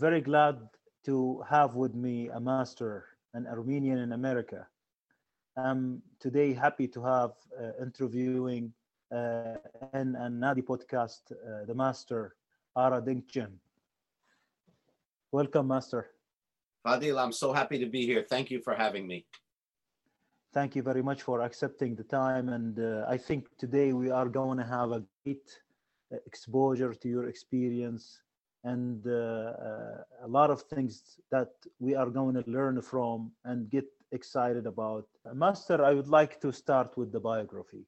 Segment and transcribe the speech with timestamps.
[0.00, 0.56] I'm very glad
[1.04, 3.04] to have with me a master,
[3.34, 4.66] an Armenian in America.
[5.58, 8.72] I'm today happy to have uh, interviewing
[9.12, 9.56] uh,
[9.92, 12.34] in Nadi podcast, uh, the master,
[12.74, 13.52] Ara Dinkjian.
[15.32, 16.12] Welcome, master.
[16.86, 18.24] Fadil, I'm so happy to be here.
[18.26, 19.26] Thank you for having me.
[20.54, 22.48] Thank you very much for accepting the time.
[22.48, 25.60] And uh, I think today we are going to have a great
[26.10, 28.22] uh, exposure to your experience
[28.64, 33.70] and uh, uh, a lot of things that we are going to learn from and
[33.70, 35.06] get excited about.
[35.32, 37.86] Master, I would like to start with the biography.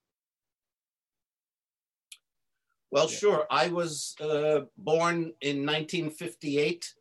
[2.91, 3.17] Well, yeah.
[3.17, 3.47] sure.
[3.51, 6.95] I was uh, born in 1958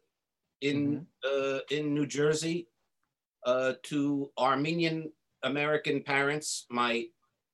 [0.61, 1.55] in mm-hmm.
[1.55, 2.67] uh, in New Jersey
[3.45, 5.11] uh, to Armenian
[5.43, 6.65] American parents.
[6.69, 7.05] My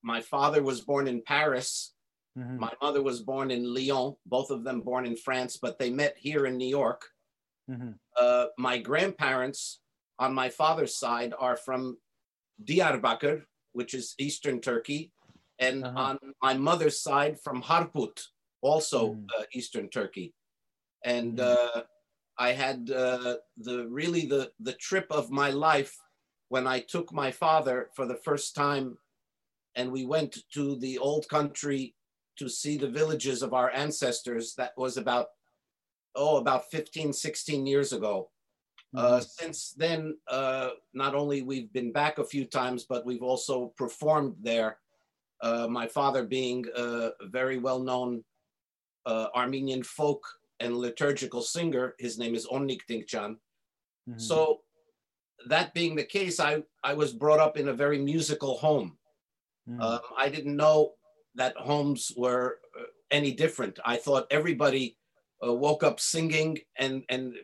[0.03, 1.93] my father was born in Paris.
[2.37, 2.59] Mm-hmm.
[2.59, 4.15] My mother was born in Lyon.
[4.25, 7.01] Both of them born in France, but they met here in New York.
[7.69, 7.91] Mm-hmm.
[8.19, 9.79] Uh, my grandparents
[10.19, 11.97] on my father's side are from
[12.63, 13.43] Diyarbakir,
[13.73, 15.11] which is eastern Turkey,
[15.59, 15.99] and uh-huh.
[15.99, 18.19] on my mother's side from Harput,
[18.61, 19.25] also mm.
[19.37, 20.33] uh, eastern Turkey.
[21.03, 21.43] And mm.
[21.43, 21.83] uh,
[22.37, 25.95] I had uh, the really the the trip of my life
[26.49, 28.97] when I took my father for the first time,
[29.75, 31.95] and we went to the old country
[32.37, 34.53] to see the villages of our ancestors.
[34.55, 35.27] That was about
[36.15, 38.29] oh about 15, 16 years ago.
[38.95, 39.21] Uh, mm-hmm.
[39.21, 44.33] since then, uh, not only we've been back a few times, but we've also performed
[44.41, 44.77] there.
[45.41, 48.23] Uh, my father being a very well-known
[49.05, 50.23] uh, Armenian folk
[50.59, 51.95] and liturgical singer.
[51.99, 53.35] His name is Onnik Dinkjian.
[54.09, 54.19] Mm-hmm.
[54.19, 54.61] So
[55.47, 58.97] that being the case, I, I was brought up in a very musical home.
[59.69, 59.81] Mm-hmm.
[59.81, 60.93] Um, I didn't know
[61.37, 63.79] that homes were uh, any different.
[63.85, 64.97] I thought everybody
[65.45, 67.35] uh, woke up singing and, and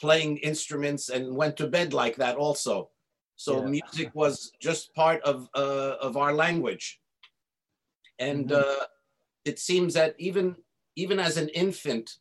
[0.00, 2.90] playing instruments and went to bed like that also.
[3.36, 3.70] So yeah.
[3.70, 7.00] music was just part of, uh, of our language.
[8.18, 8.82] And mm-hmm.
[8.82, 8.84] uh,
[9.44, 10.56] it seems that even,
[10.96, 12.18] even as an infant,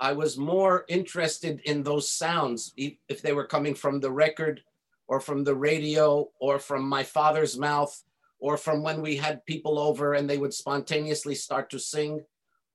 [0.00, 4.62] I was more interested in those sounds, if they were coming from the record
[5.06, 8.02] or from the radio or from my father's mouth
[8.42, 12.20] or from when we had people over and they would spontaneously start to sing.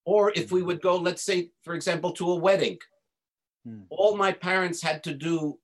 [0.06, 2.78] Or if we would go, let's say, for example, to a wedding,
[3.66, 3.82] hmm.
[3.90, 5.60] all my parents had to do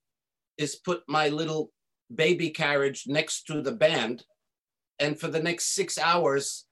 [0.58, 1.72] is put my little
[2.14, 4.26] baby carriage next to the band.
[5.00, 6.66] And for the next six hours,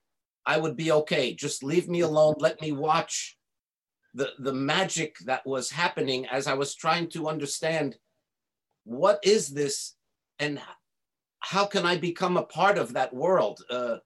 [0.44, 1.32] I would be okay.
[1.32, 2.34] Just leave me alone.
[2.38, 3.38] Let me watch
[4.12, 7.96] the, the magic that was happening as I was trying to understand
[8.84, 9.94] what is this
[10.38, 10.60] and
[11.42, 13.62] how can I become a part of that world?
[13.70, 13.96] Uh,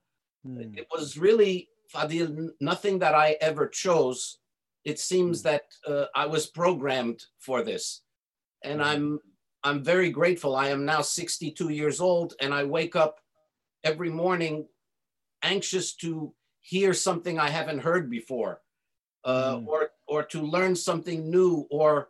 [0.45, 0.77] mm.
[0.77, 4.39] It was really, Fadil, nothing that I ever chose.
[4.83, 5.43] It seems mm.
[5.43, 8.01] that uh, I was programmed for this.
[8.63, 8.85] And mm.
[8.85, 9.19] I'm,
[9.63, 10.55] I'm very grateful.
[10.55, 13.19] I am now 62 years old and I wake up
[13.83, 14.67] every morning
[15.43, 18.61] anxious to hear something I haven't heard before
[19.23, 19.67] uh, mm.
[19.67, 22.09] or or to learn something new or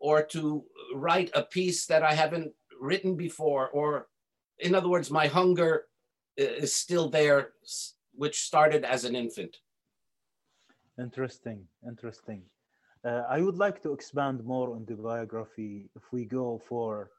[0.00, 4.08] or to write a piece that I haven't written before or
[4.62, 5.86] in other words my hunger
[6.36, 7.50] is still there
[8.14, 9.56] which started as an infant.
[10.98, 12.42] Interesting interesting.
[13.04, 15.90] Uh, I would like to expand more on the biography.
[15.96, 17.10] If we go for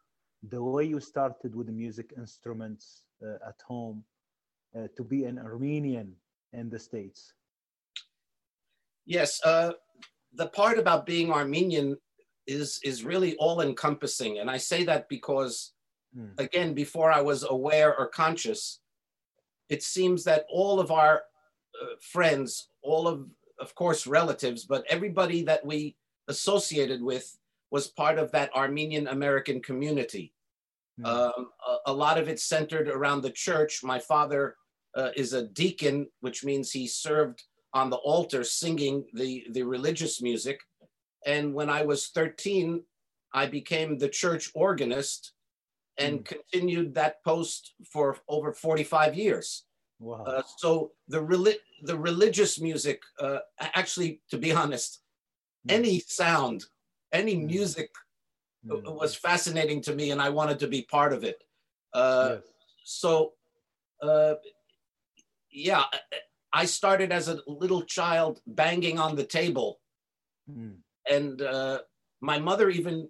[0.49, 4.03] the way you started with the music instruments uh, at home
[4.75, 6.13] uh, to be an Armenian
[6.51, 7.33] in the States.
[9.05, 9.73] Yes, uh,
[10.33, 11.97] the part about being Armenian
[12.47, 15.73] is is really all encompassing, and I say that because,
[16.15, 16.27] hmm.
[16.37, 18.79] again, before I was aware or conscious,
[19.69, 21.23] it seems that all of our
[21.81, 23.27] uh, friends, all of
[23.59, 25.95] of course relatives, but everybody that we
[26.27, 27.37] associated with
[27.71, 30.33] was part of that Armenian American community.
[30.99, 31.05] Hmm.
[31.05, 33.83] Um, a, a, lot of it centered around the church.
[33.83, 34.55] My father
[34.95, 37.43] uh, is a deacon, which means he served
[37.73, 40.59] on the altar singing the, the religious music.
[41.25, 42.83] And when I was 13,
[43.33, 45.33] I became the church organist
[45.97, 46.25] and mm.
[46.25, 49.65] continued that post for over 45 years.
[49.99, 50.23] Wow.
[50.23, 55.01] Uh, so the, reli- the religious music, uh, actually, to be honest,
[55.67, 55.73] mm.
[55.73, 56.65] any sound,
[57.11, 57.45] any mm.
[57.45, 57.91] music
[58.65, 58.95] mm.
[58.95, 61.43] was fascinating to me and I wanted to be part of it.
[61.93, 62.43] Uh, yes.
[62.83, 63.33] So,
[64.01, 64.35] uh,
[65.51, 65.83] yeah,
[66.51, 69.79] I started as a little child banging on the table.
[70.49, 70.77] Mm.
[71.09, 71.79] And uh,
[72.21, 73.09] my mother even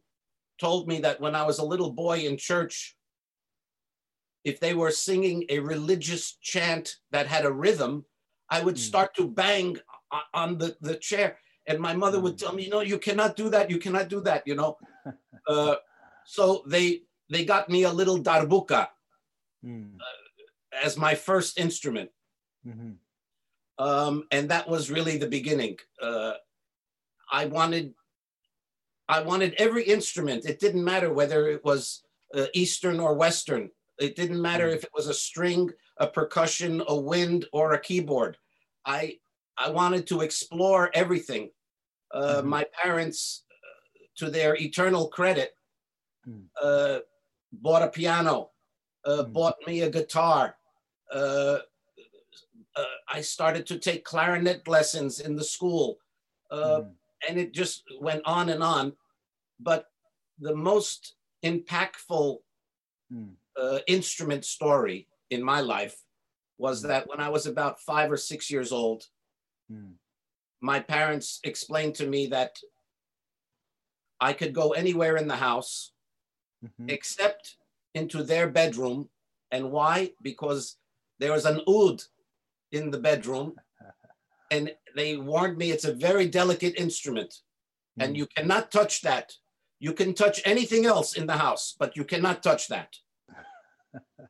[0.63, 2.75] told me that when I was a little boy in church,
[4.49, 7.93] if they were singing a religious chant that had a rhythm,
[8.55, 8.89] I would mm.
[8.91, 9.77] start to bang
[10.41, 11.29] on the, the chair.
[11.67, 13.69] And my mother would tell me, you know, you cannot do that.
[13.73, 14.71] You cannot do that, you know.
[15.53, 15.75] Uh,
[16.25, 18.87] so they they got me a little darbuka
[19.65, 19.97] Mm.
[20.85, 22.09] as my first instrument.
[22.65, 22.95] Mhm.
[23.87, 25.75] um, and that was really the beginning.
[26.07, 26.33] Uh,
[27.39, 27.85] I wanted,
[29.09, 30.45] I wanted every instrument.
[30.45, 32.03] It didn't matter whether it was
[32.33, 33.69] uh, Eastern or Western.
[33.99, 34.75] It didn't matter Mm.
[34.75, 38.37] if it was a string, a percussion, a wind, or a keyboard.
[38.85, 39.19] I
[39.55, 41.51] I wanted to explore everything.
[42.11, 42.45] Uh, Mhm.
[42.45, 45.55] My parents, uh, to their eternal credit,
[46.27, 46.49] Mm.
[46.59, 46.99] uh,
[47.51, 48.51] bought a piano,
[49.05, 49.33] uh, Mm.
[49.33, 50.57] bought me a guitar.
[51.11, 51.59] Uh,
[52.75, 55.99] uh, I started to take clarinet lessons in the school,
[56.49, 56.95] uh, Mhm.
[57.27, 58.93] And it just went on and on.
[59.59, 59.85] But
[60.39, 62.39] the most impactful
[63.11, 63.35] Mm.
[63.55, 66.01] uh, instrument story in my life
[66.57, 66.87] was Mm.
[66.87, 69.09] that when I was about five or six years old,
[69.71, 69.99] Mm.
[70.61, 72.59] my parents explained to me that
[74.19, 75.93] I could go anywhere in the house
[76.63, 76.89] Mhm.
[76.89, 77.57] except
[77.93, 79.11] into their bedroom.
[79.51, 80.15] And why?
[80.21, 80.77] Because
[81.19, 82.01] there was an oud
[82.71, 83.55] in the bedroom.
[84.51, 87.33] And they warned me it's a very delicate instrument
[87.99, 88.17] and Mm.
[88.19, 89.33] you cannot touch that.
[89.79, 92.95] You can touch anything else in the house, but you cannot touch that.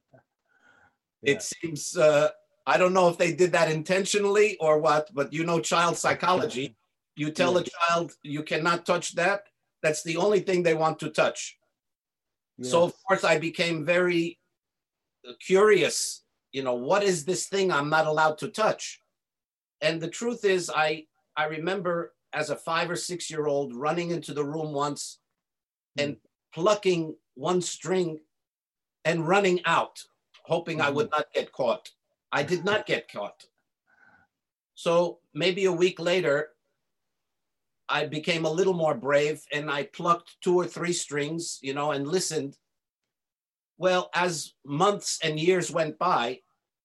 [1.21, 1.35] Yeah.
[1.35, 2.31] It seems, uh,
[2.67, 6.75] I don't know if they did that intentionally or what, but you know, child psychology.
[7.15, 9.43] You tell a child you cannot touch that.
[9.83, 11.59] That's the only thing they want to touch.
[12.63, 14.39] So of course I became very
[15.45, 16.23] curious.
[16.51, 18.99] You know, what is this thing I'm not allowed to touch?
[19.83, 24.09] And the truth is, I I remember as a five or six year old running
[24.09, 25.19] into the room once
[25.95, 26.03] hmm.
[26.03, 26.17] and
[26.53, 28.19] plucking one string
[29.05, 30.01] and running out,
[30.43, 31.17] hoping I would hmm.
[31.17, 31.91] not get caught.
[32.31, 33.45] I did not get caught.
[34.73, 36.49] So maybe a week later,
[37.89, 41.91] I became a little more brave and I plucked two or three strings, you know,
[41.91, 42.57] and listened.
[43.77, 46.39] Well, as months and years went by,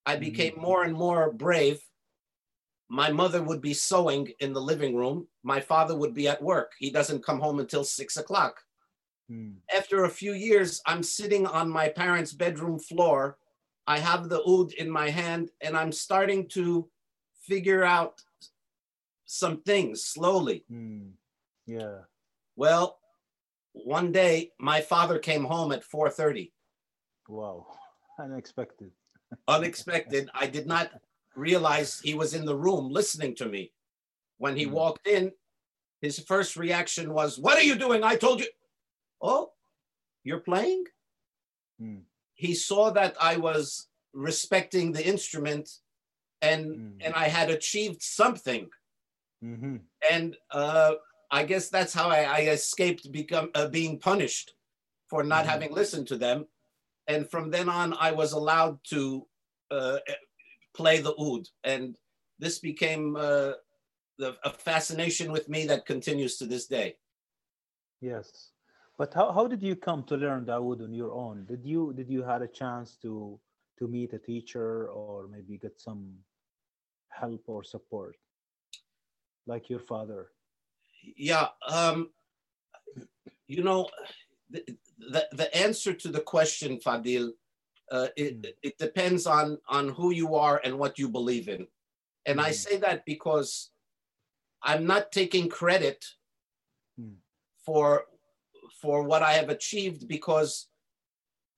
[0.04, 0.62] I became hmm.
[0.62, 1.80] more and more brave.
[2.88, 5.28] My mother would be sewing in the living room.
[5.42, 6.72] My father would be at work.
[6.78, 8.60] He doesn't come home until six o'clock.
[9.30, 9.56] Mm.
[9.74, 13.36] After a few years, I'm sitting on my parents' bedroom floor.
[13.86, 16.88] I have the oud in my hand and I'm starting to
[17.46, 18.22] figure out
[19.26, 20.64] some things slowly.
[20.72, 21.12] Mm.
[21.66, 21.98] Yeah.
[22.56, 22.98] Well,
[23.72, 26.52] one day my father came home at 4:30.
[27.28, 27.66] Wow.
[28.18, 28.90] Unexpected.
[29.48, 30.30] Unexpected.
[30.34, 30.90] I did not
[31.38, 33.72] realize he was in the room listening to me.
[34.38, 34.72] When he Hmm.
[34.80, 35.32] walked in,
[36.00, 38.02] his first reaction was, "What are you doing?
[38.04, 38.50] I told you."
[39.20, 39.52] Oh,
[40.24, 40.84] you're playing?
[41.80, 42.02] Mm.
[42.34, 45.66] He saw that I was respecting the instrument
[46.42, 46.96] and Mm.
[47.04, 48.70] and I had achieved something.
[49.40, 49.76] hmm
[50.10, 50.92] and uh,
[51.30, 54.54] I guess that's how I, I escaped become uh, being punished
[55.10, 55.50] for not Mhm.
[55.52, 56.38] having listened to them.
[57.12, 59.26] And from then on, I was allowed to
[59.70, 59.98] uh,
[60.78, 61.96] play the oud, and
[62.38, 63.52] this became uh,
[64.18, 66.96] the, a fascination with me that continues to this day.
[68.00, 68.52] Yes.
[68.96, 71.46] But how, how did you come to learn the oud on your own?
[71.52, 73.38] Did you did you had a chance to
[73.78, 76.02] to meet a teacher or maybe get some
[77.20, 78.16] help or support
[79.46, 80.22] like your father?
[81.30, 82.10] Yeah, um,
[83.46, 83.88] you know,
[84.50, 84.60] the,
[84.98, 87.30] the the answer to the question, Fadil,
[87.90, 88.54] uh, it, Mm.
[88.62, 91.66] it depends on on who you are and what you believe in,
[92.26, 92.54] and I Mhm.
[92.54, 93.70] say that because
[94.62, 96.04] I'm not taking credit
[97.00, 97.18] Mm.
[97.64, 98.06] for
[98.80, 100.68] for what I have achieved because,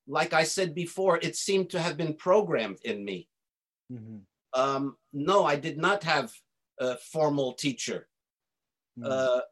[0.06, 3.28] like I said before, it seemed to have been programmed in me.
[3.90, 4.26] Mhm.
[4.52, 6.32] Um, no, I did not have
[6.78, 8.08] a formal teacher.
[8.99, 9.06] Mm.
[9.10, 9.42] Uh,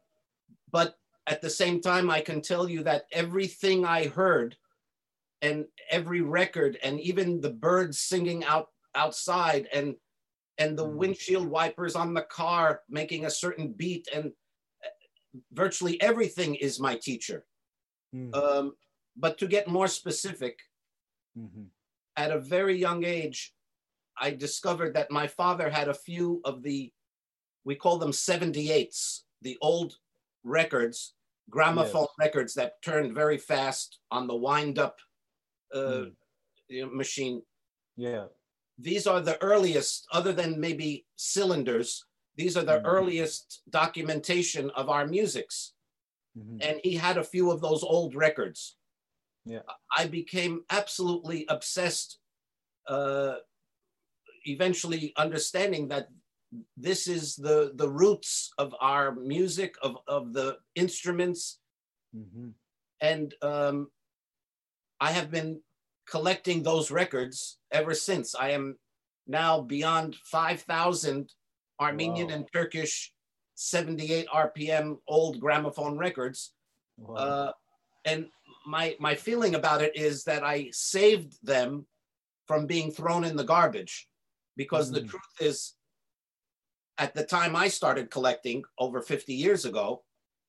[0.71, 4.57] but at the same time, I can tell you that everything I heard
[5.41, 9.95] and every record and even the birds singing out outside and
[10.57, 10.97] and the Mm.
[10.97, 14.27] windshield wipers on the car making a certain beat and
[14.85, 14.89] uh,
[15.53, 17.45] virtually everything is my teacher.
[18.13, 18.31] Mm.
[18.33, 18.75] Um,
[19.17, 20.59] but to get more specific,
[21.35, 21.69] Mhm.
[22.17, 23.55] at a very young age,
[24.17, 26.93] I discovered that my father had a few of the,
[27.65, 29.99] we call them 78s, the old
[30.43, 31.15] records,
[31.49, 32.15] gramophone Yes.
[32.19, 34.97] records that turned very fast on the wind up
[35.73, 36.05] uh,
[36.71, 36.91] Mm.
[36.93, 37.41] machine.
[37.97, 38.27] Yeah.
[38.77, 42.85] These are the earliest, other than maybe cylinders, these are the Mm.
[42.85, 45.73] earliest documentation of our musics.
[46.37, 46.63] Mhm.
[46.63, 48.77] And he had a few of those old records.
[49.45, 49.63] Yeah.
[49.97, 52.19] I became absolutely obsessed,
[52.87, 53.39] uh,
[54.45, 56.09] eventually understanding that
[56.77, 61.59] this is the the roots of our music of of the instruments
[62.15, 62.55] Mhm.
[63.01, 63.91] and um,
[64.99, 65.61] I have been
[66.09, 68.35] collecting those records ever since.
[68.35, 68.77] I am
[69.27, 71.33] now beyond 5,000
[71.79, 72.33] Armenian Wow.
[72.35, 73.13] and Turkish
[73.55, 76.53] 78 RPM old gramophone records.
[76.97, 77.15] Wow.
[77.15, 77.51] Uh,
[78.05, 78.29] and
[78.65, 81.85] my, my feeling about it is that I saved them
[82.47, 84.09] from being thrown in the garbage
[84.57, 85.09] because the Mhm.
[85.09, 85.75] truth is,
[86.97, 90.03] at the time I started collecting over 50 years ago,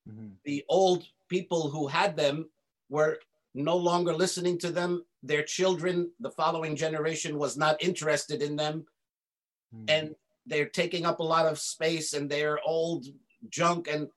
[0.08, 0.36] Mhm.
[0.44, 2.50] the old people who had them
[2.88, 3.20] were
[3.54, 5.04] no longer listening to them.
[5.22, 8.86] Their children, the following generation, was not interested in them,
[9.72, 9.86] Mhm.
[9.88, 10.14] and
[10.46, 13.06] they're taking up a lot of space and they're old
[13.48, 13.88] junk.
[13.88, 14.08] and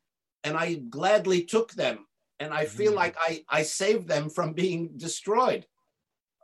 [0.45, 2.07] And I gladly took them,
[2.39, 2.95] and I feel Mhm.
[2.95, 5.67] like I I saved them from being destroyed.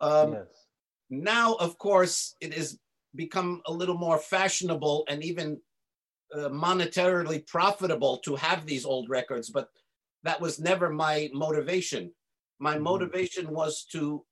[0.01, 0.67] Um, yes.
[1.09, 2.79] now of course it has
[3.15, 5.61] become a little more fashionable and even
[6.35, 9.69] uh, monetarily profitable to have these old records but
[10.23, 12.13] that was never my motivation
[12.59, 12.83] my Mhm.
[12.83, 14.25] motivation was to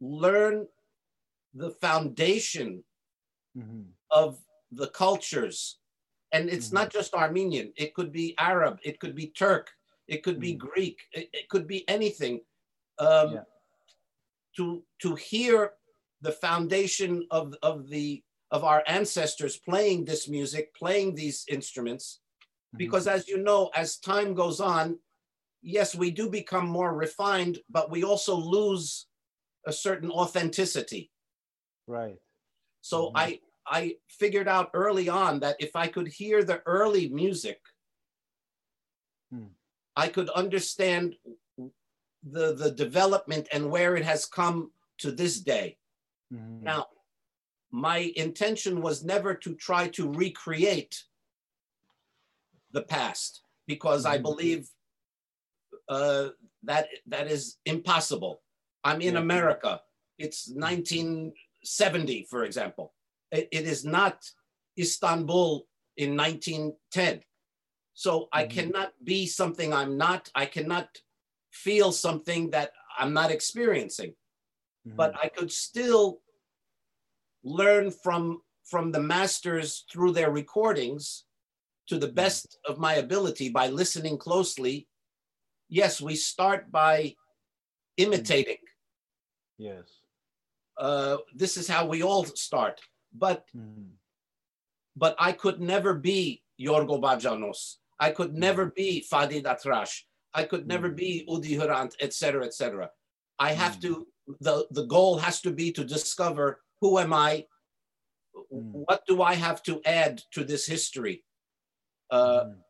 [0.00, 0.68] learn
[1.54, 2.84] the foundation
[3.56, 3.92] Mhm.
[4.10, 5.78] of the cultures
[6.32, 6.72] and it's Mhm.
[6.72, 9.76] not just armenian it could be arab it could be turk
[10.08, 10.58] it could be Mhm.
[10.58, 12.44] greek it, it could be anything
[12.98, 13.44] um, Yeah.
[14.56, 15.74] to to hear
[16.20, 22.20] the foundation of of the of our ancestors playing this music playing these instruments
[22.74, 22.78] Mhm.
[22.78, 24.98] because as you know as time goes on
[25.62, 29.06] yes we do become more refined but we also lose
[29.66, 31.10] a certain authenticity
[31.86, 32.18] right.
[32.80, 33.14] so Mhm.
[33.14, 37.60] I I figured out early on that if I could hear the early music,
[39.30, 39.46] Hmm.
[39.96, 41.16] I could understand
[42.22, 45.78] the the development and where it has come to this day.
[46.30, 46.62] Mhm.
[46.64, 46.86] Now,
[47.72, 51.04] my intention was never to try to recreate
[52.70, 54.22] the past because I Mhm.
[54.22, 54.68] believe
[55.92, 56.28] uh,
[56.70, 56.84] that
[57.14, 57.42] that is
[57.74, 58.34] impossible.
[58.88, 59.20] I'm in Yeah.
[59.26, 59.72] America.
[60.24, 62.86] It's 1970, for example.
[63.30, 64.16] It- it is not
[64.78, 65.50] Istanbul
[65.96, 67.24] in 1910.
[67.94, 68.50] So I Mhm.
[68.56, 70.22] cannot be something I'm not.
[70.34, 70.88] I cannot
[71.66, 74.12] feel something that I'm not experiencing
[74.86, 74.96] Mhm.
[75.00, 76.04] but I could still
[77.42, 78.22] learn from
[78.72, 81.04] from the masters through their recordings
[81.88, 84.88] to the best of my ability by listening closely.
[85.72, 87.16] Yes, we start by
[87.96, 88.60] imitating.
[89.56, 89.88] yes.
[90.76, 92.80] Uh, this is how we all start.
[93.12, 93.90] But Mhm.
[94.96, 97.76] but I could never be Yorgo Bacanos.
[97.98, 99.94] I could never be Farid Atrash.
[100.34, 100.96] I could never Mm.
[101.04, 102.90] be Udi Hrant, etc., etc.
[103.38, 103.82] I have Mm.
[103.82, 103.92] to.
[104.48, 106.46] the The goal has to be to discover
[106.80, 107.32] who am I.
[108.52, 108.72] Mm.
[108.88, 111.16] What do I have to add to this history?
[112.10, 112.62] Uh, Mhm.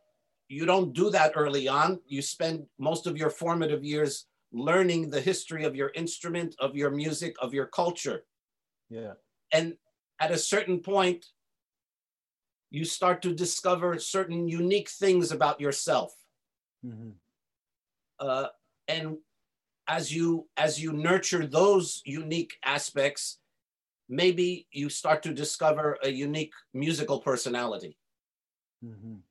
[0.53, 2.01] You don't do that early on.
[2.07, 6.91] You spend most of your formative years learning the history of your instrument, of your
[6.91, 8.25] music, of your culture
[8.91, 9.15] yeah.
[9.53, 9.77] and
[10.21, 11.27] at a certain point
[12.71, 16.13] you start to discover certain unique things about yourself
[16.85, 17.11] Mm-hmm.
[18.21, 18.49] uh,
[18.89, 19.19] and
[19.89, 23.39] as you as you nurture those unique aspects
[24.09, 27.99] maybe you start to discover a unique musical personality
[28.83, 29.23] Mhm.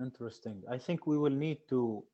[0.00, 0.62] Interesting.
[0.68, 2.04] I think we will need to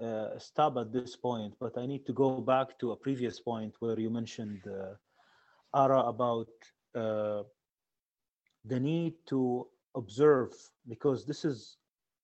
[0.00, 3.74] uh, stop at this point, but I need to go back to a previous point
[3.80, 4.94] where you mentioned, uh,
[5.74, 6.48] Ara, about
[6.94, 7.42] uh,
[8.64, 9.66] the need to
[9.96, 10.52] observe,
[10.88, 11.78] because this is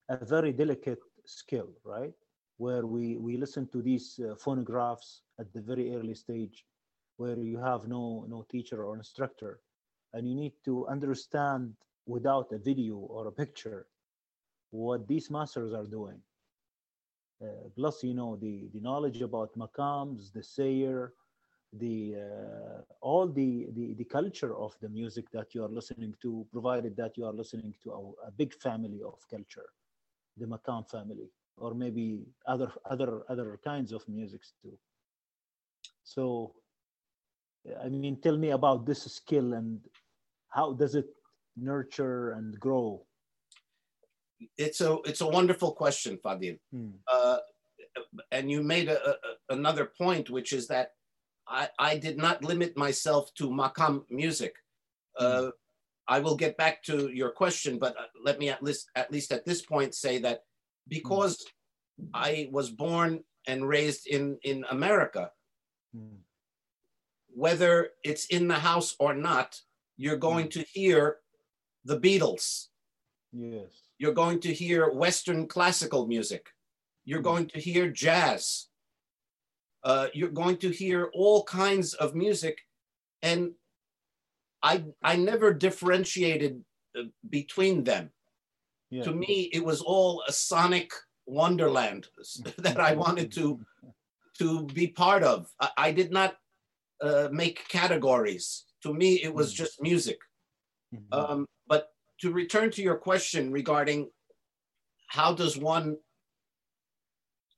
[0.09, 2.13] a very delicate skill, right?
[2.57, 6.65] Where we, we listen to these uh, phonographs at the very early stage,
[7.17, 9.59] where you have no, no teacher or instructor,
[10.13, 11.73] and you need to understand
[12.05, 13.87] without a video or a picture
[14.73, 16.21] what these masters are doing.
[17.43, 21.09] Uh, plus, you know, the, the knowledge about makams, the seyir,
[21.73, 26.45] the uh, all the, the the culture of the music that you are listening to,
[26.51, 29.67] provided that you are listening to a, a big family of culture,
[30.37, 34.77] the makam family, or maybe other other other kinds of musics too.
[36.03, 36.55] So,
[37.83, 39.79] I mean, tell me about this skill and
[40.49, 41.07] how does it
[41.55, 43.05] nurture and grow?
[44.57, 46.91] It's a it's a wonderful question fadil Hmm.
[47.11, 47.37] uh,
[48.31, 49.15] and you made a, a,
[49.49, 50.87] another point which is that
[51.47, 54.55] I, I did not limit myself to makam music
[55.19, 55.51] uh,
[56.07, 59.31] I will get back to your question, but uh, let me at least at least
[59.31, 60.39] at this point say that
[60.89, 61.45] because
[62.13, 65.31] I was born and raised in in America,
[65.93, 66.17] Hmm.
[67.29, 69.59] whether it's in the house or not,
[69.97, 71.17] you're going to hear
[71.85, 72.67] the Beatles.
[73.31, 73.71] Yes.
[74.03, 76.43] You're going to hear Western classical music.
[77.05, 77.29] You're Mm.
[77.31, 78.67] going to hear jazz.
[79.89, 82.55] Uh, you're going to hear all kinds of music.
[83.21, 83.41] And
[84.61, 86.53] I, I never differentiated
[86.99, 88.11] uh, between them.
[88.89, 89.03] Yeah.
[89.03, 90.91] To me, it was all a sonic
[91.25, 92.07] wonderland
[92.65, 93.45] that I wanted to,
[94.39, 95.47] to be part of.
[95.61, 96.35] I, I did not
[97.01, 98.65] uh, make categories.
[98.83, 99.55] To me, it was Mm.
[99.61, 100.19] just music.
[100.93, 101.07] Mhm.
[101.19, 101.45] Um,
[102.21, 104.09] to return to your question regarding
[105.07, 105.97] how does one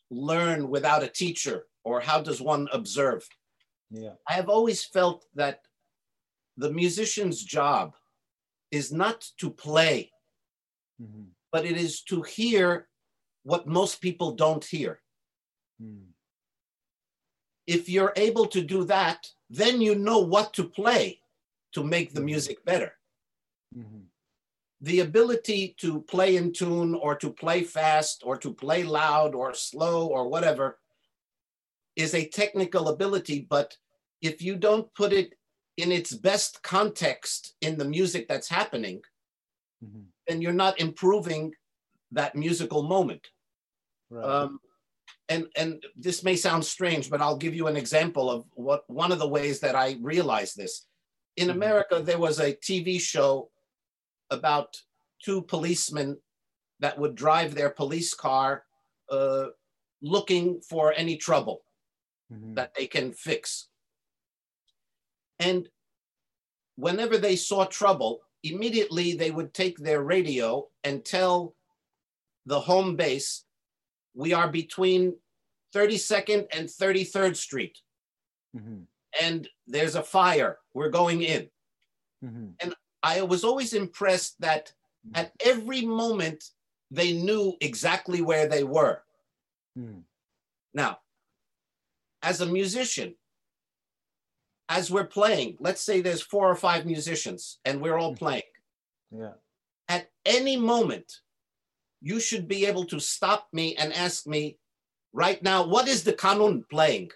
[0.10, 3.28] learn without a teacher or how does one observe?
[3.92, 4.16] yeah.
[4.28, 5.62] I have always felt that
[6.58, 7.96] the musician's job
[8.72, 10.12] is not to play,
[11.00, 11.28] Mhm.
[11.52, 12.90] but it is to hear
[13.44, 15.02] what most people don't hear.
[15.82, 16.14] Mm.
[17.68, 21.22] If you're able to do that, then you know what to play
[21.74, 22.98] to make the music better.
[23.76, 24.08] Mhm.
[24.86, 29.52] The ability to play in tune or to play fast or to play loud or
[29.56, 30.80] slow or whatever
[31.96, 33.76] is a technical ability but
[34.22, 35.30] if you don't put it
[35.78, 39.02] in its best context in the music that's happening
[39.84, 40.06] Mhm.
[40.28, 41.44] then you're not improving
[42.12, 43.26] that musical moment
[44.12, 44.30] Right.
[44.34, 44.60] um,
[45.30, 49.12] and and this may sound strange but i'll give you an example of what one
[49.12, 50.74] of the ways that i realized this
[51.42, 51.56] in Mhm.
[51.60, 53.50] america there was a tv show
[54.30, 54.82] about
[55.24, 56.18] two policemen
[56.80, 58.66] that would drive their police car
[59.10, 59.48] uh,
[60.02, 61.64] looking for any trouble
[62.32, 62.56] Mhm.
[62.56, 63.70] that they can fix
[65.40, 65.70] and
[66.76, 71.56] whenever they saw trouble immediately they would take their radio and tell
[72.48, 73.46] the home base
[74.16, 75.16] we are between
[75.74, 77.78] 32nd and 33rd street
[78.56, 78.88] Mhm.
[79.22, 81.50] and there's a fire we're going in
[82.24, 82.56] Mhm.
[83.12, 84.64] I was always impressed that
[85.22, 86.40] at every moment
[87.00, 88.98] they knew exactly where they were
[89.78, 90.04] Mhm.
[90.74, 90.94] now
[92.30, 93.10] as a musician
[94.78, 98.52] as we're playing let's say there's four or five musicians and we're all playing
[99.24, 99.36] Yeah.
[99.88, 101.08] at any moment,
[102.02, 104.44] you should be able to stop me and ask me
[105.24, 107.12] right now, what is the kanun playing?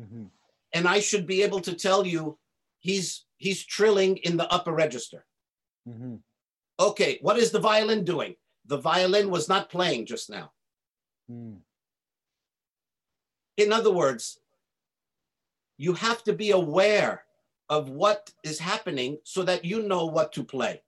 [0.00, 0.30] Mhm.
[0.74, 2.22] And I should be able to tell you
[2.88, 3.08] he's
[3.40, 5.26] he's trilling in the upper register.
[5.88, 6.22] Mhm.
[6.78, 8.36] Okay, what is the violin doing?
[8.66, 10.52] The violin was not playing just now.
[11.28, 11.62] Mm.
[13.56, 14.38] In other words,
[15.78, 17.24] you have to be aware
[17.68, 20.82] of what is happening so that you know what to play.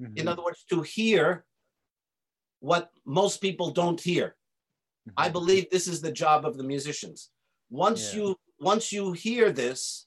[0.00, 0.28] In Mhm.
[0.28, 1.46] other words, to hear
[2.60, 4.36] what most people don't hear.
[5.16, 5.32] I Mhm.
[5.32, 7.30] believe this is the job of the musicians.
[7.70, 8.20] Once Yeah.
[8.20, 10.06] you once you hear this,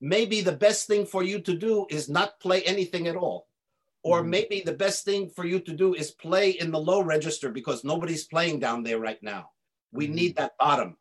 [0.00, 3.48] maybe the best thing for you to do is not play anything at all.
[4.02, 4.28] Or Mhm.
[4.28, 7.84] maybe the best thing for you to do is play in the low register because
[7.84, 9.52] nobody's playing down there right now.
[9.92, 10.14] We Mhm.
[10.14, 10.98] need that bottom,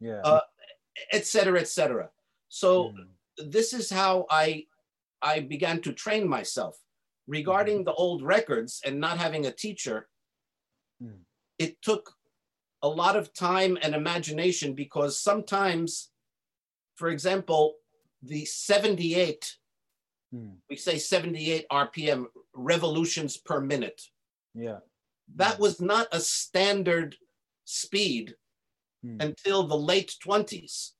[0.00, 0.20] Yeah.
[0.22, 0.42] uh,
[1.10, 2.10] et cetera, et cetera.
[2.48, 3.14] So Mhm.
[3.38, 4.66] this is how I
[5.20, 6.80] I began to train myself
[7.26, 10.08] regarding the old records and not having a teacher.
[11.02, 11.24] Mm.
[11.58, 12.16] It took
[12.82, 16.12] a lot of time and imagination because sometimes,
[16.94, 17.78] for example,
[18.22, 19.56] the 78,
[20.34, 20.58] Mm.
[20.68, 24.10] we say 78 RPM revolutions per minute.
[24.54, 24.80] Yeah.
[25.36, 25.60] That Mm.
[25.60, 27.16] was not a standard
[27.64, 28.36] speed
[29.04, 29.22] Mm.
[29.22, 30.94] until the late 20s,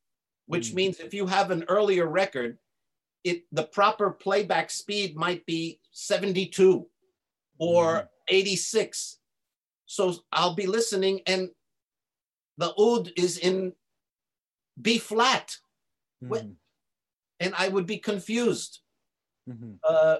[0.47, 0.75] which Mm.
[0.75, 2.59] means if you have an earlier record,
[3.25, 6.91] it the proper playback speed might be 72
[7.59, 8.09] or Mhm.
[8.29, 9.19] 86.
[9.87, 11.55] So I'll be listening and
[12.57, 13.77] the oud is in
[14.81, 15.59] B flat
[16.21, 16.45] Wait.
[17.41, 18.81] And I would be confused.
[19.49, 19.79] Mhm.
[19.83, 20.19] Uh,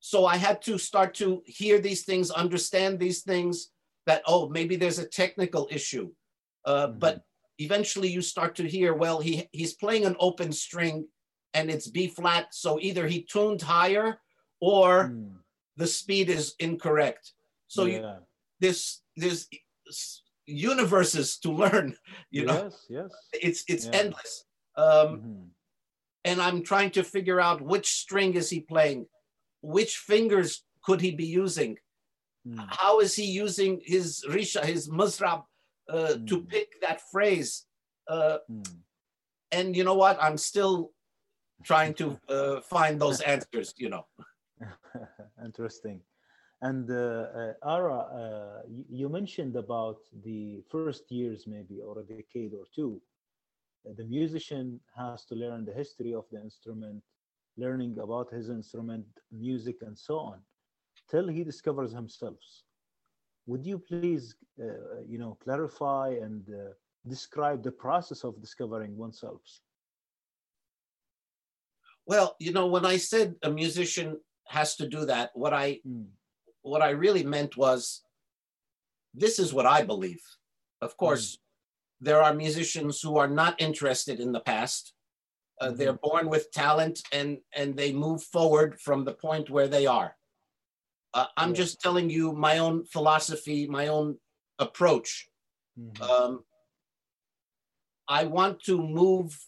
[0.00, 3.70] so I had to start to hear these things, understand these things
[4.06, 6.12] that, oh, maybe there's a technical issue.
[6.64, 6.98] Uh, Mhm.
[7.00, 7.24] But
[7.58, 11.08] eventually you start to hear, well, he, he's playing an open string
[11.54, 12.54] and it's B flat.
[12.54, 14.20] So either he tuned higher
[14.60, 15.42] or Mm.
[15.76, 17.32] the speed is incorrect.
[17.66, 18.18] So you, yeah.
[18.60, 19.48] there's, there's
[20.46, 21.96] universes to learn,
[22.30, 22.86] you know, yes.
[22.88, 23.10] Yes.
[23.32, 23.96] it's, it's Yeah.
[24.00, 24.44] endless.
[24.76, 25.50] Um, Mhm.
[26.28, 29.00] And I'm trying to figure out which string is he playing,
[29.76, 30.50] which fingers
[30.86, 31.72] could he be using,
[32.46, 32.66] Mm.
[32.80, 35.40] how is he using his risha, his mizrab,
[35.94, 36.48] uh, to Mm.
[36.52, 37.50] pick that phrase.
[38.14, 38.82] Uh, Mm.
[39.56, 40.16] and you know what?
[40.26, 40.76] I'm still
[41.70, 43.68] trying to uh, find those answers.
[43.82, 44.04] You know.
[45.48, 45.98] Interesting.
[46.68, 52.06] And uh, uh, Ara, uh, you, you mentioned about the first years, maybe, or a
[52.16, 53.00] decade or two.
[53.84, 57.02] The musician has to learn the history of the instrument,
[57.56, 60.40] learning about his instrument, music, and so on,
[61.10, 62.38] till he discovers himself.
[63.46, 66.72] Would you please, uh, you know, clarify and uh,
[67.08, 69.40] describe the process of discovering oneself?
[72.06, 76.06] Well, you know, when I said a musician has to do that, what I mm.
[76.62, 78.02] what I really meant was
[79.14, 80.22] this is what I believe.
[80.80, 81.38] Of course, mm.
[82.00, 84.92] There are musicians who are not interested in the past.
[85.60, 85.76] Uh, mm-hmm.
[85.76, 90.16] They're born with talent and and they move forward from the point where they are.
[91.14, 94.18] Uh, I'm just telling you my own philosophy, my own
[94.58, 95.28] approach.
[95.78, 96.02] Mm-hmm.
[96.02, 96.44] Um,
[98.06, 99.38] I want to move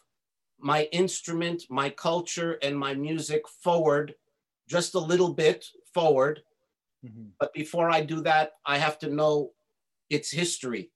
[0.59, 4.15] my instrument, my culture, and my music forward
[4.69, 6.43] just a little bit forward.
[7.05, 7.31] Mm-hmm.
[7.39, 9.53] But before I do that, I have to know
[10.09, 10.91] its history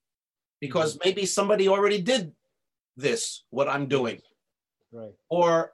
[0.64, 1.09] because mm-hmm.
[1.09, 2.33] maybe somebody already did
[2.96, 4.18] this, what I'm doing.
[4.90, 5.12] Right.
[5.29, 5.72] Or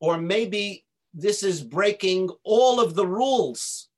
[0.00, 3.88] or maybe this is breaking all of the rules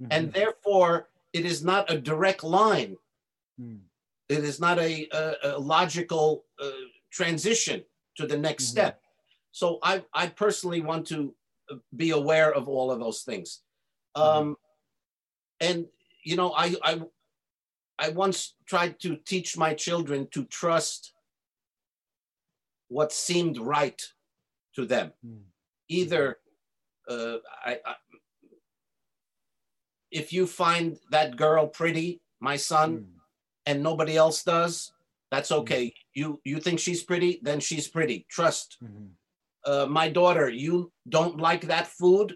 [0.00, 0.12] mm-hmm.
[0.12, 2.96] and therefore it is not a direct line.
[3.58, 3.80] Mm.
[4.28, 7.82] It is not a, a, a logical uh, transition
[8.18, 8.72] to the next mm-hmm.
[8.72, 9.00] step.
[9.52, 11.34] So I, I personally want to
[11.96, 13.62] be aware of all of those things.
[14.16, 14.38] Mm-hmm.
[14.38, 14.56] Um,
[15.60, 15.86] and
[16.24, 17.00] you know, I, I
[17.98, 21.12] I once tried to teach my children to trust
[22.88, 24.00] what seemed right
[24.74, 25.12] to them.
[25.26, 25.42] Mm.
[25.88, 26.38] Either
[27.08, 27.94] uh, I, I,
[30.10, 33.04] if you find that girl pretty, my son, mm.
[33.66, 34.92] and nobody else does,
[35.30, 35.60] that's hmm.
[35.60, 35.86] okay.
[35.86, 35.92] Mm.
[36.14, 38.26] You you think she's pretty, then she's pretty.
[38.28, 38.76] Trust.
[38.82, 39.06] Mm-hmm.
[39.64, 42.34] Uh, my daughter, you don't like that food.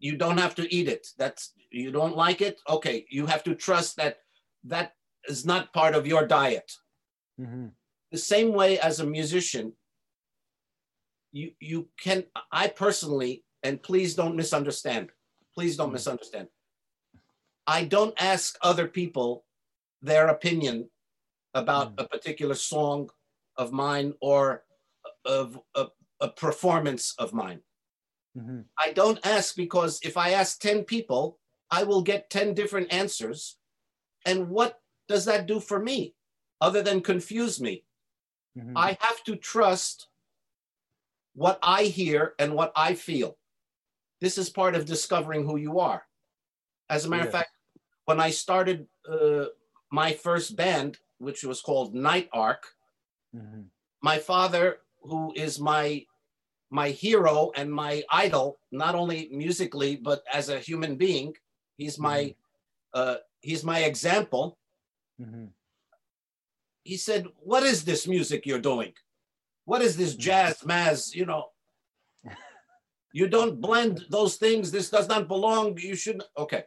[0.00, 1.06] You don't have to eat it.
[1.18, 2.60] That's you don't like it.
[2.68, 4.18] Okay, you have to trust that
[4.64, 4.94] that
[5.28, 6.72] is not part of your diet.
[7.40, 7.66] Mm-hmm.
[8.10, 9.74] The same way as a musician,
[11.32, 12.24] you you can.
[12.50, 15.10] I personally, and please don't misunderstand.
[15.54, 15.94] Please don't mm-hmm.
[15.94, 16.48] misunderstand.
[17.66, 19.44] I don't ask other people
[20.02, 20.88] their opinion
[21.54, 22.02] about mm.
[22.02, 23.10] a particular song
[23.56, 24.64] of mine or
[25.24, 25.86] of a,
[26.20, 27.60] a performance of mine.
[28.36, 28.60] Mm-hmm.
[28.78, 31.38] I don't ask because if I ask 10 people,
[31.70, 33.56] I will get 10 different answers.
[34.24, 36.14] And what does that do for me
[36.60, 37.84] other than confuse me?
[38.56, 38.76] Mm-hmm.
[38.76, 40.08] I have to trust
[41.34, 43.36] what I hear and what I feel.
[44.20, 46.02] This is part of discovering who you are.
[46.88, 47.50] As a matter of fact,
[48.04, 49.46] when I started uh,
[49.90, 52.66] my first band, which was called Night Ark,
[53.34, 53.62] mm-hmm.
[54.02, 56.04] my father, who is my
[56.70, 61.34] my hero and my idol, not only musically but as a human being,
[61.76, 63.00] he's my mm-hmm.
[63.00, 64.56] uh, he's my example.
[65.20, 65.46] Mm-hmm.
[66.84, 68.92] He said, "What is this music you're doing?
[69.64, 70.22] What is this mm-hmm.
[70.22, 71.14] jazz, maz?
[71.14, 71.50] You know,
[73.12, 74.70] you don't blend those things.
[74.70, 75.76] This does not belong.
[75.78, 76.64] You should okay."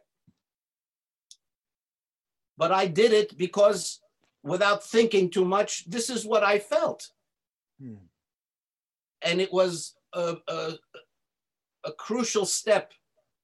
[2.57, 3.99] But I did it because
[4.43, 7.09] without thinking too much, this is what I felt.
[7.81, 7.95] Hmm.
[9.23, 10.73] And it was a, a,
[11.85, 12.93] a, crucial step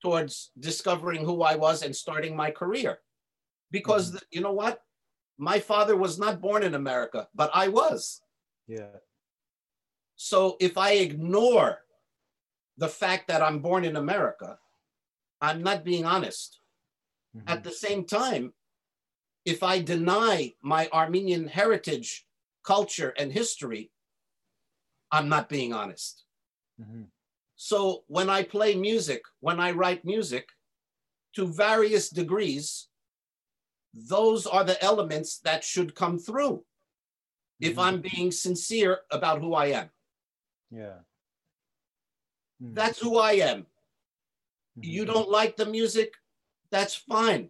[0.01, 2.99] towards discovering who I was and starting my career.
[3.71, 4.15] Because hmm.
[4.15, 4.81] the, you know what?
[5.37, 8.21] My father was not born in America, but I was.
[8.67, 8.97] Yeah.
[10.15, 11.79] So if I ignore
[12.77, 14.59] the fact that I'm born in America,
[15.41, 16.59] I'm not being honest.
[17.35, 17.49] Mm-hmm.
[17.49, 18.53] At the same time,
[19.45, 22.25] if I deny my Armenian heritage,
[22.63, 23.91] culture, and history,
[25.11, 26.23] I'm not being honest.
[26.81, 27.03] Mm-hmm.
[27.55, 30.47] So when I play music, when I write music,
[31.35, 32.87] to various degrees,
[33.93, 37.71] those are the elements that should come through mm-hmm.
[37.71, 39.89] if I'm being sincere about who I am.
[40.71, 40.99] Yeah.
[42.61, 42.73] Mm-hmm.
[42.73, 43.59] That's who I am.
[43.59, 44.83] Mm-hmm.
[44.83, 46.13] You don't like the music,
[46.71, 47.49] that's fine.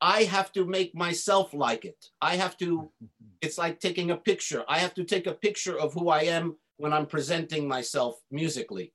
[0.00, 2.06] I have to make myself like it.
[2.20, 2.90] I have to,
[3.40, 4.64] it's like taking a picture.
[4.68, 8.92] I have to take a picture of who I am when I'm presenting myself musically.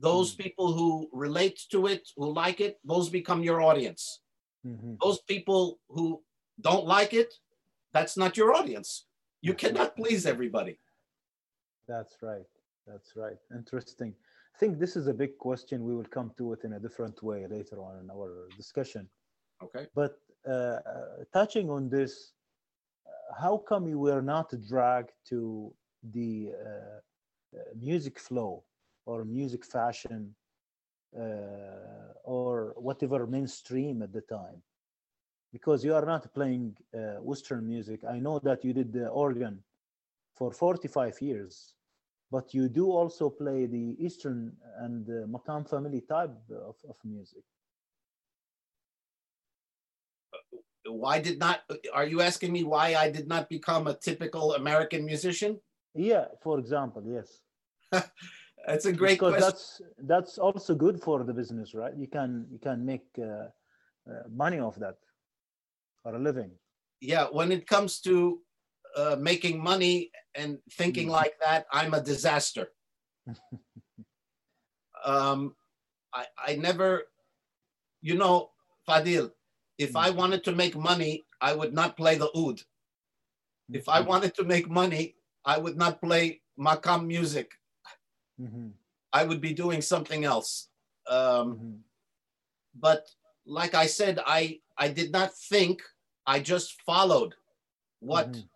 [0.00, 0.42] Those mm-hmm.
[0.42, 4.02] people who relate to it, who like it, those become your audience.
[4.66, 4.94] Mm-hmm.
[5.00, 6.20] Those people who
[6.60, 7.32] don't like it,
[7.92, 9.06] that's not your audience.
[9.40, 10.80] You cannot please everybody.
[11.86, 12.50] That's right.
[12.88, 13.38] That's right.
[13.54, 14.12] Interesting.
[14.54, 15.84] I think this is a big question.
[15.84, 19.08] We will come to it in a different way later on in our discussion.
[19.62, 19.86] Okay.
[19.94, 20.14] But
[20.52, 20.78] uh,
[21.32, 22.32] touching on this,
[23.40, 25.72] how come you were not dragged to
[26.12, 28.64] the uh, uh, music flow
[29.06, 30.34] or music fashion
[31.18, 34.62] uh, or whatever mainstream at the time?
[35.52, 38.00] Because you are not playing uh, Western music.
[38.04, 39.62] I know that you did the organ
[40.34, 41.76] for 45 years
[42.30, 47.42] but you do also play the Eastern and the Makam family type of, of music.
[50.86, 51.60] Why did not,
[51.92, 55.60] are you asking me why I did not become a typical American musician?
[55.96, 57.42] Yeah, for example, yes.
[58.66, 59.54] that's a great because question.
[59.54, 61.94] that's that's also good for the business, right?
[61.96, 63.48] You can you can make uh,
[64.10, 64.96] uh, money off that
[66.04, 66.52] or a living.
[67.00, 68.40] Yeah, when it comes to
[68.96, 71.10] uh, making money and thinking Mm.
[71.10, 72.68] like that, I'm a disaster.
[75.04, 75.56] um,
[76.12, 77.04] I, I never,
[78.02, 78.50] you know,
[78.88, 79.32] Fadil,
[79.78, 80.16] if I Mm.
[80.16, 82.60] wanted to make money, I would not play the oud.
[83.72, 87.52] If I Mhm, wanted to make money, I would not play makam music.
[88.38, 88.74] mhm,
[89.12, 90.68] I would be doing something else.
[91.08, 91.84] Um, mhm,
[92.74, 93.06] but
[93.44, 95.82] like I said, I I did not think.
[96.28, 97.34] I just followed
[98.00, 98.48] what Mhm.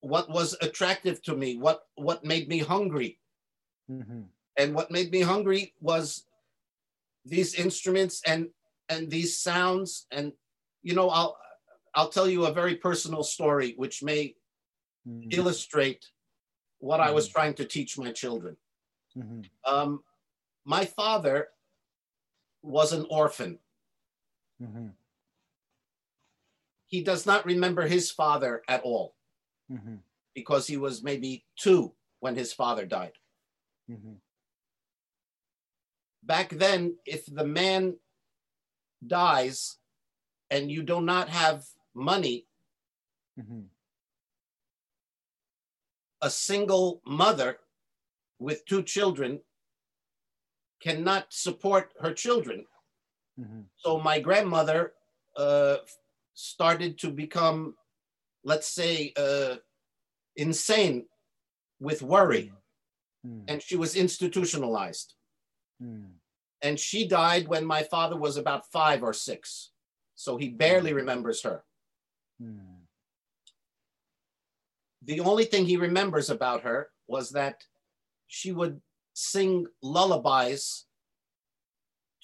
[0.00, 3.20] what was attractive to me, what what made me hungry,
[3.88, 6.26] mhm, and what made me hungry was
[7.24, 8.48] these instruments and
[8.88, 10.06] and these sounds.
[10.10, 10.32] And
[10.82, 11.36] you know, I'll
[11.94, 14.36] I'll tell you a very personal story, which may
[15.04, 16.10] mhm, illustrate
[16.78, 17.32] what I was Mhm.
[17.32, 18.56] trying to teach my children.
[19.14, 20.04] mhm, Um,
[20.64, 21.50] my father
[22.62, 23.60] was an orphan.
[24.58, 24.92] mhm,
[26.86, 29.16] He does not remember his father at all
[29.68, 30.02] mhm,
[30.34, 33.18] because he was maybe two when his father died.
[36.22, 37.98] Back then, if the man
[39.06, 39.78] dies
[40.50, 42.46] and you do not have money,
[43.36, 43.71] mhm,
[46.22, 47.58] a single mother
[48.38, 49.40] with two children
[50.80, 52.66] cannot support her children.
[53.38, 54.94] mhm, So my grandmother
[55.36, 55.78] uh,
[56.34, 57.76] started to become,
[58.44, 59.56] let's say, uh,
[60.36, 61.06] insane
[61.80, 62.52] with worry,
[63.24, 65.14] mhm, and she was institutionalized.
[65.80, 66.20] mhm,
[66.62, 69.72] And she died when my father was about five or six.
[70.14, 71.64] So he barely remembers her.
[72.40, 72.71] mhm,
[75.04, 77.64] The only thing he remembers about her was that
[78.28, 78.80] she would
[79.14, 80.86] sing lullabies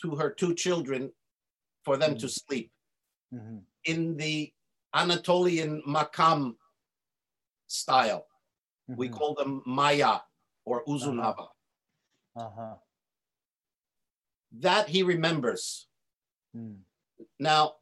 [0.03, 1.13] to her two children
[1.85, 2.71] for them to sleep
[3.35, 4.53] mhm, in the
[4.95, 6.55] Anatolian makam
[7.67, 8.27] style.
[8.87, 9.13] We mhm.
[9.13, 10.21] call them maya
[10.65, 11.49] or uzunaba.
[12.37, 12.75] Uh-huh.
[14.53, 15.89] That he remembers.
[16.57, 16.79] Mm,
[17.39, 17.75] Now,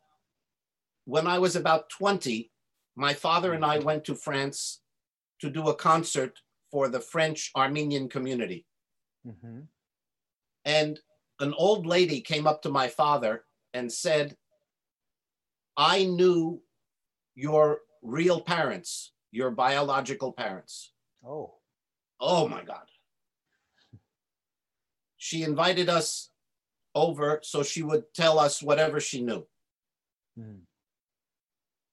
[1.05, 2.51] when I was about 20,
[2.97, 4.81] my father and I went to France
[5.41, 6.39] to do a concert
[6.71, 8.67] for the French Armenian community.
[9.27, 9.67] mhm,
[10.65, 11.01] And
[11.41, 13.45] an old lady came up to my father
[13.75, 14.37] and said,
[15.77, 16.63] I knew
[17.35, 20.93] your real parents, your biological parents.
[21.25, 21.59] Oh.
[22.21, 22.89] Oh my God.
[25.19, 26.31] She invited us
[26.95, 29.47] over so she would tell us whatever she knew.
[30.39, 30.61] mm,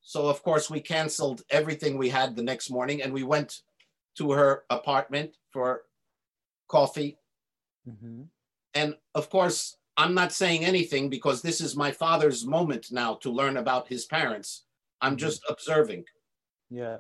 [0.04, 3.62] So, of course, we canceled everything we had the next morning and we went
[4.18, 5.86] to her apartment for
[6.68, 7.18] coffee.
[7.88, 8.30] mhm,
[8.74, 13.32] And of course, I'm not saying anything because this is my father's moment now to
[13.32, 14.66] learn about his parents.
[15.02, 15.20] I'm Mhm.
[15.20, 16.06] just observing.
[16.70, 17.00] Yeah.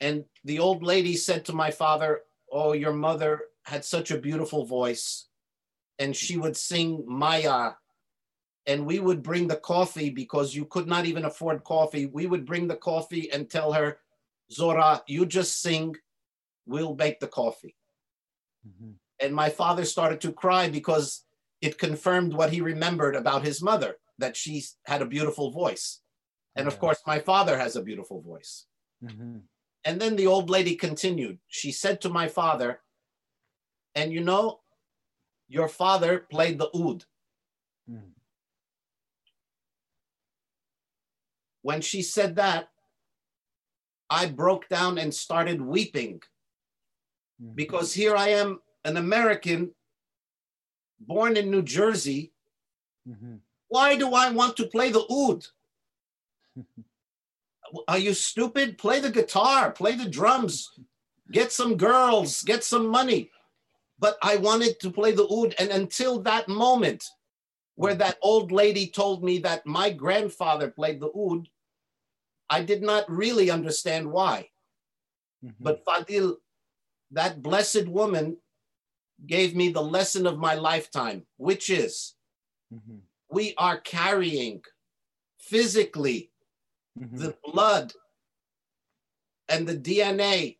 [0.00, 4.64] And the old lady said to my father, Oh, your mother had such a beautiful
[4.64, 5.28] voice.
[5.98, 7.74] And she would sing Maya.
[8.68, 12.06] And we would bring the coffee because you could not even afford coffee.
[12.06, 14.00] We would bring the coffee and tell her,
[14.52, 15.96] Zora, you just sing,
[16.66, 17.76] we'll make the coffee.
[18.66, 21.24] mhm, And my father started to cry because
[21.62, 26.02] it confirmed what he remembered about his mother, that she had a beautiful voice.
[26.56, 26.80] And of Yeah.
[26.80, 28.66] course, my father has a beautiful voice.
[29.02, 29.48] mhm,
[29.84, 31.40] And then the old lady continued.
[31.48, 32.82] She said to my father,
[33.94, 34.60] And you know,
[35.48, 37.06] your father played the oud.
[37.88, 38.17] mm,
[41.62, 42.68] When she said that,
[44.10, 46.22] I broke down and started weeping
[47.42, 49.74] mhm, because here I am, an American
[51.00, 52.32] born in New Jersey.
[53.06, 55.46] mhm, Why do I want to play the oud?
[57.88, 58.78] Are you stupid?
[58.78, 60.70] Play the guitar, play the drums,
[61.30, 63.30] get some girls, get some money.
[63.98, 65.54] But I wanted to play the oud.
[65.58, 67.04] And until that moment
[67.78, 71.48] where that old lady told me that my grandfather played the oud,
[72.50, 74.50] I did not really understand why.
[75.44, 76.38] mhm, But Fadil,
[77.12, 78.36] that blessed woman
[79.26, 82.14] gave me the lesson of my lifetime, which is
[82.74, 84.64] mhm, we are carrying
[85.38, 86.32] physically
[86.98, 87.92] mhm, the blood
[89.48, 90.58] and the DNA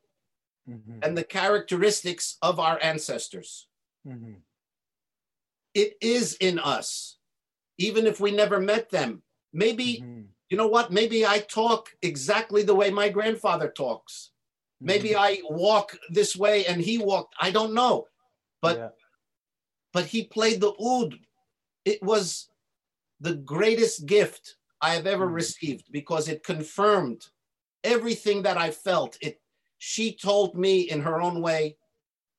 [0.68, 1.04] Mhm.
[1.04, 3.66] and the characteristics of our ancestors.
[5.82, 7.18] It is in us,
[7.78, 9.22] even if we never met them.
[9.52, 10.26] Maybe, Mhm.
[10.50, 10.90] you know what?
[10.92, 14.32] Maybe I talk exactly the way my grandfather talks.
[14.80, 15.18] Maybe Mhm.
[15.28, 17.34] I walk this way and he walked.
[17.46, 18.08] I don't know.
[18.60, 18.90] but- Yeah.
[19.92, 21.12] But he played the oud.
[21.84, 22.50] It was
[23.20, 25.34] the greatest gift I have ever Mhm.
[25.42, 27.20] received because it confirmed
[27.84, 29.16] everything that I felt.
[29.20, 29.40] It
[29.78, 31.78] she told me in her own way,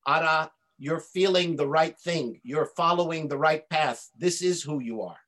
[0.05, 2.39] Ara, you're feeling the right thing.
[2.43, 4.09] You're following the right path.
[4.17, 5.19] This is who you are.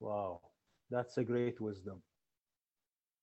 [0.00, 0.40] Wow,
[0.88, 2.02] that's a great wisdom.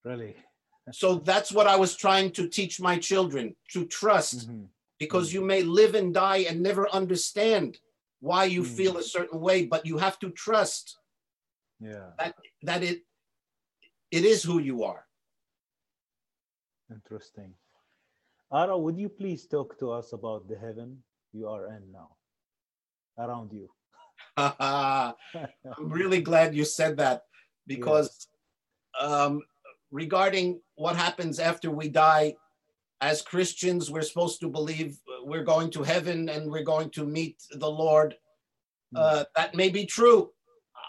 [0.04, 0.36] Really.
[0.90, 4.66] So that's what I was trying to teach my children to trust Mhm.
[4.98, 7.78] because you may live and die and never understand
[8.18, 8.76] why you Mm.
[8.76, 10.98] feel a certain way, but you have to trust
[11.78, 12.10] Yeah,
[12.62, 13.06] that it
[14.10, 15.06] it is who you are.
[16.90, 17.54] interesting.
[18.50, 22.10] Ara, would you please talk to us about the heaven you are in now,
[23.18, 23.68] around you?
[24.36, 25.14] I'm
[25.78, 27.22] really glad you said that
[27.66, 28.28] because
[29.00, 29.42] um,
[29.90, 32.34] regarding what happens after we die,
[33.00, 37.42] as Christians, we're supposed to believe we're going to heaven and we're going to meet
[37.50, 38.16] the Lord.
[38.94, 40.30] Uh, that may be true.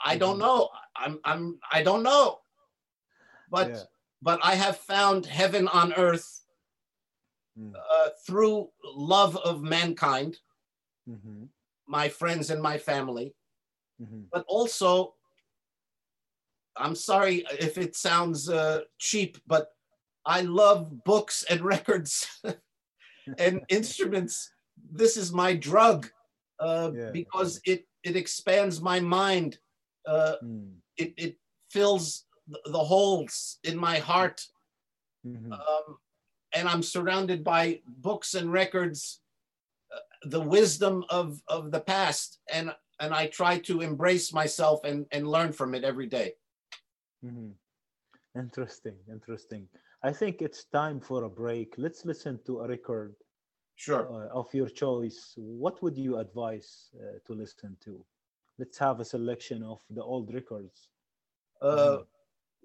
[0.05, 0.45] I don't Mhm.
[0.45, 0.69] know.
[0.95, 2.41] I'm I'm I don't know.
[3.49, 3.83] But Yeah.
[4.21, 6.42] but I have found heaven on earth
[7.57, 7.73] Mm.
[7.75, 10.39] uh, through love of mankind,
[11.07, 11.49] Mhm.
[11.87, 13.35] my friends and my family.
[14.01, 14.27] Mhm.
[14.31, 15.15] but also
[16.77, 19.67] i'm sorry if it sounds uh, cheap but
[20.25, 22.27] i love books and records
[23.37, 24.51] and instruments
[24.91, 26.09] this is my drug
[26.59, 27.11] uh, Yeah.
[27.11, 29.59] because it it expands my mind
[30.07, 30.81] uh, Mm.
[30.97, 31.37] it, it
[31.69, 32.25] fills
[32.65, 34.41] the holes in my heart
[35.25, 35.51] Mhm.
[35.53, 35.97] um,
[36.53, 39.21] and i'm surrounded by books and records
[39.95, 45.05] uh, the wisdom of of the past and and i try to embrace myself and
[45.11, 46.33] and learn from it every day
[47.25, 47.53] Mhm.
[48.35, 49.67] Interesting, interesting.
[50.03, 51.75] I think it's time for a break.
[51.77, 53.15] Let's listen to a record
[53.75, 55.33] sure uh, of your choice.
[55.37, 58.03] What would you advise uh, to listen to?
[58.59, 60.89] Let's have a selection of the old records.
[61.61, 61.97] uh,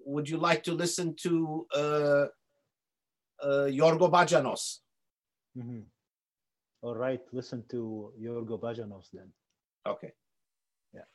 [0.05, 1.65] would you like to listen to
[3.43, 4.79] uh, Yorgo Bacanos?
[5.57, 5.85] Mhm.
[6.81, 9.31] All right, listen to Yorgo Bacanos then.
[9.85, 10.13] Okay.
[10.93, 11.05] Yeah.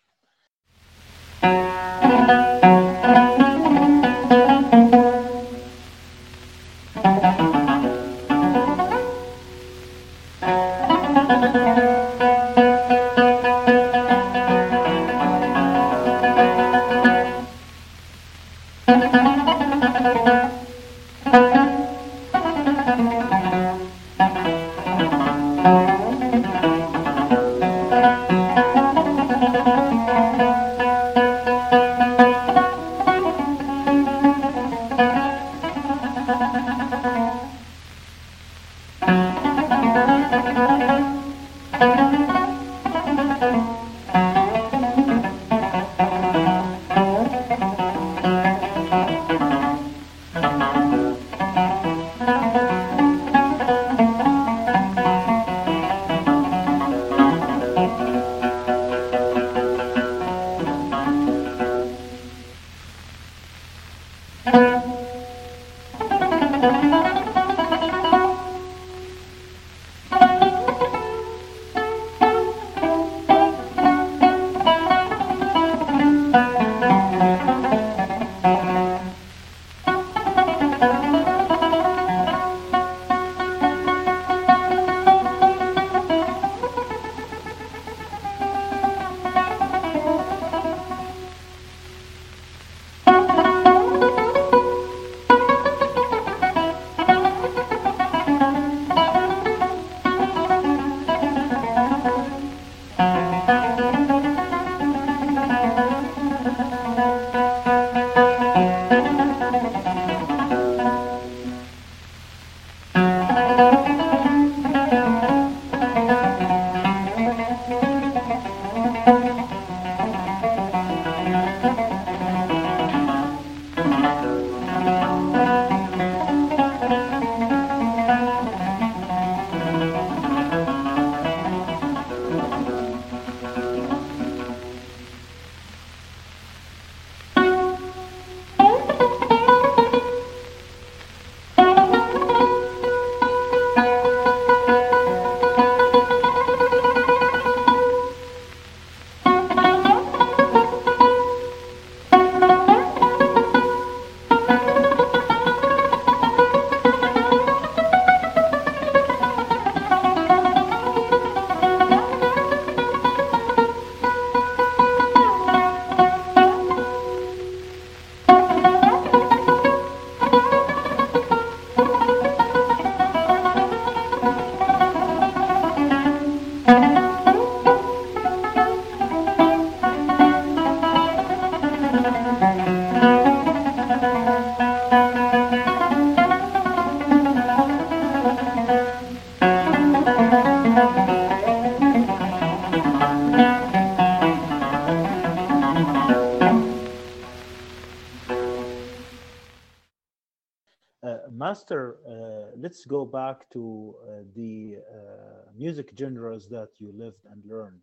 [202.75, 207.79] Let's go back to uh, the uh, music genres that you lived and learned.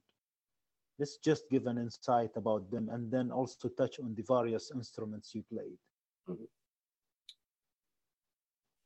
[0.99, 5.33] Let's just give an insight about them and then also touch on the various instruments
[5.33, 5.79] you played.
[6.27, 6.43] Mm-hmm.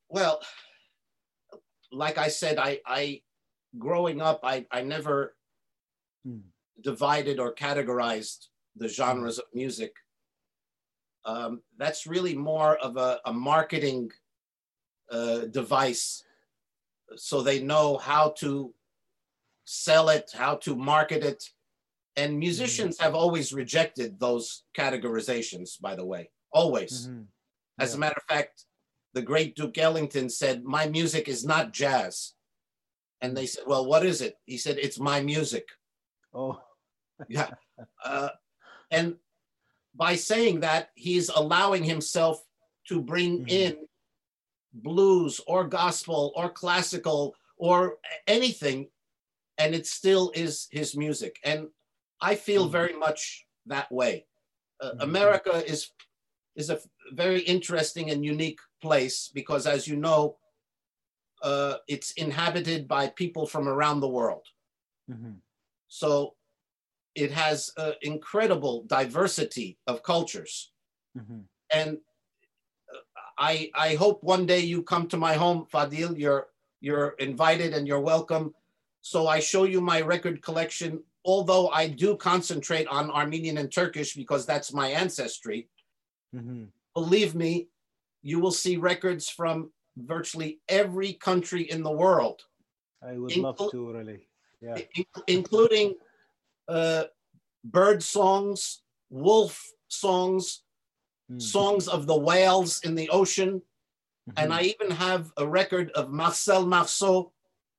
[0.10, 0.42] Well,
[1.92, 3.22] like I said, I, I
[3.80, 5.36] growing up, I, I never
[6.24, 6.46] hmm.
[6.84, 9.96] divided or categorized the genres of music.
[11.26, 14.12] Um, that's really more of a, a marketing
[15.12, 16.24] uh, device
[17.16, 18.74] so they know how to
[19.66, 21.44] sell it, how to market it.
[22.16, 27.08] And musicians have always rejected those categorizations, by the way, always.
[27.08, 27.24] Mm-hmm.
[27.80, 28.64] As a matter of fact,
[29.14, 32.34] the great Duke Ellington said, My music is not jazz.
[33.22, 34.36] And they said, Well, what is it?
[34.46, 35.68] He said, It's my music.
[36.34, 36.62] Oh.
[37.28, 37.50] yeah.
[38.04, 38.30] Uh,
[38.92, 39.16] and
[39.94, 42.42] by saying that, he's allowing himself
[42.88, 43.50] to bring mm-hmm.
[43.50, 43.78] in
[44.84, 47.98] blues or gospel or classical or
[48.28, 48.88] anything,
[49.58, 51.40] and it still is his music.
[51.44, 51.68] And
[52.22, 52.72] I feel mm-hmm.
[52.72, 54.26] very much that way.
[54.82, 55.02] Uh, mm-hmm.
[55.02, 55.92] America is
[56.56, 56.80] is a
[57.12, 60.38] very interesting and unique place because, as you know,
[61.42, 64.46] uh, it's inhabited by people from around the world.
[65.12, 65.34] Mm-hmm.
[65.88, 66.36] So
[67.14, 70.72] it has an incredible diversity of cultures.
[71.18, 71.40] Mm-hmm.
[71.74, 71.98] And
[73.38, 76.18] I, I hope one day you come to my home, Fadil.
[76.18, 76.48] You're,
[76.82, 78.54] you're invited and you're welcome.
[79.02, 84.14] So I show you my record collection, although I do concentrate on Armenian and Turkish
[84.16, 85.68] because that's my ancestry.
[86.36, 86.66] Mm-hmm.
[86.94, 87.68] Believe me,
[88.24, 92.42] you will see records from virtually every country in the world.
[93.02, 94.28] I would love to, really.
[94.62, 94.80] Yeah.
[95.28, 95.94] including
[96.68, 97.04] uh,
[97.64, 100.64] bird songs, wolf songs,
[101.32, 101.42] mm.
[101.42, 103.62] songs of the whales in the ocean.
[104.30, 104.44] Mm-hmm.
[104.44, 107.32] And I even have a record of Marcel Marceau,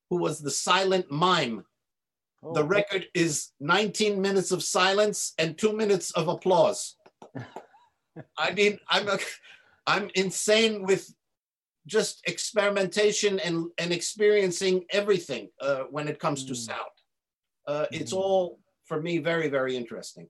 [0.09, 1.65] who was the silent mime.
[2.43, 2.53] Oh.
[2.53, 6.95] The record is 19 minutes of silence and two minutes of applause.
[8.37, 9.19] I mean, I'm a,
[9.85, 11.13] I'm insane with
[11.87, 16.49] just experimentation and, and experiencing everything uh, when it comes mm.
[16.49, 16.79] to sound.
[17.67, 17.95] Uh, mm-hmm.
[17.95, 20.27] It's all for me very very interesting.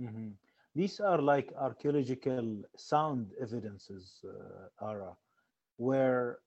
[0.00, 0.28] Mm-hmm.
[0.74, 5.16] These are like archaeological sound evidences, uh, Ara,
[5.76, 6.38] where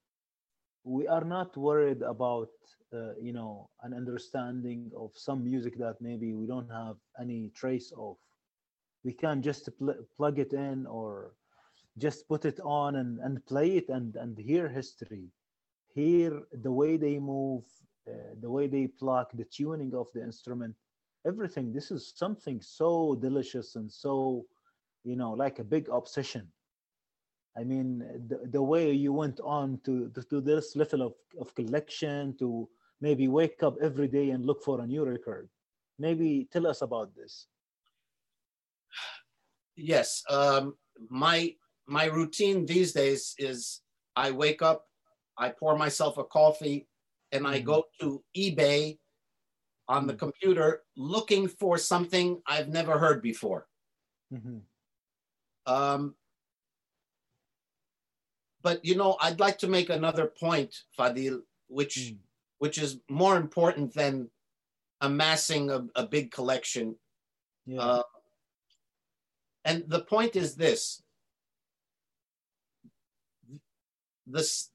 [0.84, 2.50] we are not worried about
[2.94, 7.92] uh, you know an understanding of some music that maybe we don't have any trace
[7.98, 8.18] of.
[9.04, 11.34] We can just pl- plug it in or
[11.98, 15.30] just put it on and, and play it and, and hear history
[15.94, 17.64] hear the way they move
[18.08, 18.12] uh,
[18.42, 20.76] the way they pluck the tuning of the instrument
[21.26, 21.74] everything.
[21.74, 24.46] This is something so delicious and so
[25.04, 26.48] you know like a big obsession.
[27.58, 31.54] I mean the, the way you went on to, to, to this level of, of
[31.54, 32.68] collection to
[33.00, 35.50] maybe wake up every day and look for a new record.
[36.00, 37.48] Maybe tell us about this.
[39.76, 40.76] Yes um,
[41.10, 41.54] my
[41.88, 43.82] my routine these days is
[44.16, 44.86] i wake up
[45.38, 46.88] i pour myself a coffee
[47.32, 47.66] and i mm-hmm.
[47.66, 48.98] go to ebay
[49.88, 50.20] on the mm-hmm.
[50.20, 53.68] computer looking for something i've never heard before
[54.34, 54.58] mm-hmm.
[55.72, 56.16] um,
[58.62, 62.18] but you know i'd like to make another point fadil which mm.
[62.60, 64.30] which is more important than
[65.02, 66.96] amassing a, a big collection
[67.66, 67.80] yeah.
[67.80, 68.04] uh,
[69.66, 71.02] and the point is this
[74.26, 74.70] this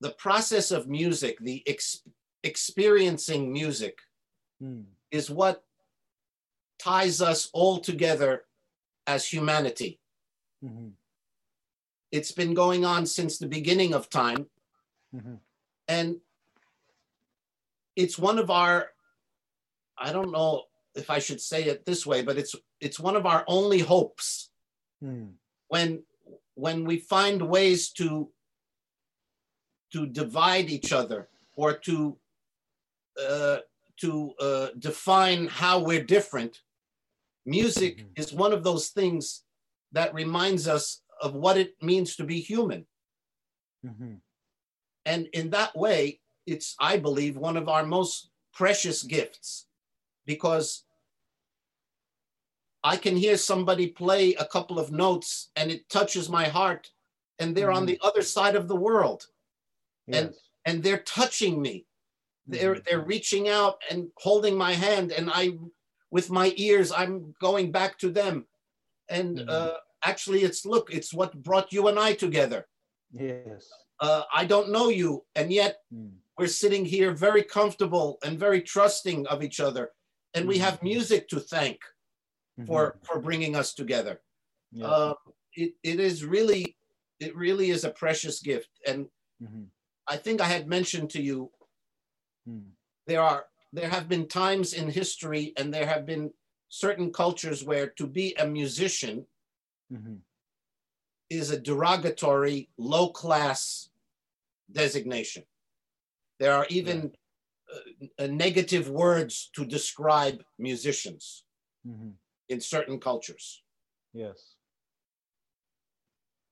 [0.00, 2.02] the process of music the ex,
[2.42, 3.98] experiencing music
[4.62, 4.84] mm.
[5.10, 5.64] is what
[6.78, 8.44] ties us all together
[9.06, 10.00] as humanity
[10.64, 10.88] mm-hmm.
[12.10, 14.46] it's been going on since the beginning of time
[15.14, 15.34] mm-hmm.
[15.88, 16.16] and
[17.96, 18.90] it's one of our
[19.96, 23.26] i don't know if I should say it this way, but it's it's one of
[23.26, 24.50] our only hopes
[25.00, 25.26] hmm.
[25.68, 26.04] when
[26.54, 28.30] when we find ways to
[29.92, 32.16] to divide each other or to
[33.20, 33.58] uh,
[34.00, 36.60] to uh, define how we're different.
[37.46, 38.08] Music mm-hmm.
[38.16, 39.42] is one of those things
[39.92, 42.86] that reminds us of what it means to be human.
[43.86, 44.14] Mm-hmm.
[45.06, 49.66] And in that way, it's, I believe, one of our most precious gifts
[50.26, 50.84] because
[52.82, 56.90] I can hear somebody play a couple of notes and it touches my heart
[57.38, 57.78] and they're mm-hmm.
[57.78, 59.26] on the other side of the world
[60.06, 60.22] yes.
[60.22, 60.34] and
[60.66, 61.86] and they're touching me
[62.46, 62.84] they're mm-hmm.
[62.86, 65.44] they're reaching out and holding my hand and I
[66.10, 68.46] with my ears I'm going back to them
[69.08, 69.48] and mm-hmm.
[69.48, 72.60] uh, actually it's look it's what brought you and I together
[73.12, 73.64] yes
[74.00, 76.12] Uh, I don't know you, and yet Mm.
[76.36, 79.84] we're sitting here very comfortable and very trusting of each other,
[80.34, 80.64] and we Mhm.
[80.66, 81.78] have music to thank
[82.58, 82.66] Mhm.
[82.68, 84.14] for for bringing us together.
[84.72, 84.90] yeah.
[84.94, 85.14] Uh,
[85.62, 86.62] it, it is really
[87.26, 88.98] it really is a precious gift, and
[89.44, 89.64] Mhm.
[90.14, 91.38] I think I had mentioned to you
[92.48, 92.70] Mm.
[93.06, 96.32] there are there have been times in history, and there have been
[96.68, 99.26] certain cultures where to be a musician
[99.90, 100.20] Mhm.
[101.30, 103.90] is a derogatory, low class
[104.70, 105.44] designation.
[106.38, 107.14] There are even
[107.72, 111.44] uh, uh, negative words to describe musicians
[111.86, 112.14] Mhm.
[112.48, 113.62] in certain cultures.
[114.12, 114.56] yes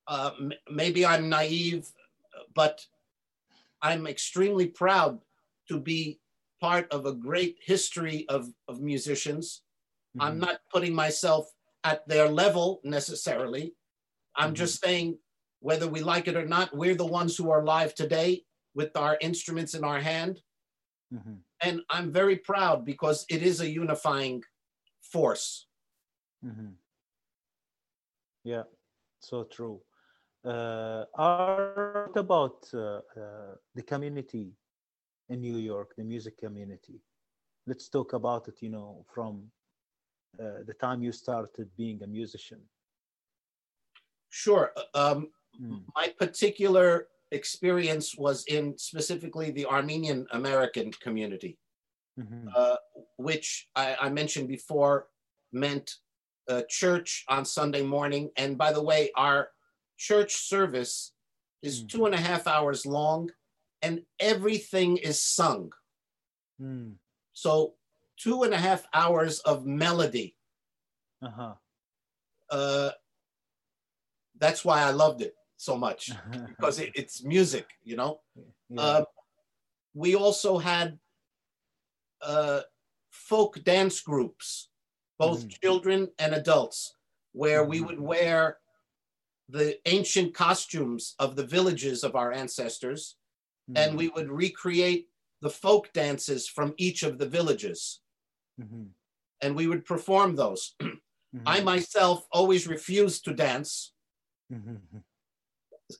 [0.09, 1.86] Uh, m- maybe I'm naive,
[2.55, 2.88] but
[3.80, 5.20] I'm extremely proud
[5.69, 6.21] to be
[6.61, 9.63] part of a great history of, of musicians.
[10.21, 10.41] I'm Mhm.
[10.41, 11.51] not putting myself
[11.85, 13.75] at their level necessarily.
[14.37, 14.63] I'm Mhm.
[14.63, 15.19] just saying,
[15.61, 19.17] whether we like it or not, we're the ones who are live today with our
[19.21, 20.43] instruments in our hand.
[21.13, 21.43] Mhm.
[21.61, 24.43] And I'm very proud because it is a unifying
[25.01, 25.67] force.
[26.45, 26.77] Mhm.
[28.45, 28.65] Yeah,
[29.21, 29.83] so true.
[30.45, 34.57] Uh, what about uh, uh, the community
[35.33, 37.01] in New York, the music community?
[37.66, 39.51] Let's talk about it, you know, from
[40.39, 42.61] uh, the time you started being a musician.
[44.30, 44.72] Sure.
[44.95, 45.85] Um, Mm.
[45.95, 51.59] my particular experience was in specifically the Armenian American community,
[52.18, 52.49] Mhm.
[52.57, 52.76] uh,
[53.18, 55.09] which I, I mentioned before
[55.53, 55.89] meant
[56.49, 58.30] a church on Sunday morning.
[58.39, 59.51] And by the way, our
[59.99, 61.12] church service
[61.61, 61.89] is Mm.
[61.93, 63.30] two and a half hours long
[63.83, 65.72] and everything is sung.
[66.61, 66.95] Mm.
[67.33, 67.74] So,
[68.16, 70.37] two and a half hours of melody.
[71.20, 71.55] Uh-huh.
[72.51, 72.91] Uh,
[74.39, 76.11] that's why I loved it so much
[76.49, 78.20] because it, it's music, you know?
[78.68, 78.80] yeah.
[78.83, 79.05] Uh,
[79.95, 80.99] we also had
[82.20, 82.62] uh,
[83.11, 84.68] folk dance groups,
[85.18, 85.61] both Mhm.
[85.62, 86.97] children and adults,
[87.33, 87.87] where we Mhm.
[87.87, 88.59] would wear
[89.49, 93.16] the ancient costumes of the villages of our ancestors,
[93.75, 93.99] and Mhm.
[93.99, 95.09] we would recreate
[95.41, 98.03] the folk dances from each of the villages,
[98.59, 98.95] Mhm.
[99.41, 100.75] and we would perform those.
[101.47, 101.65] I Mhm.
[101.65, 103.93] myself always refused to dance.
[104.51, 105.05] Mhm.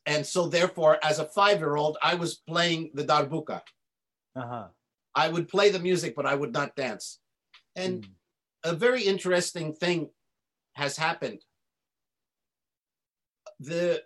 [0.07, 3.63] And so, therefore, as a five year old, I was playing the darbuka.
[4.35, 4.73] Uh-huh.
[5.15, 7.21] I would play the music, but I would not dance.
[7.77, 8.15] And Mm.
[8.65, 10.11] a very interesting thing
[10.75, 11.45] has happened.
[13.61, 14.05] The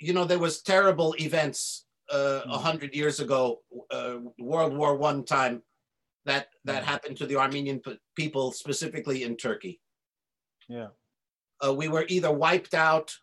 [0.00, 2.62] you know there was terrible events uh, a Mm.
[2.62, 5.62] hundred years ago, uh, World War One time,
[6.24, 6.86] that that Mm.
[6.86, 9.80] happened to the Armenian p- people specifically in Turkey.
[10.68, 10.88] Yeah.
[11.64, 13.16] Uh, we were either wiped out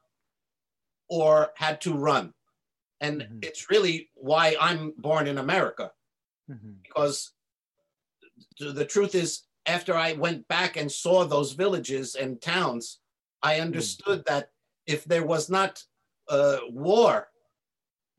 [1.10, 2.34] or had to run,
[3.02, 3.46] and Mhm.
[3.46, 5.92] it's really why I'm born in America
[6.50, 6.82] Mhm.
[6.84, 7.34] because
[8.58, 13.00] th- the truth is after i went back and saw those villages and towns
[13.44, 14.52] i understood that
[14.86, 15.84] if there was not
[16.30, 17.28] uh, war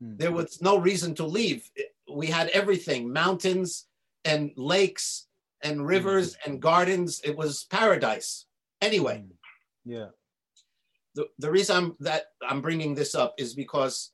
[0.01, 0.17] Mm.
[0.17, 1.69] there was no reason to leave
[2.07, 3.87] we had everything mountains
[4.23, 5.27] and lakes
[5.61, 8.45] and rivers and gardens it was paradise
[8.81, 9.35] anyway Mm.
[9.83, 10.09] Yeah.
[11.15, 14.11] the, the reason I'm, that i'm bringing this up is because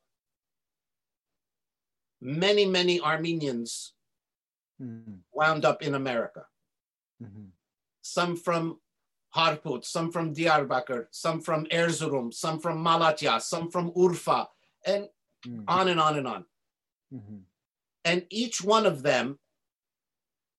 [2.22, 3.93] many many armenians
[5.32, 6.46] wound up in america
[7.22, 7.52] Mhm.
[8.02, 8.80] some from
[9.36, 14.47] Harput, some from Diyarbakir, some from Erzurum, some from Malatya, some from Urfa,
[14.86, 15.09] and
[15.45, 15.65] Mm.
[15.67, 16.45] on and on and on.
[17.13, 17.43] Mhm.
[18.03, 19.39] And each one of them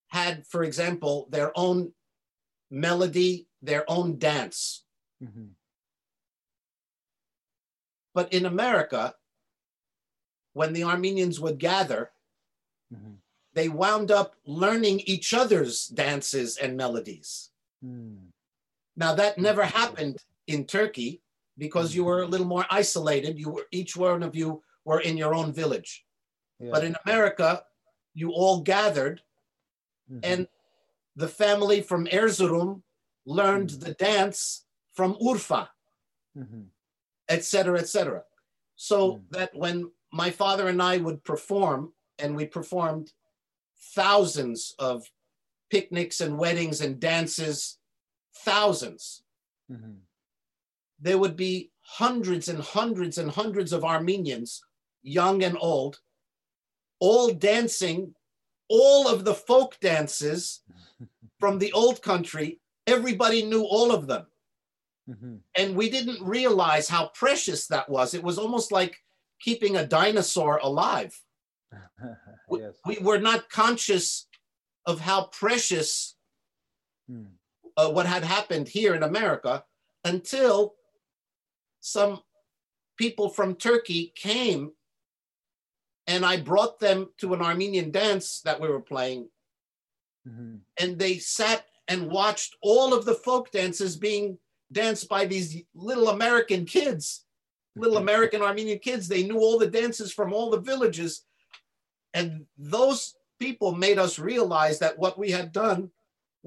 [0.09, 1.95] had, for example, their own
[2.71, 4.85] melody, their own dance.
[5.21, 5.55] Mhm.
[8.15, 9.17] But in America,
[10.53, 12.13] when the Armenians would gather,
[12.93, 13.19] Mhm.
[13.53, 17.51] they wound up learning each other's dances and melodies.
[17.85, 18.33] Mm.
[18.97, 21.23] Now that never happened in Turkey
[21.59, 23.39] because you were a little more isolated.
[23.39, 26.05] You were each one of you were in your own village.
[26.59, 26.71] Yeah.
[26.73, 27.65] But in America,
[28.15, 29.23] you all gathered
[30.11, 30.21] Mhm.
[30.23, 30.49] and
[31.17, 32.83] the family from Erzurum
[33.25, 35.69] learned the dance from Urfa,
[37.29, 38.25] etc., etc.
[38.77, 39.31] So Mm.
[39.31, 43.13] that when my father and I would perform, and we performed
[43.95, 45.11] thousands of
[45.71, 47.79] picnics and weddings and dances,
[48.45, 49.23] thousands,
[49.71, 50.01] Mhm.
[50.99, 54.63] there would be hundreds and hundreds and hundreds of Armenians,
[55.03, 56.01] young and old,
[57.01, 58.15] all dancing
[58.69, 60.63] all of the folk dances
[61.39, 62.61] from the old country.
[62.87, 64.27] Everybody knew all of them.
[65.09, 65.43] Mhm.
[65.55, 68.13] And we didn't realize how precious that was.
[68.15, 68.97] It was almost like
[69.41, 71.21] keeping a dinosaur alive.
[72.49, 72.75] We, yes.
[72.87, 74.29] we were not conscious
[74.85, 76.17] of how precious
[77.11, 77.36] Mm.
[77.77, 79.65] Uh, what had happened here in America
[80.05, 80.75] until
[81.81, 82.21] some
[82.97, 84.73] people from Turkey came
[86.07, 89.29] and I brought them to an Armenian dance that we were playing
[90.27, 90.61] Mhm.
[90.81, 94.39] and they sat and watched all of the folk dances being
[94.73, 97.25] danced by these little American kids,
[97.77, 99.07] little American Armenian kids.
[99.07, 101.25] They knew all the dances from all the villages.
[102.13, 105.93] And those people made us realize that what we had done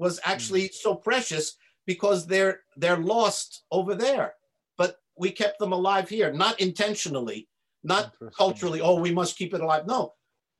[0.00, 1.46] was actually so precious
[1.86, 4.28] because they're they're lost over there.
[4.80, 7.40] But we kept them alive here, not intentionally,
[7.84, 8.04] not
[8.42, 9.84] culturally, oh, we must keep it alive.
[9.86, 10.02] No,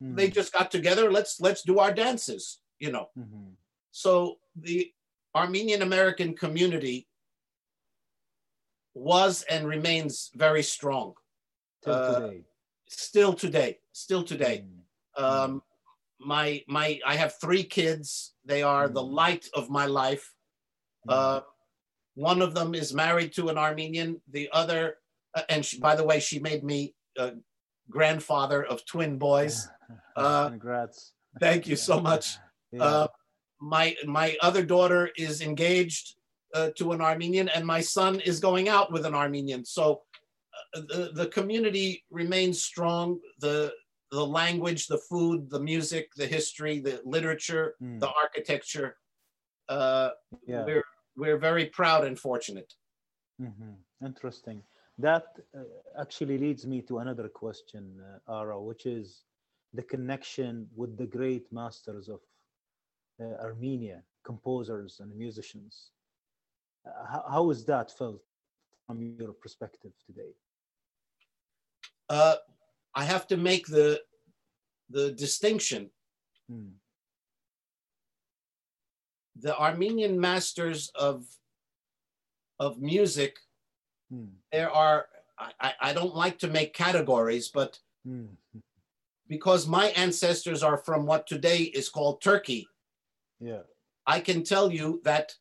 [0.02, 0.16] Mhm.
[0.16, 3.06] they just got together, let's let's do our dances, you know.
[3.16, 3.56] Mhm.
[3.92, 4.12] So
[4.56, 4.78] the
[5.34, 7.08] Armenian American community
[8.94, 11.14] was and remains very strong
[11.82, 12.44] Till uh, today.
[12.88, 14.56] still today still today
[15.18, 15.22] Mm.
[15.24, 15.62] um
[16.20, 19.12] my my i have three kids they are the Mm.
[19.12, 20.32] light of my life
[21.08, 21.12] Mm.
[21.12, 21.40] uh
[22.14, 24.96] one of them is married to an armenian the other
[25.34, 27.32] uh, and she, by the way she made me a
[27.88, 29.68] grandfather of twin boys
[30.16, 31.12] uh, Congrats.
[31.40, 32.38] thank you so much
[32.72, 32.84] Yeah.
[32.84, 33.06] Uh,
[33.60, 36.16] my my other daughter is engaged
[36.54, 39.64] uh, to an Armenian, and my son is going out with an Armenian.
[39.64, 40.02] So
[40.74, 43.18] uh, the the community remains strong.
[43.40, 43.72] The
[44.10, 48.00] the language, the food, the music, the history, the literature, Mm.
[48.00, 48.96] the architecture.
[49.68, 50.10] Uh,
[50.46, 50.64] yeah.
[50.64, 50.84] We're
[51.16, 52.72] we're very proud and fortunate.
[53.40, 53.76] Mhm.
[54.04, 54.62] Interesting.
[54.98, 55.64] That uh,
[55.98, 59.24] actually leads me to another question, uh, Ara, which is
[59.72, 62.20] the connection with the great masters of
[63.20, 65.92] uh, Armenia, composers and musicians.
[66.86, 68.22] Uh, how, how is that felt
[68.86, 70.32] from your perspective today?
[72.94, 74.02] I have to make the
[74.88, 75.90] the distinction.
[76.50, 76.72] Mm.
[79.36, 81.26] The Armenian masters of
[82.58, 83.38] of music
[84.12, 84.32] Mm.
[84.50, 85.06] there are
[85.38, 88.36] I, I- don't like to make categories but Mm.
[89.28, 92.66] because my ancestors are from what today is called turkey
[93.38, 93.62] Yeah.
[94.06, 95.36] i can tell you that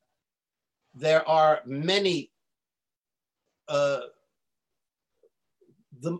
[0.93, 2.31] there are many
[3.67, 4.01] uh,
[5.99, 6.11] the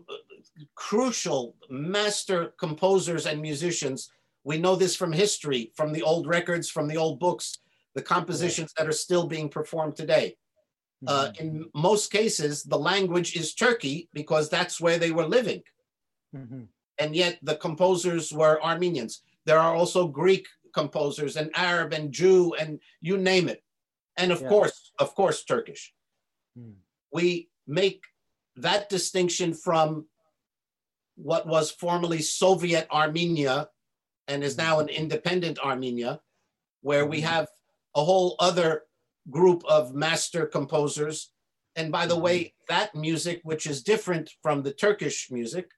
[0.74, 4.10] crucial master composers and musicians
[4.44, 7.58] we know this from history from the old records from the old books
[7.94, 10.36] the compositions that are still being performed today
[11.06, 11.40] uh, Mhm.
[11.40, 15.62] in most cases, the language is Turkey because that's where they were living.
[16.34, 16.68] Mhm.
[16.98, 19.22] And yet the composers were Armenians.
[19.46, 23.64] There are also Greek composers and Arab and Jew and you name it.
[24.18, 24.48] And of Yeah.
[24.50, 25.94] course, of course, Turkish.
[26.58, 26.76] Mm.
[27.10, 28.04] We make
[28.56, 30.06] that distinction from
[31.22, 33.68] what was formerly Soviet Armenia
[34.28, 36.20] and is now an independent Armenia,
[36.80, 37.24] where we Mhm.
[37.24, 37.48] have
[37.94, 38.86] a whole other
[39.28, 41.32] group of master composers.
[41.76, 42.22] And by the Mhm.
[42.22, 45.72] way, that music, which is different from the Turkish music,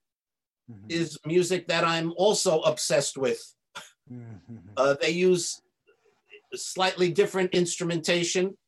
[0.71, 0.91] Mhm.
[0.91, 3.55] is music that I'm also obsessed with.
[4.11, 4.73] Mhm.
[4.77, 5.61] Uh, they use
[6.55, 8.59] slightly different instrumentation.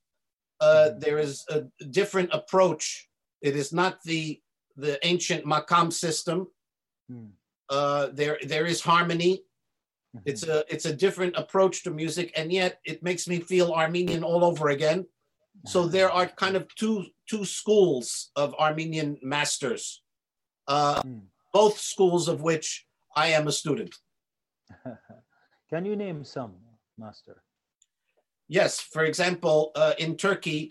[0.60, 3.08] Uh, there is a different approach.
[3.42, 4.40] It is not the
[4.76, 6.52] the ancient makam system.
[7.10, 7.30] Mm.
[7.68, 9.42] Uh, there there is harmony.
[10.16, 10.22] Mhm.
[10.26, 14.22] It's a it's a different approach to music, and yet it makes me feel Armenian
[14.24, 15.06] all over again.
[15.66, 20.02] So there are kind of two two schools of Armenian masters,
[20.68, 21.26] uh, Mm.
[21.52, 22.86] both schools of which
[23.16, 23.94] I am a student.
[25.70, 26.54] Can you name some,
[26.98, 27.42] Master?
[28.48, 30.70] Yes, for example, uh, in Turkey,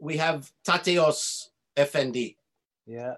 [0.00, 2.36] we have Tateos Effendi,
[2.86, 3.14] Yeah.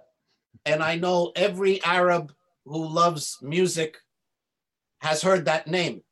[0.66, 2.32] And I know every Arab
[2.64, 3.96] who loves music
[5.00, 6.02] has heard that name.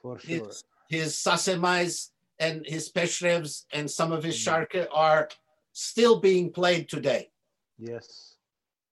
[0.00, 0.28] For sure.
[0.48, 4.44] His, his sasemais and his peshrevs and some of his Mm.
[4.44, 5.28] sharka are
[5.72, 7.30] still being played today.
[7.78, 8.36] Yes.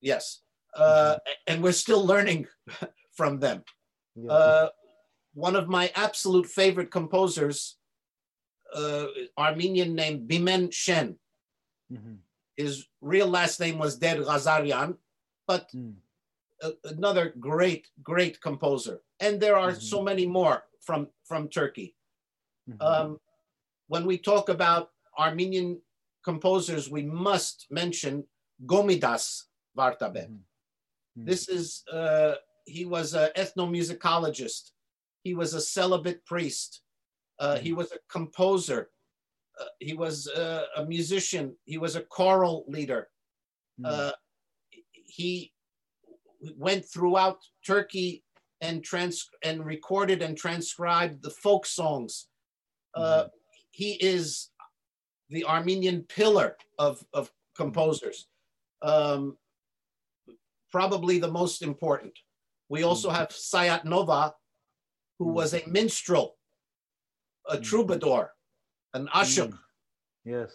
[0.00, 0.42] Yes,
[0.74, 2.48] uh, and we're still learning
[3.16, 3.62] from them.
[4.16, 4.32] Yeah.
[4.32, 4.68] Uh,
[5.34, 7.76] one of my absolute favorite composers,
[8.74, 9.06] uh,
[9.38, 11.20] Armenian named Bimen Shen.
[11.92, 12.18] Mhm.
[12.56, 14.98] His real last name was Der Ghazarian,
[15.46, 15.96] but Mm.
[16.62, 19.02] a- another great, great composer.
[19.20, 19.82] And there are Mhm.
[19.82, 21.96] so many more from, from Turkey.
[22.68, 22.80] Mhm.
[22.82, 23.20] Um,
[23.88, 25.82] when we talk about Armenian
[26.24, 28.28] composers, we must mention
[28.66, 29.44] Gomidas
[29.76, 30.28] Vartabed.
[30.28, 30.44] Mhm.
[31.18, 31.26] Mhm.
[31.26, 32.36] This is, uh,
[32.66, 34.72] he was an ethnomusicologist.
[35.24, 36.82] He was a celibate priest.
[37.38, 38.90] Uh, He was a composer.
[39.60, 41.54] Uh, he was uh, a musician.
[41.64, 43.08] He was a choral leader.
[43.80, 43.86] Mm.
[43.86, 44.12] Uh,
[45.04, 45.52] he
[46.56, 48.24] went throughout Turkey
[48.60, 52.28] and trans and recorded and transcribed the folk songs.
[52.94, 53.24] Uh,
[53.70, 54.50] he is
[55.30, 58.28] the Armenian pillar of, of composers.
[58.82, 59.36] Um,
[60.70, 62.12] probably the most important.
[62.68, 64.34] We also have Sayat Nova,
[65.18, 66.36] who was a minstrel,
[67.48, 68.32] a troubadour,
[68.94, 69.50] an ashuk.
[69.50, 69.58] Mm.
[70.24, 70.52] Yes.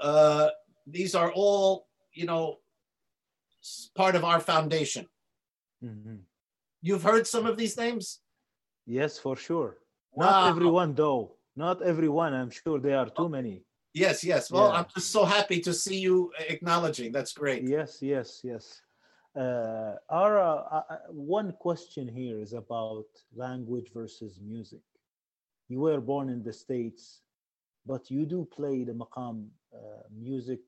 [0.00, 0.48] Uh,
[0.86, 2.58] these are all, you know,
[3.94, 5.06] part of our foundation.
[5.82, 6.20] Mhm.
[6.80, 8.20] You've heard some of these names?
[8.86, 9.78] Yes, for sure.
[10.12, 10.24] Wow.
[10.26, 11.36] Not everyone, though.
[11.54, 12.32] Not everyone.
[12.34, 13.64] I'm sure there are too many.
[13.94, 14.50] Yes, yes.
[14.50, 14.78] Well, Yeah.
[14.78, 17.12] I'm just so happy to see you acknowledging.
[17.12, 17.62] That's great.
[17.68, 18.80] Yes, yes, yes.
[19.36, 24.82] Uh, Ara, uh, uh, one question here is about language versus music.
[25.68, 27.22] You were born in the States,
[27.86, 30.60] but you do play the maqam uh, music.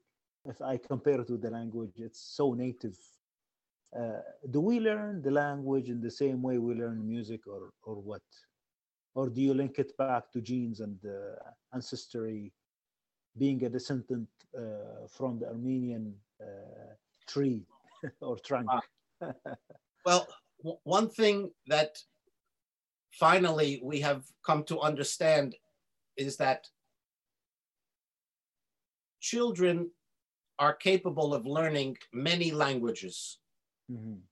[0.45, 2.99] If I compare to the language, it's so native.
[3.99, 7.97] Uh, do we learn the language in the same way we learn music, or or
[7.97, 8.23] what?
[9.15, 11.37] Or do you link it back to genes and uh,
[11.73, 12.53] ancestry,
[13.39, 16.95] being a descendant uh, from the Armenian uh,
[17.29, 17.63] tree
[18.21, 18.69] or trunk?
[20.05, 20.29] Well,
[20.63, 21.97] w- one thing that
[23.13, 25.55] finally we have come to understand
[26.17, 26.67] is that
[29.31, 29.91] children
[30.59, 33.17] are capable of learning many languages.
[33.91, 34.23] Mhm.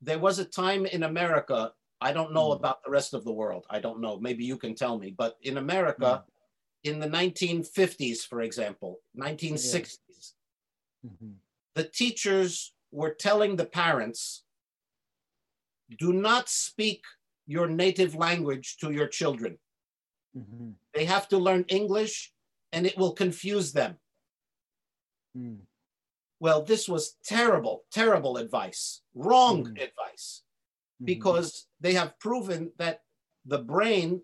[0.00, 2.56] There was a time in America, I don't know Mm.
[2.58, 3.64] about the rest of the world.
[3.76, 4.14] I don't know.
[4.26, 5.08] Maybe you can tell me.
[5.22, 6.10] But in America,
[6.90, 10.36] in the 1950s, for example, 1960s,
[11.04, 11.40] Mhm.
[11.74, 14.44] the teachers were telling the parents
[16.04, 17.02] do not speak
[17.46, 19.58] your native language to your children.
[20.34, 20.78] Mhm.
[20.94, 22.32] They have to learn English
[22.72, 23.92] and it will confuse them.
[25.36, 25.60] Mm.
[26.40, 29.82] Well, this was terrible, terrible advice, wrong Mm.
[29.82, 30.42] advice,
[31.00, 31.06] Mhm.
[31.06, 33.04] because they have proven that
[33.44, 34.22] the brain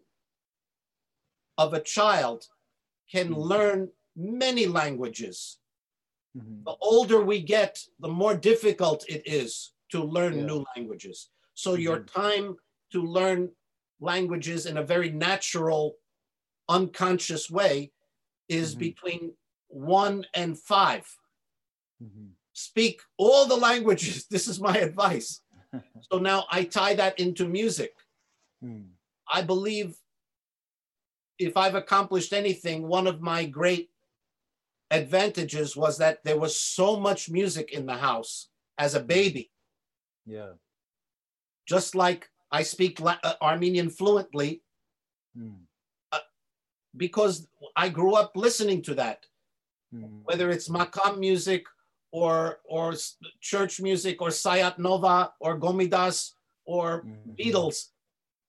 [1.59, 2.49] of a child
[3.11, 3.37] can Mm.
[3.37, 5.59] learn many languages.
[6.37, 6.65] Mhm.
[6.65, 10.45] the older we get, the more difficult it is to learn Yeah.
[10.45, 11.31] new languages.
[11.55, 12.13] So your Mhm.
[12.13, 12.59] time
[12.93, 13.57] to learn
[14.01, 15.99] languages in a very natural,
[16.69, 17.93] unconscious way
[18.49, 18.79] is Mhm.
[18.79, 19.37] between
[19.69, 21.07] one and five.
[22.03, 22.31] Mhm.
[22.53, 24.27] Speak all the languages.
[24.31, 25.43] This is my advice.
[26.11, 27.93] So now I tie that into music.
[28.65, 28.87] Mm.
[29.31, 29.97] I believe
[31.39, 33.91] if I've accomplished anything, one of my great
[34.91, 38.49] advantages was that there was so much music in the house
[38.79, 39.51] as a baby.
[40.25, 40.53] Yeah.
[41.69, 44.63] Just like I speak La- uh, Armenian fluently
[45.37, 45.67] Mm.
[46.97, 49.27] because I grew up listening to that.
[50.25, 51.65] Whether it's makam music
[52.13, 52.95] or or
[53.41, 56.35] church music or Sayat Nova or Gomidas
[56.65, 57.37] or Mhm.
[57.39, 57.91] Beatles.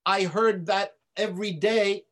[0.06, 2.06] I heard that every day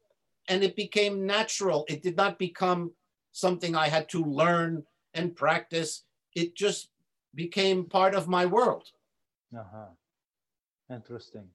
[0.47, 1.85] and it became natural.
[1.87, 2.91] It did not become
[3.31, 6.03] something I had to learn and practice.
[6.35, 6.89] It just
[7.33, 8.91] became part of my world.
[9.55, 9.89] Uh-huh.
[10.89, 11.47] Interesting.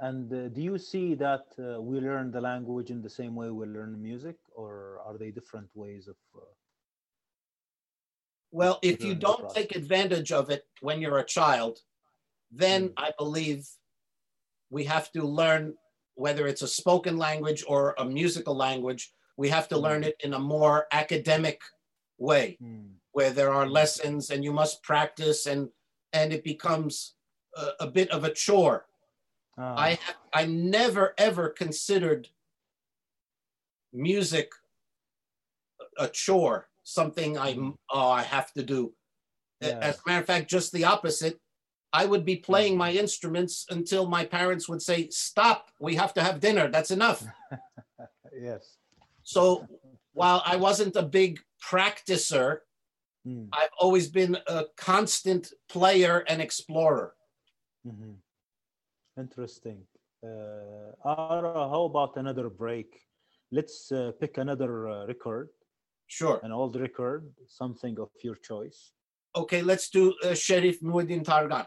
[0.00, 3.50] And uh, do you see that uh, we learn the language in the same way
[3.50, 6.16] we learn music, or are they different ways of?
[6.36, 6.44] Uh,
[8.54, 11.80] Well, if you don't take advantage of it when you're a child,
[12.52, 12.92] then Mm.
[12.96, 13.68] I believe
[14.70, 15.76] we have to learn
[16.14, 20.06] whether it's a spoken language or a musical language, we have to learn Mm.
[20.06, 21.62] it in a more academic
[22.18, 25.70] way mm, where there are lessons and you must practice and
[26.12, 27.16] and it becomes
[27.56, 28.86] a, a bit of a chore.
[29.58, 29.98] ah, I
[30.32, 32.28] I never ever considered
[33.92, 34.52] music
[35.98, 37.58] a chore, something I
[37.90, 38.94] oh I have to do.
[39.60, 39.78] Yeah.
[39.80, 41.38] As a matter of fact, just the opposite.
[41.92, 45.70] I would be playing my instruments until my parents would say, "Stop!
[45.80, 46.68] We have to have dinner.
[46.68, 47.24] That's enough."
[48.48, 48.76] yes.
[49.22, 49.66] So
[50.12, 52.58] while I wasn't a big practicer,
[53.26, 57.14] Mm, I've always been a constant player and explorer.
[57.86, 58.16] mhm.
[59.16, 59.78] Interesting.
[60.22, 63.00] Uh, Ara, how about another break?
[63.50, 65.48] Let's uh, pick another uh, record,
[66.06, 66.40] Sure.
[66.42, 68.92] an old record, something of your choice.
[69.34, 71.66] Okay, let's do uh, Sheriff Muhiddin Targan.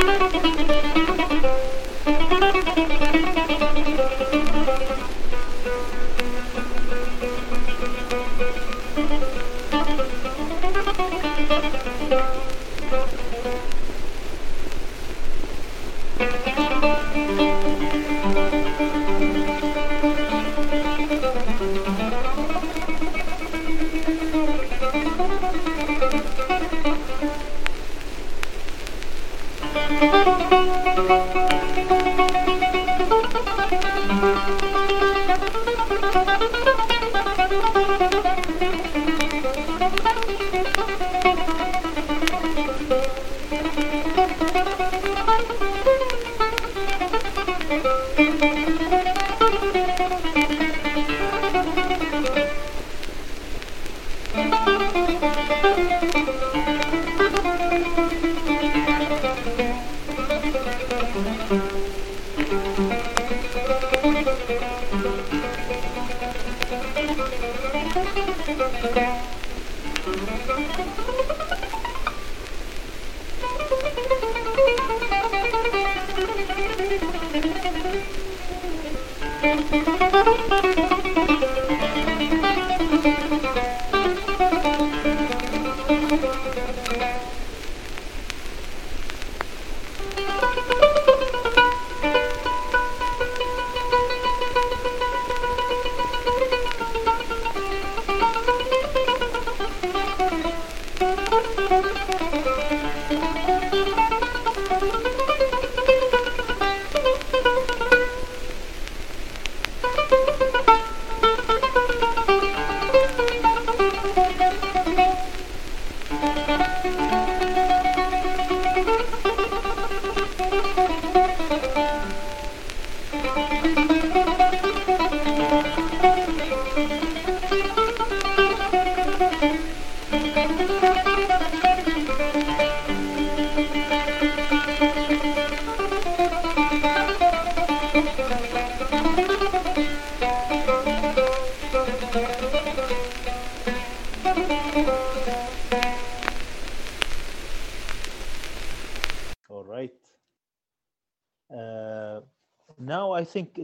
[48.41, 49.10] Thank.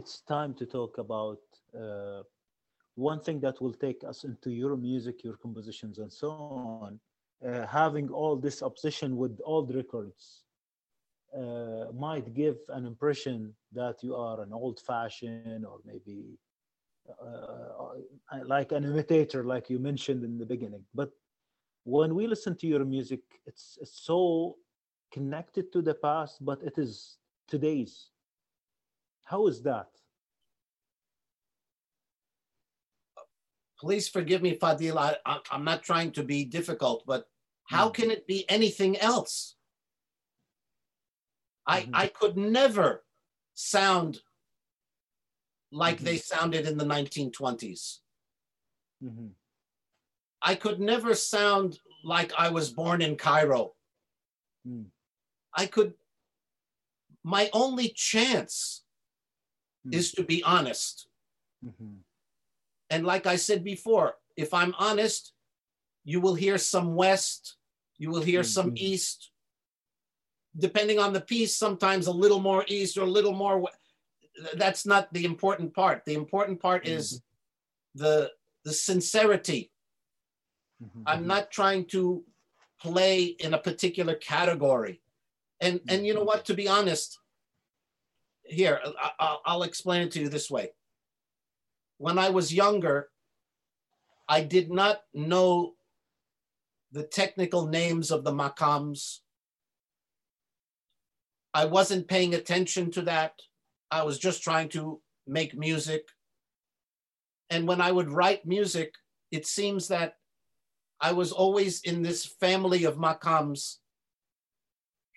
[0.08, 1.42] It's time to talk about
[1.78, 2.22] uh,
[2.94, 6.98] one thing that will take us into your music, your compositions, and so on.
[7.46, 10.44] Uh, having all this opposition with old records
[11.36, 16.38] uh, might give an impression that you are an old-fashioned or maybe
[17.22, 20.84] uh, like an imitator, like you mentioned in the beginning.
[20.94, 21.10] But
[21.84, 24.56] when we listen to your music, it's, it's so
[25.12, 28.08] connected to the past, but it is today's.
[29.28, 29.88] How is that?
[33.78, 34.96] Please forgive me, Fadil.
[34.96, 37.28] I, I, I'm not trying to be difficult, but
[37.64, 37.94] how Mm.
[37.94, 39.56] can it be anything else?
[41.66, 41.90] I, Mhm.
[41.92, 43.04] I could never
[43.52, 44.22] sound
[45.70, 46.04] like Mhm.
[46.04, 48.00] they sounded in the 1920s.
[49.02, 49.34] Mhm.
[50.40, 53.76] I could never sound like I was born in Cairo.
[54.66, 54.90] Mm.
[55.52, 55.98] I could,
[57.22, 58.87] my only chance
[59.86, 59.94] Mm.
[59.94, 61.08] is to be honest.
[61.64, 61.98] Mhm.
[62.90, 65.32] And like I said before, if I'm honest,
[66.04, 67.56] you will hear some West,
[67.98, 68.78] you will hear some Mhm.
[68.78, 69.30] East.
[70.56, 73.60] Depending on the piece, sometimes a little more East or a little more.
[73.60, 73.68] we-
[74.54, 76.04] That's not the important part.
[76.04, 77.22] The important part is
[77.94, 78.32] the
[78.64, 79.72] the sincerity.
[80.82, 81.02] Mhm.
[81.06, 82.24] I'm not trying to
[82.78, 85.02] play in a particular category.
[85.60, 86.44] And and you know what?
[86.46, 87.18] To be honest,
[88.48, 90.70] here uh, I, I'll, I'll explain it to you this way.
[91.98, 93.08] When I was younger,
[94.28, 95.74] I did not know
[96.92, 99.18] the technical names of the makams.
[101.54, 103.34] I wasn't paying attention to that.
[103.90, 106.02] I was just trying to make music.
[107.50, 108.94] And when I would write music,
[109.30, 110.14] it seems that
[111.00, 113.76] I was always in this family of makams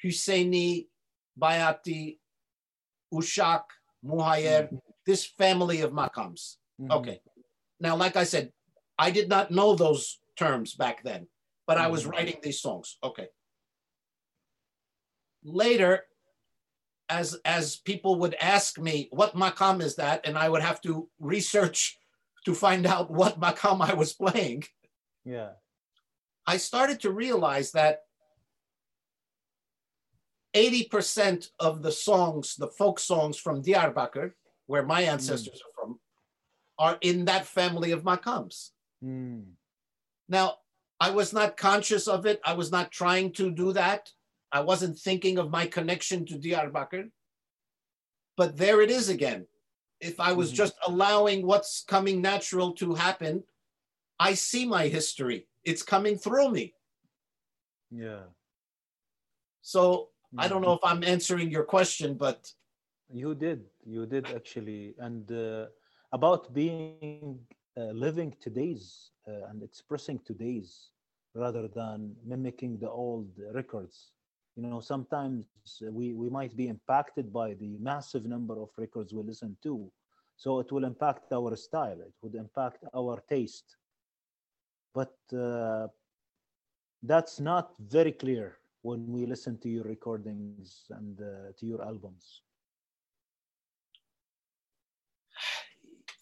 [0.04, 0.88] Husseini,
[1.40, 2.18] Bayati,
[3.14, 3.64] Ushak,
[4.04, 4.70] Muhayer,
[5.06, 6.58] this family of makams.
[6.80, 6.92] Mhm.
[6.92, 7.22] Okay.
[7.80, 8.54] Now, like I said,
[8.98, 11.28] I did not know those terms back then,
[11.68, 12.12] but I was Mhm.
[12.12, 12.98] writing these songs.
[13.04, 13.30] Okay.
[15.44, 16.08] Later,
[17.10, 20.26] as as people would ask me, what makam is that?
[20.26, 21.98] And I would have to research
[22.46, 24.64] to find out what makam I was playing.
[25.26, 25.54] Yeah.
[26.48, 28.06] I started to realize that
[30.54, 34.34] 80% of the songs, the folk songs from Diyarbakir,
[34.68, 36.00] where my ancestors are from,
[36.78, 38.72] are in that family of makams.
[39.04, 39.54] Mm.
[40.28, 40.58] Now,
[41.00, 42.40] I was not conscious of it.
[42.46, 44.12] I was not trying to do that.
[44.52, 47.12] I wasn't thinking of my connection to Diyarbakir.
[48.38, 49.48] But there it is again.
[50.00, 50.56] If I was Mhm.
[50.56, 53.44] just allowing what's coming natural to happen,
[54.20, 55.48] I see my history.
[55.64, 56.76] It's coming through me.
[57.90, 58.26] Yeah.
[59.62, 62.52] So I don't know if I'm answering your question, but
[63.10, 63.66] You did.
[63.86, 64.96] You did actually.
[65.00, 65.68] And uh,
[66.12, 67.40] about being
[67.78, 70.92] uh, living today's uh, and expressing today's
[71.36, 74.12] rather than mimicking the old records.
[74.56, 75.48] You know, sometimes
[75.92, 79.92] we, we might be impacted by the massive number of records we listen to.
[80.38, 83.78] So it will impact our style, it would impact our taste.
[84.94, 85.88] But uh,
[87.04, 92.42] that's not very clear when we listen to your recordings and uh, to your albums.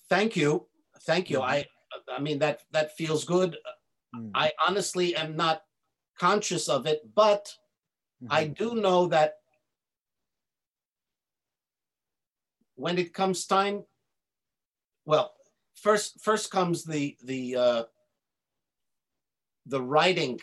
[0.09, 0.67] thank you,
[1.01, 1.41] thank you.
[1.41, 1.65] I
[2.11, 3.57] I mean that that feels good.
[4.15, 4.31] Mm.
[4.33, 5.63] I honestly am not
[6.17, 7.55] conscious of it, but
[8.29, 8.57] I Mhm.
[8.57, 9.35] do know that
[12.75, 13.85] when it comes time,
[15.05, 15.33] well,
[15.75, 17.83] first first comes the the uh,
[19.65, 20.39] the writing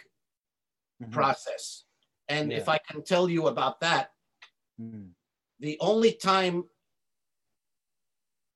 [1.02, 1.10] Mhm.
[1.12, 1.85] process,
[2.28, 4.12] and if I can tell you about that,
[4.80, 5.14] Mm.
[5.58, 6.68] the only time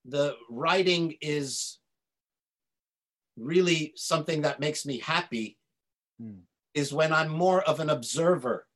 [0.05, 1.79] the writing is
[3.37, 5.59] really something that makes me happy
[6.21, 6.43] Mm.
[6.75, 8.69] is when I'm more of an observer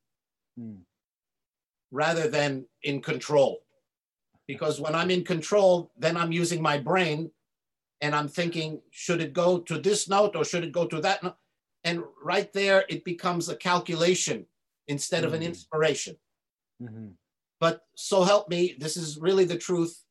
[0.57, 0.85] Mm.
[1.91, 3.65] rather than in control.
[4.47, 7.31] Because when I'm in control, then I'm using my brain
[8.01, 11.23] and I'm thinking, should it go to this note or should it go to that
[11.23, 11.37] note?
[11.83, 14.47] And right there, it becomes a calculation
[14.87, 15.45] instead of an Mhm.
[15.47, 16.19] inspiration.
[16.81, 17.17] Mhm.
[17.59, 20.03] But so help me, this is really the truth.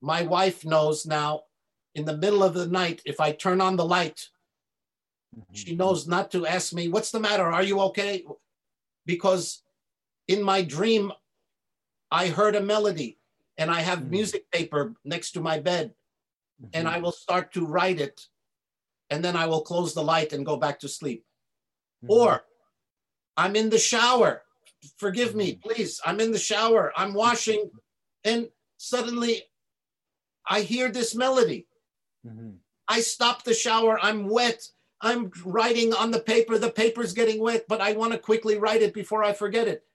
[0.00, 1.44] My wife knows now
[1.94, 4.28] in the middle of the night, if I turn on the light,
[5.34, 5.56] Mhm.
[5.56, 7.44] she knows not to ask me, What's the matter?
[7.44, 8.24] Are you okay?
[9.06, 9.62] Because
[10.28, 11.12] in my dream,
[12.10, 13.18] I heard a melody
[13.56, 14.10] and I have Mhm.
[14.10, 15.94] music paper next to my bed
[16.72, 16.92] and Mhm.
[16.94, 18.28] I will start to write it
[19.10, 21.26] and then I will close the light and go back to sleep.
[22.08, 22.46] Or
[23.36, 24.42] I'm in the shower.
[24.98, 25.62] Forgive me, Mhm.
[25.62, 26.00] please.
[26.04, 26.92] I'm in the shower.
[26.96, 27.70] I'm washing
[28.24, 29.44] and suddenly
[30.48, 31.66] I hear this melody.
[32.24, 32.58] Mhm.
[32.88, 33.98] I stop the shower.
[34.00, 34.70] I'm wet.
[35.00, 36.56] I'm writing on the paper.
[36.58, 39.86] The paper's getting wet, but I want to quickly write it before I forget it.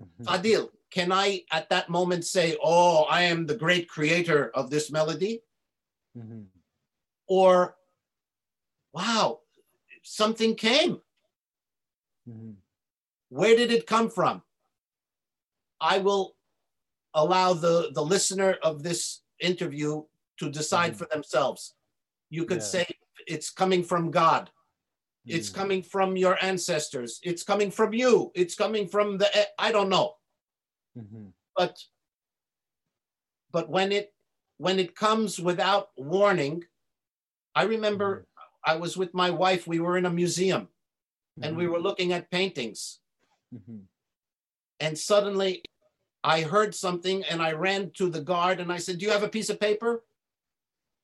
[0.00, 0.24] Mhm.
[0.26, 4.90] Fadil, can I at that moment say, Oh, I am the great creator of this
[4.90, 5.42] melody?
[6.16, 6.48] Mhm.
[7.26, 7.76] Or,
[8.92, 9.42] Wow,
[10.02, 11.02] something came.
[12.28, 12.56] Mhm.
[13.30, 14.42] Where did it come from?
[15.80, 16.36] I will
[17.14, 20.04] allow the, the listener of this interview
[20.38, 20.98] to decide Mhm.
[20.98, 21.74] for themselves.
[22.30, 22.64] You could Yeah.
[22.64, 22.86] say
[23.26, 24.50] it's coming from God.
[25.24, 25.54] It's Mhm.
[25.54, 27.20] coming from your ancestors.
[27.22, 28.30] It's coming from you.
[28.34, 30.16] It's coming from the I don't know.
[30.96, 31.34] Mhm.
[31.56, 31.76] But
[33.50, 34.14] but when it
[34.58, 36.64] when it comes without warning,
[37.54, 38.26] I remember
[38.64, 39.66] I was with my wife.
[39.66, 40.68] We were in a museum
[41.42, 41.72] and we Mhm.
[41.72, 43.00] were looking at paintings.
[43.54, 43.86] Mhm.
[44.80, 45.62] And suddenly
[46.24, 49.22] I heard something and I ran to the guard and I said, Do you have
[49.22, 50.04] a piece of paper?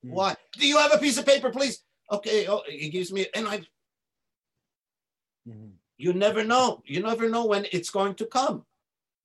[0.04, 0.10] Mm.
[0.10, 0.40] What?
[0.52, 1.84] Do you have a piece of paper, please?
[2.10, 2.46] Okay.
[2.46, 3.66] Oh, he gives me, and I,
[5.48, 5.78] Mhm.
[5.96, 6.82] you never know.
[6.84, 8.66] You never know when it's going to come.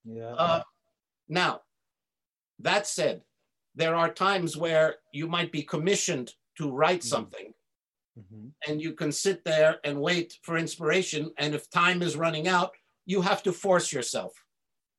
[0.05, 0.33] Yeah.
[0.33, 0.63] Uh,
[1.27, 1.63] now,
[2.59, 3.25] that said,
[3.75, 7.09] there are times where you might be commissioned to write Mhm.
[7.09, 7.53] something
[8.17, 8.51] Mhm.
[8.67, 11.31] and you can sit there and wait for inspiration.
[11.37, 12.71] And if time is running out,
[13.05, 14.33] you have to force yourself.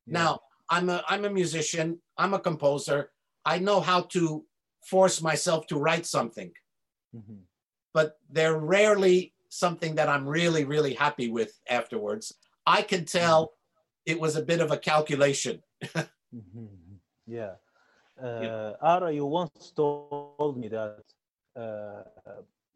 [0.05, 0.13] Yeah.
[0.19, 0.39] Now,
[0.69, 3.11] I'm a I'm a musician, I'm a composer.
[3.45, 4.45] I know how to
[4.93, 6.51] force myself to write something,
[7.13, 7.43] Mhm.
[7.93, 12.33] but they're rarely something that I'm really, really happy with afterwards.
[12.65, 13.53] I can tell
[14.05, 15.63] it was a bit of a calculation.
[16.33, 16.99] Mhm.
[17.27, 17.55] Yeah.
[18.17, 21.03] Uh, Ara, you once told me that
[21.55, 22.03] uh,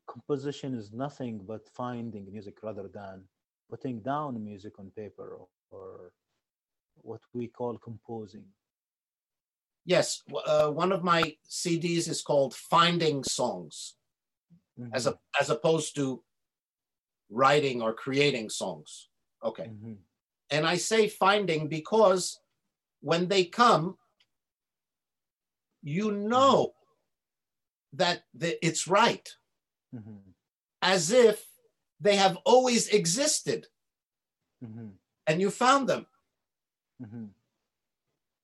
[0.07, 3.23] composition is nothing but finding music rather than
[3.69, 6.11] putting down music on paper or, or
[7.01, 8.45] what we call composing.
[9.85, 13.95] Yes, uh, one of my CDs is called Finding Songs,
[14.93, 16.23] as a as opposed to
[17.29, 19.09] writing or creating songs.
[19.43, 19.67] Okay.
[19.67, 19.97] Mhm.
[20.49, 22.39] And I say finding because
[23.01, 23.97] when they come,
[25.83, 26.73] you know
[27.93, 29.27] that the, it's right,
[29.95, 30.21] Mhm.
[30.81, 31.37] as if
[31.99, 33.67] they have always existed
[34.63, 34.97] Mhm.
[35.27, 36.05] and you found them.
[37.01, 37.33] Mhm.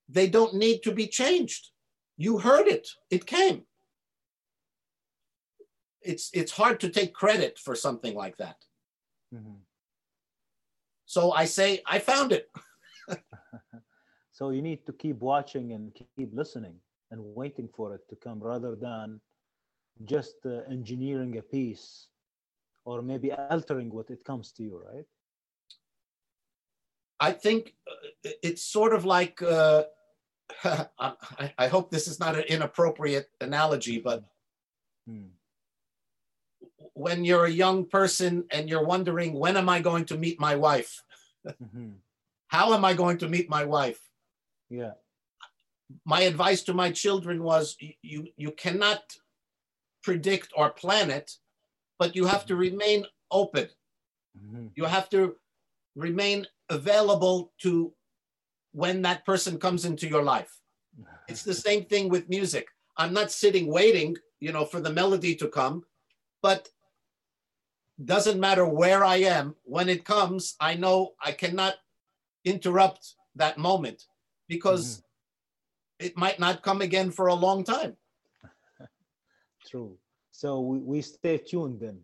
[0.08, 1.72] They don't need to be changed.
[2.18, 3.68] You heard it, it came.
[6.02, 8.66] It's, it's hard to take credit for something like that.
[9.34, 9.60] Mhm.
[11.06, 12.52] So I say, I found it.
[14.34, 16.76] So you need to keep watching and keep listening
[17.12, 19.22] and waiting for it to come rather than
[20.06, 22.08] just uh, engineering a piece
[22.86, 25.06] or maybe altering what it comes to you, right?
[27.20, 29.84] I think uh, it's sort of like uh,
[30.64, 34.24] I, I, hope this is not an inappropriate analogy, but
[35.08, 35.28] hmm.
[36.94, 40.56] when you're a young person and you're wondering when am I going to meet my
[40.56, 41.04] wife?
[41.48, 41.90] Mm-hmm.
[42.48, 44.00] How am I going to meet my wife?
[44.70, 44.94] Yeah.
[46.06, 49.02] My advice to my children was you you cannot
[50.04, 51.32] predict or plan it,
[52.00, 52.62] but you have to mm-hmm.
[52.62, 53.68] remain open.
[54.38, 54.68] Mm-hmm.
[54.76, 55.36] You have to
[55.96, 57.94] remain available to
[58.72, 60.52] when that person comes into your life.
[61.28, 62.68] It's the same thing with music.
[62.98, 65.84] I'm not sitting waiting, you know, for the melody to come,
[66.42, 66.70] but
[68.04, 69.56] doesn't matter where I am.
[69.64, 71.76] When it comes, I know I cannot
[72.44, 74.04] interrupt that moment
[74.48, 76.08] because mm-hmm.
[76.08, 77.96] it might not come again for a long time.
[79.72, 79.98] True.
[80.32, 82.00] So we, we stay tuned then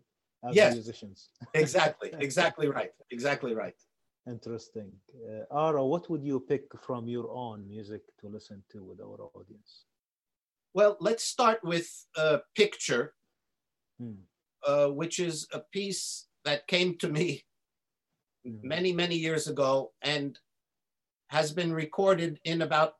[0.48, 1.28] as yes, musicians.
[1.52, 2.10] exactly.
[2.18, 2.92] Exactly right.
[3.10, 3.78] Exactly right.
[4.26, 4.90] Interesting.
[5.28, 9.20] Uh, Ara, what would you pick from your own music to listen to with our
[9.34, 9.84] audience?
[10.74, 13.14] Well, let's start with a picture,
[13.98, 14.20] hmm.
[14.66, 17.44] uh, which is a piece that came to me
[18.44, 18.56] hmm.
[18.62, 20.38] many, many years ago and
[21.28, 22.94] has been recorded in about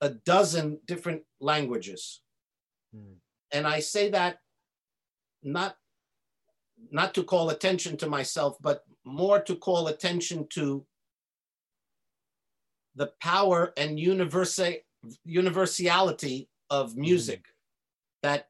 [0.00, 2.20] a dozen different languages.
[2.94, 3.14] Hmm.
[3.54, 4.40] And I say that
[5.42, 5.76] not
[6.90, 10.84] not to call attention to myself, but more to call attention to
[12.96, 14.82] the power and universa-
[15.24, 17.00] universality of mm-hmm.
[17.00, 18.28] music mm-hmm.
[18.28, 18.48] that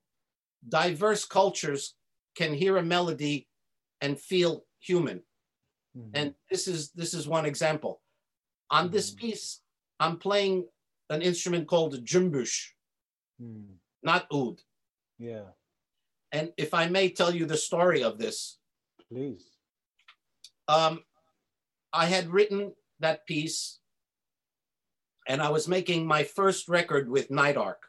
[0.69, 1.95] diverse cultures
[2.37, 3.49] can hear a melody
[4.01, 5.23] and feel human
[5.97, 6.11] mm-hmm.
[6.15, 8.01] and this is this is one example
[8.71, 9.27] on this mm-hmm.
[9.27, 9.61] piece
[10.01, 10.67] i'm playing
[11.11, 12.69] an instrument called a jumbush
[13.41, 13.65] mm.
[14.03, 14.61] not oud
[15.19, 15.45] yeah
[16.33, 18.59] and if i may tell you the story of this
[19.09, 19.55] please
[20.69, 21.03] um,
[21.93, 23.79] I had written that piece
[25.29, 27.83] and I was making my first record with Night Ark.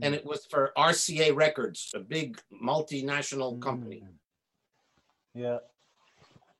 [0.00, 3.60] And it was for RCA Records, a big multinational mm.
[3.60, 4.04] company.
[5.34, 5.58] Yeah.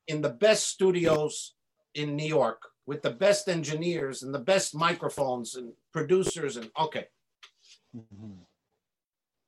[0.09, 1.55] In the best studios
[1.95, 7.07] in New York with the best engineers and the best microphones and producers and okay.
[7.97, 8.33] Mm-hmm.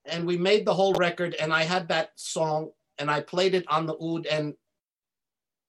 [0.05, 3.65] And we made the whole record and I had that song and I played it
[3.69, 4.55] on the oud and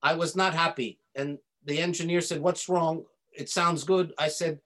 [0.01, 0.99] I was not happy.
[1.15, 3.05] And the engineer said, What's wrong?
[3.31, 4.13] It sounds good.
[4.17, 4.59] I said,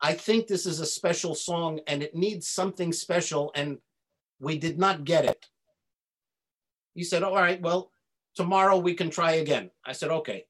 [0.00, 3.50] I think this is a special song and it needs something special.
[3.54, 3.78] And
[4.40, 5.46] we did not get it.
[6.94, 7.90] He said, All right, well,
[8.34, 9.70] tomorrow we can try again.
[9.84, 10.46] I said, Okay.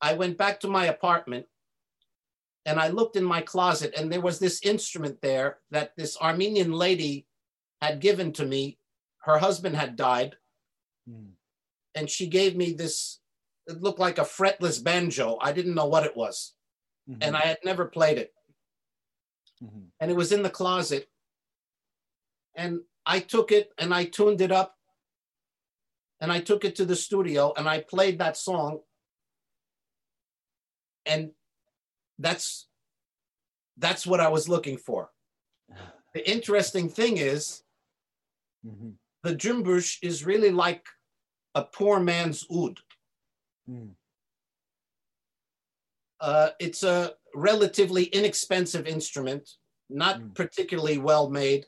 [0.00, 1.46] I went back to my apartment
[2.66, 6.72] and I looked in my closet and there was this instrument there that this Armenian
[6.72, 7.26] lady
[7.80, 8.78] had given to me.
[9.22, 10.36] Her husband had died.
[11.08, 11.32] Mm
[11.98, 13.18] and she gave me this
[13.66, 16.54] it looked like a fretless banjo i didn't know what it was
[17.10, 17.18] mm-hmm.
[17.22, 18.32] and i had never played it
[19.62, 19.86] mm-hmm.
[20.00, 21.08] and it was in the closet
[22.54, 24.74] and i took it and i tuned it up
[26.20, 28.78] and i took it to the studio and i played that song
[31.04, 31.30] and
[32.18, 32.68] that's
[33.76, 35.10] that's what i was looking for
[36.14, 37.62] the interesting thing is
[38.66, 38.90] mm-hmm.
[39.22, 40.84] the jumbush is really like
[41.58, 42.78] a poor man's oud.
[43.68, 43.90] Mm.
[46.20, 49.48] Uh, it's a relatively inexpensive instrument,
[49.90, 50.34] not mm.
[50.34, 51.66] particularly well made,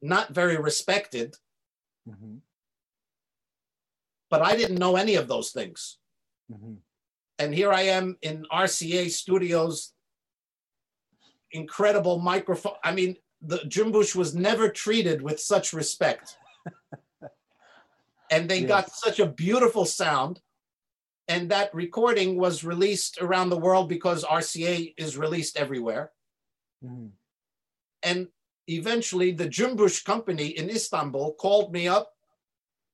[0.00, 1.36] not very respected.
[2.08, 2.36] Mm-hmm.
[4.30, 5.98] But I didn't know any of those things.
[6.52, 6.74] Mm-hmm.
[7.38, 9.92] And here I am in RCA studios,
[11.52, 12.74] incredible microphone.
[12.82, 16.36] I mean, the Jumbush was never treated with such respect.
[18.30, 18.68] and they yes.
[18.68, 20.40] got such a beautiful sound
[21.28, 26.10] and that recording was released around the world because RCA is released everywhere.
[26.82, 27.10] Mm.
[28.02, 28.28] And
[28.66, 32.14] eventually, the Jumbush company in Istanbul called me up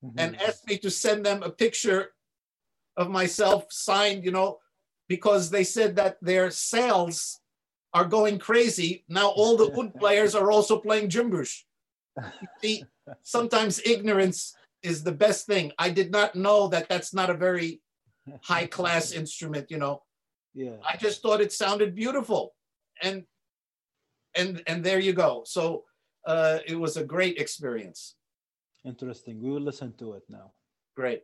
[0.05, 0.19] mm-hmm.
[0.19, 2.14] and asked me to send them a picture
[2.97, 4.59] of myself signed, you know,
[5.09, 7.41] because they said that their sales
[7.93, 9.05] are going crazy.
[9.09, 11.63] Now, all the oud players are also playing Jumbush.
[12.61, 12.85] See,
[13.23, 15.73] sometimes ignorance is the best thing.
[15.79, 17.81] I did not know that that's not a very
[18.43, 20.03] high class instrument, you know.
[20.55, 20.77] Yeah.
[20.89, 22.55] I just thought it sounded beautiful.
[23.03, 23.25] And
[24.37, 25.43] and and there you go.
[25.47, 25.85] So
[26.27, 28.17] uh, it was a great experience.
[28.85, 29.41] Interesting.
[29.41, 30.53] We will listen to it now.
[30.97, 31.23] Great.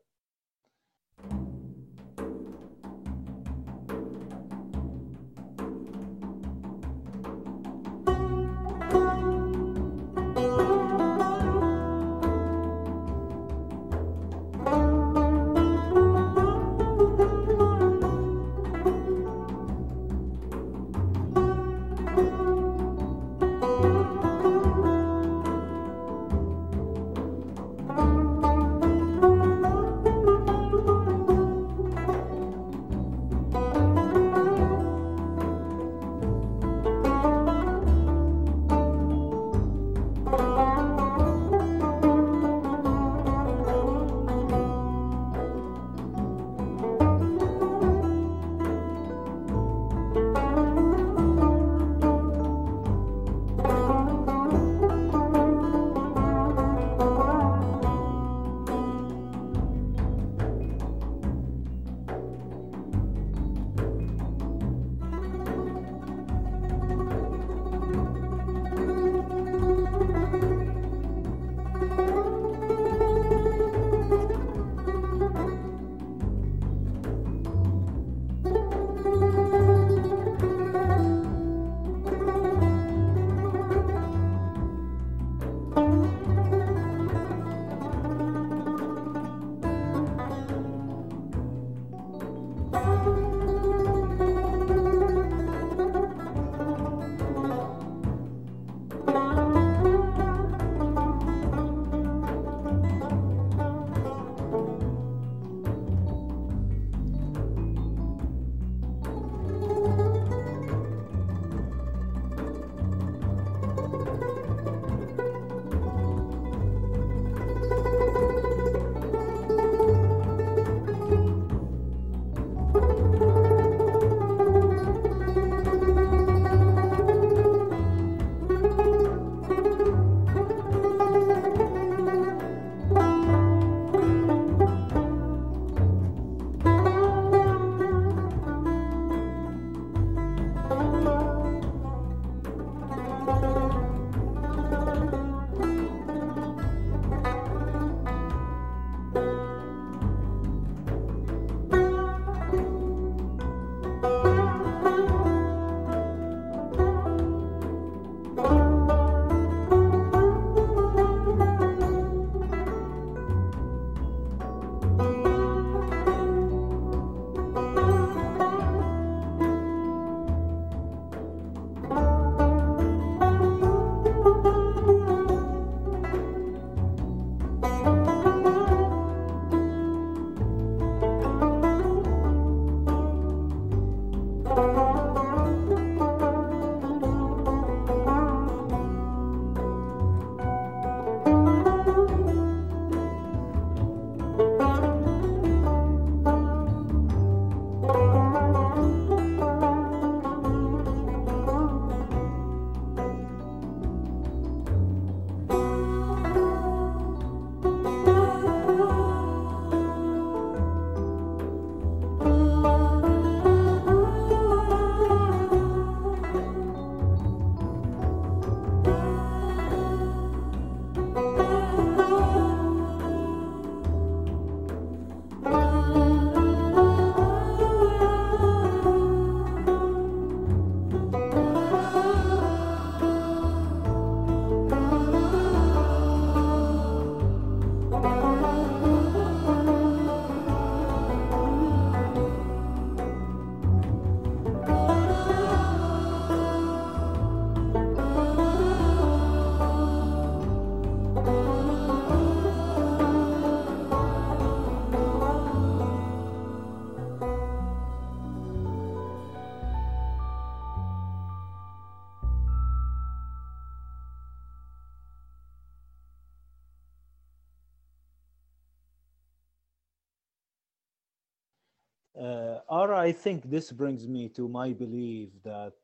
[273.10, 275.78] I think this brings me to my belief that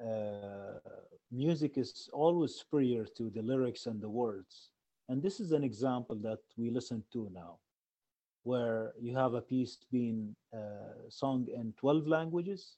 [0.00, 0.78] uh,
[1.32, 4.70] music is always superior to the lyrics and the words.
[5.08, 7.58] And this is an example that we listen to now,
[8.44, 12.76] where you have a piece being uh, sung in 12 languages,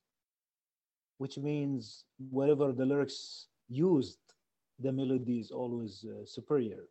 [1.19, 4.21] which means whatever the lyrics used,
[4.79, 6.85] the melody is always uh, superior.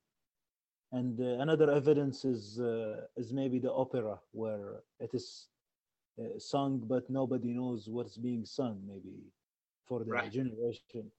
[0.91, 5.47] And uh, another evidence is, uh, is maybe the opera, where it is
[6.21, 9.15] uh, sung, but nobody knows what's being sung, maybe
[9.87, 10.31] for the Right.
[10.31, 11.11] generation.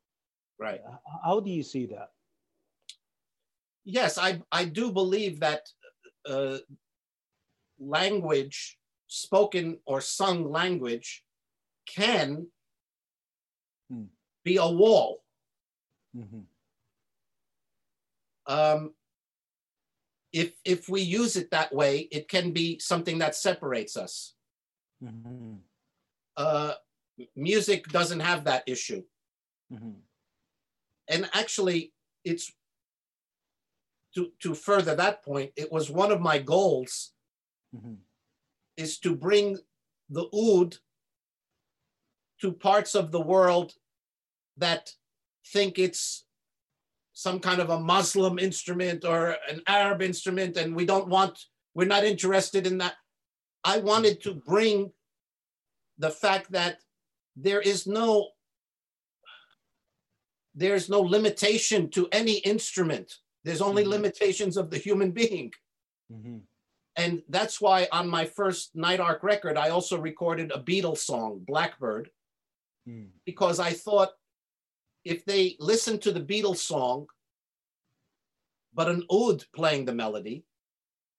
[0.58, 0.80] Right.
[0.86, 2.10] H- How do you see that?
[3.84, 5.68] Yes, I, I do believe that
[6.24, 6.58] uh,
[7.78, 11.24] language, spoken or sung language,
[11.86, 12.46] can
[13.90, 14.04] Hmm.
[14.44, 15.24] be a wall.
[16.16, 16.46] Mhm.
[18.46, 18.94] Um,
[20.32, 24.34] if if we use it that way, it can be something that separates us.
[25.02, 25.62] Mhm.
[26.36, 26.74] Uh,
[27.34, 29.04] music doesn't have that issue,
[29.70, 30.02] Mhm.
[31.08, 31.92] and actually,
[32.24, 32.52] it's
[34.14, 35.52] to to further that point.
[35.56, 37.12] It was one of my goals
[37.74, 37.98] Mhm.
[38.76, 39.58] is to bring
[40.08, 40.78] the oud
[42.38, 43.74] to parts of the world
[44.56, 44.96] that
[45.46, 46.26] think it's
[47.14, 51.86] some kind of a Muslim instrument or an Arab instrument, and we don't want, we're
[51.86, 52.96] not interested in that.
[53.64, 54.92] I wanted to bring
[55.98, 56.80] the fact that
[57.36, 58.30] there is no
[60.54, 63.20] there's no limitation to any instrument.
[63.42, 63.88] There's only Mhm.
[63.88, 65.54] limitations of the human being.
[66.10, 66.42] Mhm.
[66.94, 71.38] And that's why on my first Night Ark record, I also recorded a Beatles song,
[71.38, 72.12] Blackbird,
[72.86, 73.12] Mm.
[73.24, 74.12] because I thought
[75.04, 77.08] if they listen to the Beatles song,
[78.74, 80.44] but an oud playing the melody,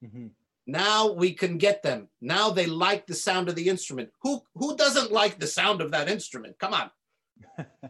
[0.03, 0.36] Mhm.
[0.65, 2.07] Now we can get them.
[2.22, 4.10] Now they like the sound of the instrument.
[4.22, 6.57] Who who doesn't like the sound of that instrument?
[6.60, 6.91] Come on.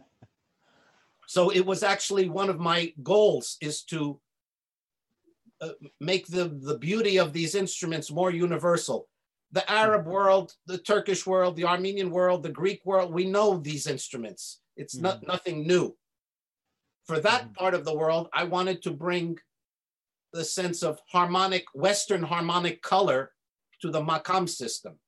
[1.26, 4.20] so it was actually one of my goals is to
[5.60, 5.70] uh,
[6.00, 9.08] make the the beauty of these instruments more universal.
[9.52, 13.86] The Arab world, the Turkish world, the Armenian world, the Greek world, we know these
[13.86, 14.60] instruments.
[14.76, 15.96] It's not nothing new.
[17.06, 17.54] For that Mhm.
[17.54, 19.38] part of the world, I wanted to bring
[20.34, 23.32] the sense of harmonic, Western harmonic color
[23.80, 24.98] to the makam system.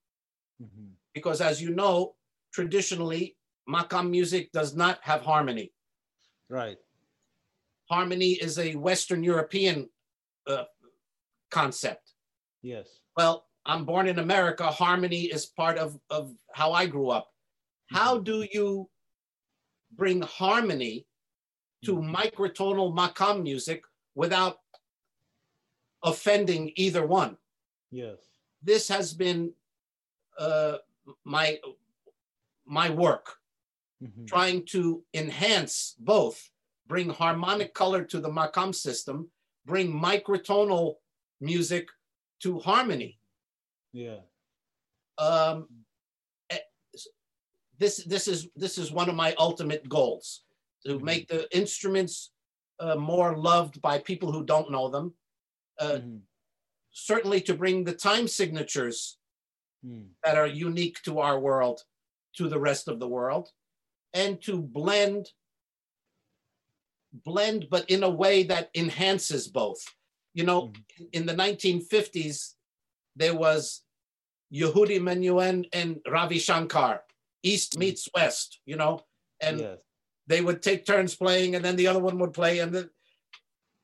[0.63, 0.93] Mhm.
[1.15, 2.15] Because as you know,
[2.53, 3.37] traditionally,
[3.69, 5.73] makam music does not have harmony.
[6.49, 6.79] Right.
[7.91, 9.91] Harmony is a Western European
[10.47, 10.65] uh,
[11.51, 12.13] concept.
[12.63, 13.01] Yes.
[13.17, 14.67] Well, I'm born in America.
[14.71, 17.33] Harmony is part of, of how I grew up.
[17.91, 18.89] How do you
[19.91, 21.07] bring harmony
[21.85, 22.15] to Mhm.
[22.15, 23.83] microtonal makam music
[24.15, 24.61] without
[26.03, 27.37] offending either one?
[27.91, 28.19] Yes.
[28.63, 29.53] This has been
[30.39, 30.79] uh,
[31.25, 31.61] my
[32.67, 33.39] my work,
[34.03, 34.27] Mhm.
[34.27, 36.51] trying to enhance both,
[36.87, 39.31] bring harmonic color to the makam system,
[39.65, 40.97] bring microtonal
[41.41, 41.89] music
[42.41, 43.19] to harmony.
[43.93, 44.21] Yeah.
[45.19, 45.69] um,
[46.51, 46.59] eh,
[47.79, 50.45] this this is this is one of my ultimate goals
[50.85, 51.03] to Mhm.
[51.03, 52.33] make the instruments
[52.79, 55.17] uh, more loved by people who don't know them.
[55.79, 56.23] Uh, Mhm.
[56.93, 59.19] Certainly, to bring the time signatures
[59.85, 60.15] Mm.
[60.25, 61.85] that are unique to our world
[62.37, 63.53] to the rest of the world,
[64.15, 65.33] and to blend
[67.25, 69.83] blend, but in a way that enhances both.
[70.35, 71.09] You know, Mhm.
[71.13, 72.57] in the 1950s,
[73.15, 73.85] there was
[74.53, 77.07] Yehudi Menuhin and Ravi Shankar,
[77.43, 77.79] East Mhm.
[77.79, 79.07] meets West, you know,
[79.41, 79.79] and yes.
[80.27, 82.59] they would take turns playing and then the other one would play.
[82.59, 82.91] And then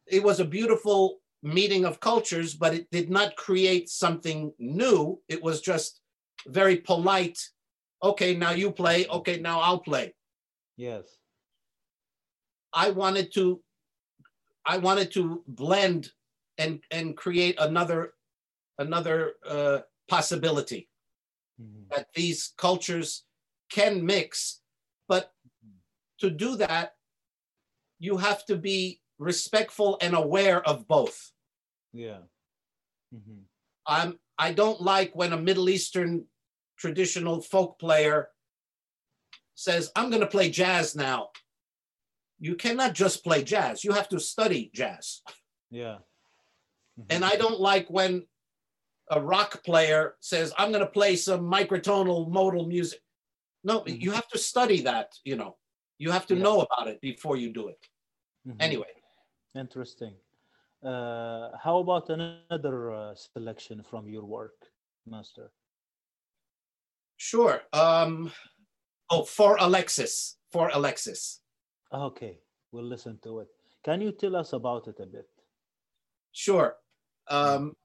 [0.06, 5.20] it was a beautiful meeting of cultures, but it did not create something new.
[5.28, 6.00] It was just
[6.46, 7.38] very polite.
[8.02, 9.06] Okay, now you play.
[9.08, 10.14] Okay, now I'll play.
[10.76, 11.18] Yes.
[12.72, 13.62] I wanted to
[14.64, 16.12] I wanted to blend
[16.58, 18.14] and and create another
[18.78, 20.88] another uh, possibility
[21.60, 21.88] Mhm.
[21.90, 23.24] that these cultures
[23.68, 24.62] can mix,
[25.08, 25.34] but
[26.18, 26.96] to do that,
[27.98, 31.32] you have to be respectful and aware of both.
[31.92, 32.22] Yeah.
[33.14, 33.44] Mhm.
[33.86, 36.26] I'm I don't like when a Middle Eastern
[36.76, 38.30] traditional folk player
[39.54, 41.30] says, "I'm going to play jazz now."
[42.40, 43.84] You cannot just play jazz.
[43.84, 45.22] You have to study jazz.
[45.70, 45.98] Yeah.
[46.98, 47.06] Mhm.
[47.10, 48.26] And I don't like when
[49.10, 53.00] a rock player says, I'm going to play some microtonal modal music.
[53.64, 54.00] No, Mhm.
[54.02, 55.58] you have to study that, you know,
[55.98, 56.42] you have to Yeah.
[56.42, 57.78] know about it before you do it.
[58.46, 58.56] Mhm.
[58.60, 59.01] Anyway,
[59.54, 60.14] Interesting.
[60.82, 64.54] Uh, how about another uh, selection from your work,
[65.06, 65.52] Master?
[67.16, 67.60] Sure.
[67.72, 68.32] Um,
[69.10, 70.38] oh, for Alexis.
[70.50, 71.40] For Alexis.
[71.92, 72.38] Okay,
[72.72, 73.48] we'll listen to it.
[73.84, 75.28] Can you tell us about it a bit?
[76.32, 76.74] Sure.
[77.28, 77.76] Um,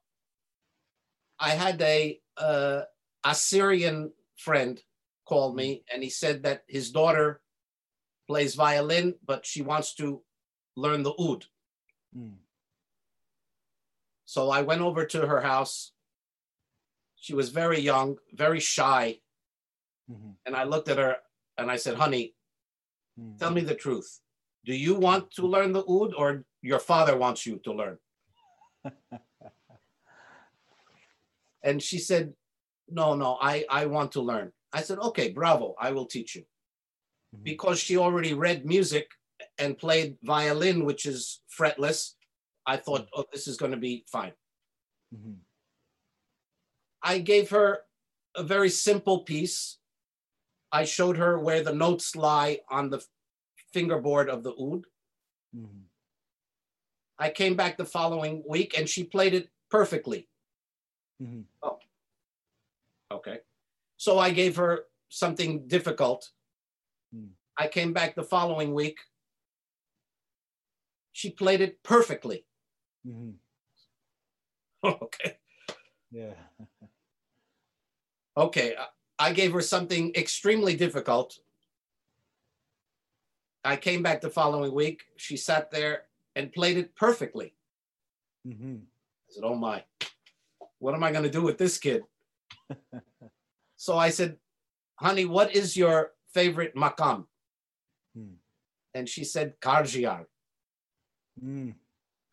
[1.40, 2.82] I had a uh,
[3.24, 4.82] Assyrian friend
[5.26, 7.42] call me, and he said that his daughter
[8.28, 10.22] plays violin, but she wants to
[10.76, 11.46] learn the oud.
[12.18, 12.38] Mm.
[14.26, 15.94] So I went over to her house.
[17.16, 19.22] She was very young, very shy,
[20.10, 20.38] Mhm.
[20.46, 21.18] and I looked at her
[21.58, 22.36] and I said, "Honey,
[23.20, 23.38] Mm.
[23.38, 24.22] tell me the truth.
[24.64, 28.00] Do you want to learn the oud, or your father wants you to learn?"
[31.64, 32.36] And she said,
[32.90, 34.54] No, no, I, I want to learn.
[34.72, 36.46] I said, Okay, bravo, I will teach you.
[37.36, 37.44] Mhm.
[37.44, 39.17] Because she already read music
[39.60, 42.14] and played violin, which is fretless,
[42.66, 44.34] I thought, Oh, this is going to be fine.
[45.14, 45.38] Mhm.
[47.02, 47.86] I gave her
[48.36, 49.80] a very simple piece.
[50.72, 53.04] I showed her where the notes lie on the
[53.72, 54.86] fingerboard of the oud.
[55.56, 55.86] Mhm.
[57.18, 60.30] I came back the following week and she played it perfectly.
[61.22, 61.46] Mhm.
[63.10, 63.42] Okay.
[63.98, 66.32] So I gave her something difficult.
[67.16, 67.32] Mm.
[67.58, 69.00] I came back the following week.
[71.18, 72.46] She played it perfectly.
[73.04, 73.38] Mhm.
[74.84, 75.38] okay.
[76.12, 76.36] Yeah.
[78.38, 78.76] Okay.
[79.18, 81.40] I- gave her something extremely difficult.
[83.66, 85.06] I came back the following week.
[85.18, 86.04] She sat there
[86.36, 87.56] and played it perfectly.
[88.46, 88.82] Mhm.
[88.84, 89.84] I said, Oh my,
[90.78, 92.04] what am I going to do with this kid?
[93.76, 94.38] so I said,
[94.98, 97.26] Honey, what is your favorite makam?
[98.16, 98.36] Hmm.
[98.94, 100.28] And she said, Karcigar.
[101.44, 101.74] Mm.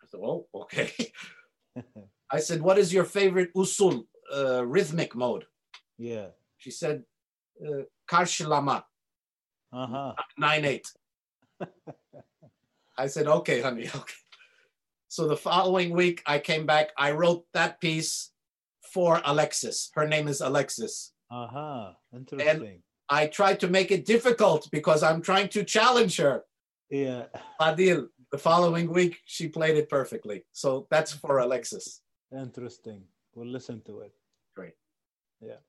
[0.02, 0.90] I said, Oh, okay.
[2.30, 4.04] I said, What is your favorite usul,
[4.34, 5.44] uh, rhythmic mode?
[5.98, 6.28] yeah.
[6.58, 7.04] She said,
[7.64, 8.84] uh, Karshilama,
[9.72, 10.14] Uh-huh.
[10.38, 10.86] 9 8.
[12.96, 14.14] I said, Okay, honey, okay.
[15.08, 16.90] So the following week, I came back.
[16.98, 18.30] I wrote that piece
[18.92, 19.90] for Alexis.
[19.94, 21.12] Her name is Alexis.
[21.30, 21.92] Uh-huh.
[22.14, 22.48] Interesting.
[22.48, 22.78] And
[23.08, 26.42] I tried to make it difficult because I'm trying to challenge her.
[26.90, 27.24] yeah.
[27.60, 30.44] Adil, the following week, she played it perfectly.
[30.50, 32.00] So that's for Alexis.
[32.32, 33.04] Interesting.
[33.32, 34.12] We'll listen to it.
[34.56, 34.74] Great.
[35.40, 35.60] Yeah.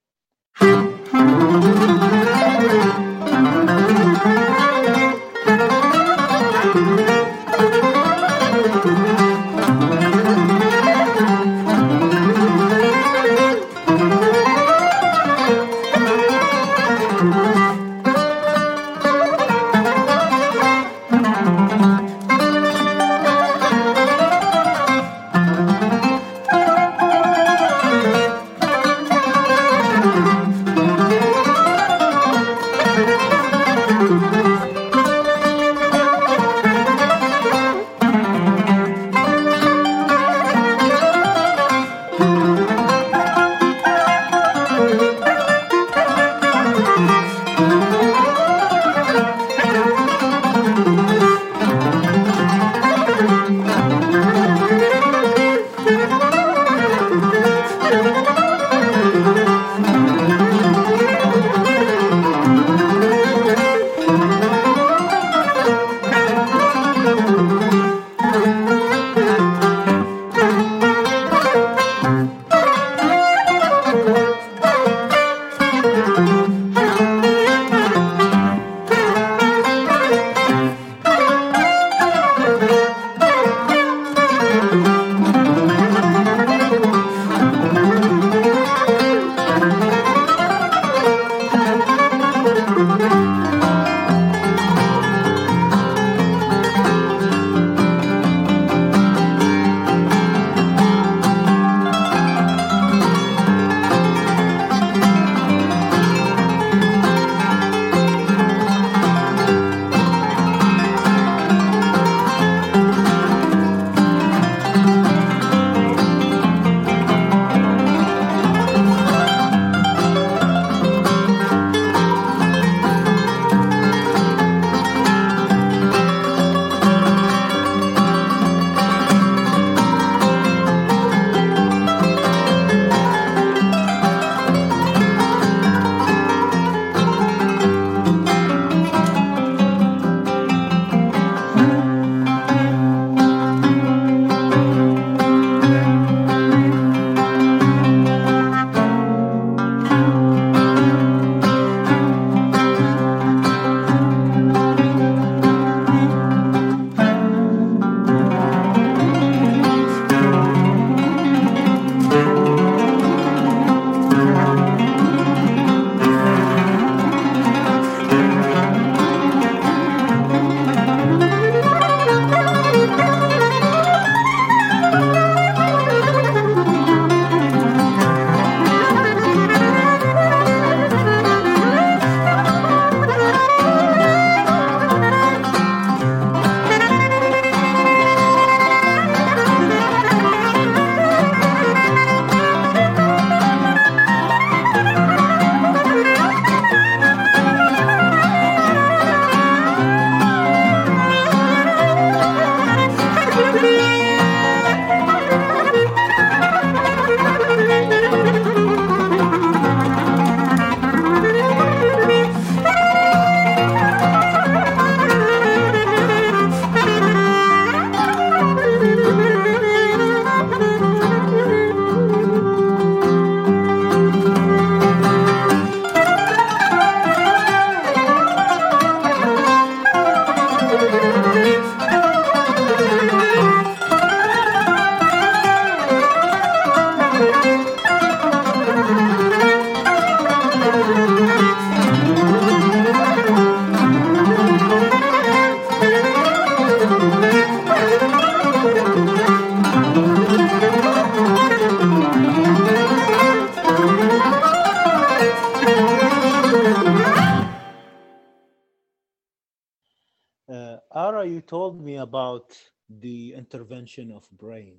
[263.85, 264.77] Intervention of brain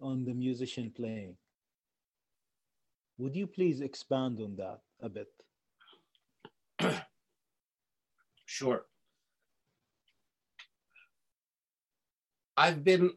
[0.00, 1.36] on the musician playing.
[3.18, 5.28] Would you please expand on that a bit?
[8.50, 8.86] Sure.
[12.56, 13.10] I've been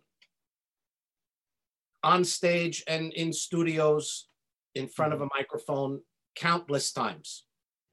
[2.03, 4.27] on stage and in studios
[4.75, 6.01] in front of a microphone
[6.35, 7.45] countless times.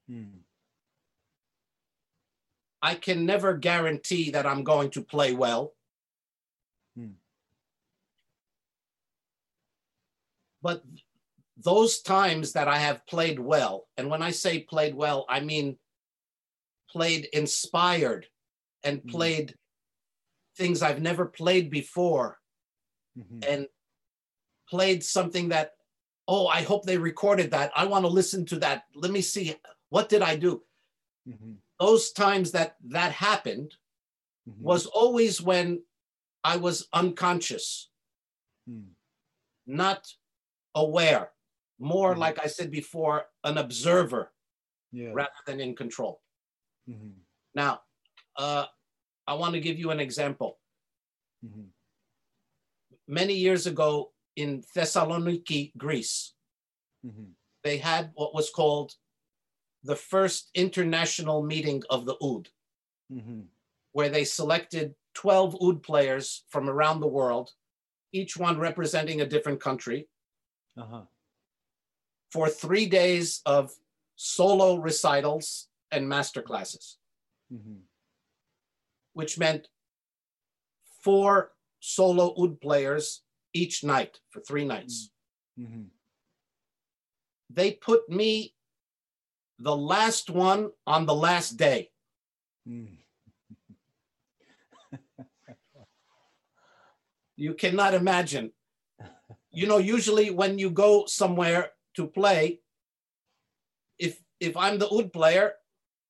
[0.09, 0.43] Hmm.
[2.81, 5.75] I can never guarantee that I'm going to play well.
[6.95, 7.13] Hmm.
[10.61, 10.83] But
[11.57, 15.77] those times that I have played well, and when I say played well, I mean
[16.89, 18.27] played inspired
[18.83, 19.09] and Hmm.
[19.09, 19.57] played
[20.55, 22.39] things I've never played before
[23.17, 23.45] Mhm.
[23.47, 23.67] and
[24.69, 25.77] played something that,
[26.27, 27.71] oh, I hope they recorded that.
[27.75, 28.85] I want to listen to that.
[28.93, 29.55] Let me see.
[29.89, 30.63] What did I do?
[31.27, 31.61] Mhm.
[31.79, 33.75] Those times that that happened
[34.47, 34.59] Mhm.
[34.61, 35.85] was always when
[36.43, 37.89] I was unconscious,
[38.65, 38.93] Hmm.
[39.65, 40.07] not
[40.75, 41.33] aware,
[41.79, 42.19] more Mhm.
[42.19, 44.33] like I said before, an observer
[44.91, 45.11] Yeah.
[45.13, 46.21] rather than in control.
[46.87, 47.25] Mhm.
[47.53, 47.83] Now,
[48.35, 48.67] uh,
[49.27, 50.59] I want to give you an example.
[51.43, 51.73] Mhm.
[53.07, 56.35] Many years ago in Thessaloniki, Greece,
[57.05, 57.35] Mhm.
[57.63, 58.97] they had what was called
[59.83, 62.49] the first international meeting of the oud,
[63.11, 63.47] Mhm.
[63.91, 67.55] where they selected 12 oud players from around the world,
[68.11, 70.09] each one representing a different country,
[70.77, 71.05] Uh-huh.
[72.31, 73.71] for three days of
[74.15, 76.99] solo recitals and master classes,
[77.51, 77.87] Mhm.
[79.13, 79.69] which meant
[81.01, 83.23] four solo oud players
[83.53, 85.11] each night for three nights.
[85.57, 85.91] Mhm.
[87.49, 88.55] They put me
[89.59, 91.91] the last one on the last day.
[92.67, 92.97] Mm.
[97.35, 98.51] You cannot imagine.
[99.51, 102.59] You know, usually when you go somewhere to play,
[103.97, 105.53] if if I'm the oud player,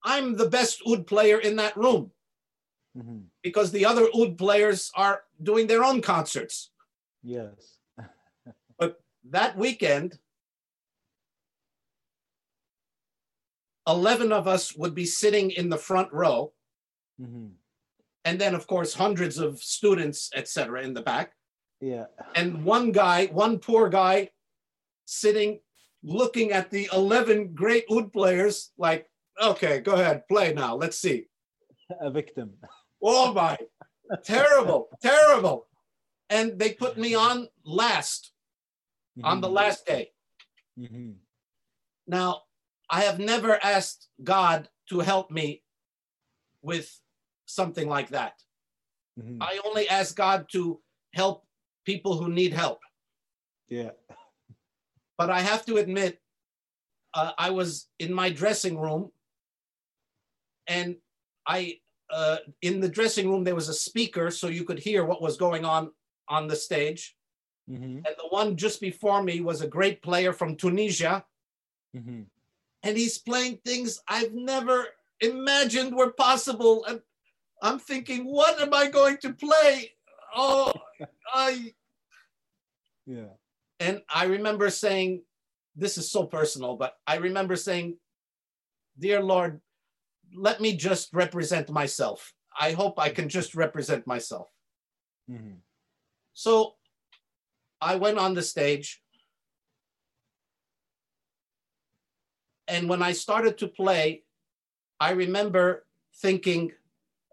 [0.04, 2.12] I'm the best oud player in that room
[2.98, 3.30] Mhm.
[3.44, 6.72] because the other oud players are doing their own concerts.
[7.22, 7.78] Yes.
[8.80, 10.18] But that weekend,
[13.90, 16.54] 11 of us would be sitting in the front row,
[17.20, 17.56] Mhm.
[18.24, 21.34] and then, of course, hundreds of students, etc., in the back.
[21.82, 22.08] Yeah.
[22.36, 24.32] and one guy, one poor guy,
[25.06, 25.62] sitting
[26.04, 29.10] looking at the 11 great oud players, like,
[29.42, 30.76] okay, go ahead, play now.
[30.76, 31.28] Let's see.
[32.02, 32.58] A victim.
[33.02, 33.58] Oh my,
[34.24, 35.68] terrible, terrible.
[36.30, 38.34] And they put me on last,
[39.24, 39.54] on the Mhm.
[39.62, 40.12] last day.
[40.78, 41.16] Mhm.
[42.08, 42.44] Now,
[42.90, 45.64] I have never asked God to help me
[46.62, 47.00] with
[47.46, 48.42] something like that.
[49.18, 49.38] Mhm.
[49.42, 50.82] I only ask God to
[51.14, 51.48] help
[51.86, 52.82] people who need help.
[53.68, 53.92] Yeah.
[55.18, 56.22] but I have to admit,
[57.14, 59.12] uh, I was in my dressing room,
[60.66, 61.02] and
[61.46, 65.22] I, uh, in the dressing room, there was a speaker so you could hear what
[65.22, 65.94] was going on
[66.30, 67.18] on the stage.
[67.70, 67.98] Mhm.
[68.06, 71.28] And the one just before me was a great player from Tunisia,
[71.94, 72.30] Mhm.
[72.84, 74.88] And he's playing things I've never
[75.22, 76.86] imagined were possible.
[76.86, 77.02] And
[77.62, 79.92] I'm thinking, what am I going to play?
[80.36, 80.74] Oh,
[81.34, 81.74] I.
[83.06, 83.34] Yeah.
[83.80, 85.24] And I remember saying,
[85.76, 87.98] this is so personal, but I remember saying,
[88.98, 89.62] Dear Lord,
[90.36, 92.34] let me just represent myself.
[92.60, 94.50] I hope I can just represent myself.
[95.30, 95.60] Mhm.
[96.34, 96.76] So
[97.82, 99.02] I went on the stage.
[102.70, 104.24] And when I started to play,
[105.00, 105.86] I remember
[106.16, 106.72] thinking,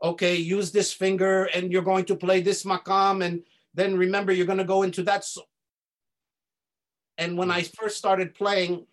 [0.03, 3.25] okay, use this finger and you're going to play this makam.
[3.25, 3.45] And
[3.75, 5.25] then remember, you're going to go into that.
[5.25, 5.49] So-
[7.19, 8.87] and when I first started playing,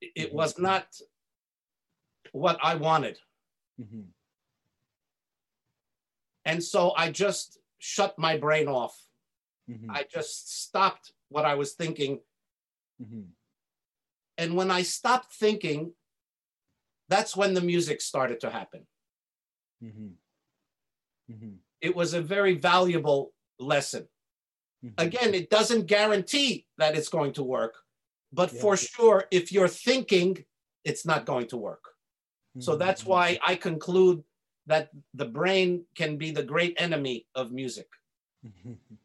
[0.00, 1.00] it- was not
[2.32, 3.20] what I wanted.
[3.78, 4.12] Mhm.
[6.44, 9.08] And so I just shut my brain off.
[9.68, 9.90] Mhm.
[9.90, 12.20] I just stopped what I was thinking.
[13.00, 13.32] Mhm.
[14.40, 15.92] And when I stopped thinking,
[17.12, 18.86] that's when the music started to happen.
[19.82, 20.14] Mhm.
[21.30, 21.58] Mhm.
[21.82, 24.08] It was a very valuable lesson.
[24.82, 24.94] Mhm.
[24.96, 27.74] Again, it doesn't guarantee that it's going to work,
[28.32, 28.60] but Yeah.
[28.62, 30.46] for sure, if you're thinking,
[30.84, 31.84] it's not going to work.
[32.58, 32.78] So Mhm.
[32.78, 34.24] that's why I conclude
[34.66, 37.88] that the brain can be the great enemy of music.
[38.42, 38.78] Mhm.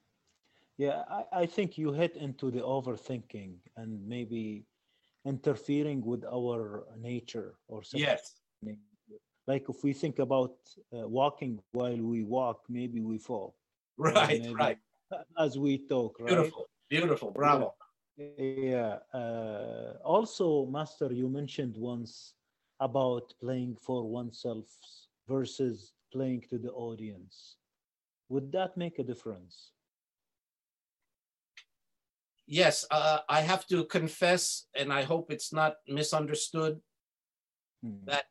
[0.77, 4.65] Yeah, I, I think you hit into the overthinking and maybe
[5.25, 8.07] interfering with our nature or something.
[8.07, 8.35] Yes.
[9.47, 10.55] Like if we think about
[10.93, 13.55] uh, walking while we walk, maybe we fall.
[13.97, 14.77] Right, maybe right.
[15.37, 16.29] As we talk, right?
[16.29, 17.31] Beautiful, beautiful.
[17.31, 17.75] Bravo.
[18.17, 18.97] Yeah.
[19.13, 22.33] Uh, also, Master, you mentioned once
[22.79, 24.65] about playing for oneself
[25.27, 27.57] versus playing to the audience.
[28.29, 29.71] Would that make a difference?
[32.47, 36.81] Yes, uh, I have to confess, and I hope it's not misunderstood,
[37.83, 38.05] Hmm.
[38.05, 38.25] that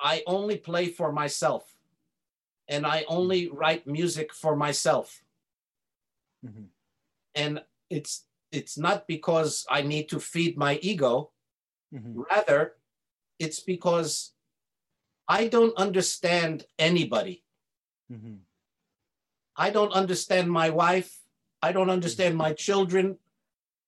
[0.00, 1.76] I only play for myself
[2.68, 5.22] and I only write music for myself.
[6.44, 6.70] Mhm.
[7.34, 11.32] And it's it's not because I need to feed my ego,
[11.92, 12.24] Mhm.
[12.30, 12.76] rather
[13.38, 14.34] it's because
[15.28, 17.44] I don't understand anybody.
[18.10, 18.46] Mhm.
[19.56, 21.19] I don't understand my wife,
[21.62, 23.18] I don't understand my children,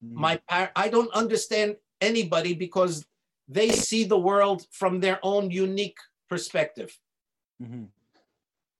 [0.04, 0.12] Mhm.
[0.12, 3.06] my par- I don't understand anybody because
[3.48, 6.98] they see the world from their own unique perspective.
[7.60, 7.88] Mhm.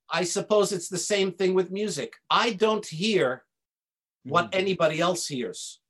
[0.09, 2.16] I suppose it's the same thing with music.
[2.28, 3.44] I don't hear
[4.24, 4.59] what Mhm.
[4.62, 5.81] anybody else hears.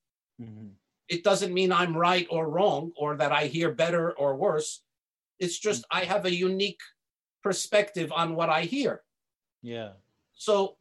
[0.41, 0.77] Mhm.
[1.09, 4.83] It doesn't mean I'm right or wrong or that I hear better or worse.
[5.39, 6.81] It's just I have a unique
[7.43, 9.05] perspective on what I hear.
[9.61, 9.95] Yeah.
[10.35, 10.79] So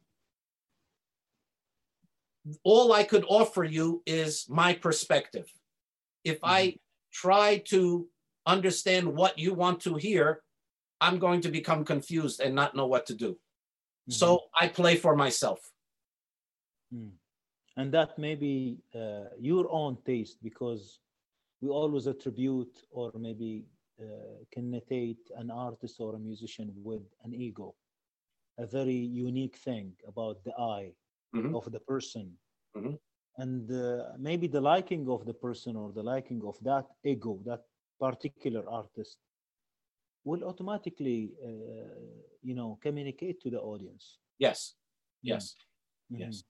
[2.64, 5.52] all I could offer you is my perspective.
[6.24, 6.76] If I
[7.12, 8.06] try to
[8.46, 10.42] understand what you want to hear,
[11.00, 13.38] I'm going to become confused and not know what to do.
[14.08, 15.60] So I play for myself.
[16.92, 17.12] Mm.
[17.76, 20.98] And that may be uh, your own taste because
[21.60, 23.64] we always attribute or maybe
[24.00, 27.74] uh, connotate an artist or a musician with an ego,
[28.58, 30.92] a very unique thing about the eye
[31.34, 31.54] Mhm.
[31.56, 32.38] of the person.
[32.76, 32.98] Mhm.
[33.38, 37.62] And uh, maybe the liking of the person or the liking of that ego, that
[37.98, 39.18] particular artist,
[40.24, 41.48] will automatically, uh,
[42.42, 44.18] you know, communicate to the audience.
[44.38, 44.74] Yes.
[45.22, 45.56] Yes.
[46.10, 46.18] Mhm.
[46.20, 46.44] Yes.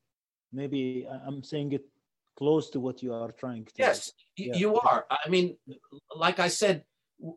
[0.53, 1.85] Maybe I'm saying it
[2.37, 3.73] close to what you are trying to.
[3.79, 4.55] Yes, Yeah.
[4.57, 5.07] you are.
[5.11, 5.57] I mean,
[6.25, 6.85] like I said,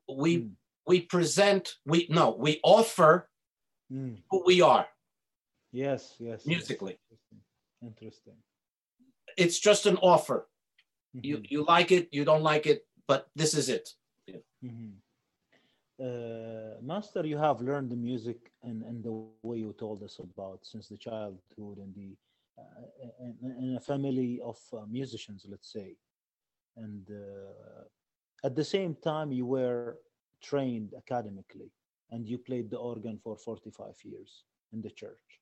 [0.07, 0.55] we Mm.
[0.87, 3.29] we present we no we offer
[3.91, 4.23] Mm.
[4.29, 4.87] who we are.
[5.71, 6.39] Yes, yes.
[6.39, 6.45] yes.
[6.45, 6.93] Musically.
[6.93, 7.24] Interesting.
[7.85, 8.37] Interesting.
[9.37, 10.47] It's just an offer.
[11.21, 13.89] You Mhm, you like it, you don't like it, but this is it.
[14.63, 15.01] mhm.
[15.99, 20.33] Uh, Master, you have learned the music and, and the way you told us about
[20.33, 22.15] since the childhood and the
[22.57, 22.61] uh,
[23.41, 25.95] in, in a family of uh, musicians, let's say,
[26.77, 27.83] and uh,
[28.45, 29.97] at the same time you were
[30.41, 31.71] trained academically
[32.11, 34.43] and you played the organ for 45 years
[34.73, 35.41] in the church.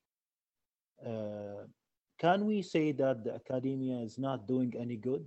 [2.18, 5.26] Can we say that the academia is not doing any good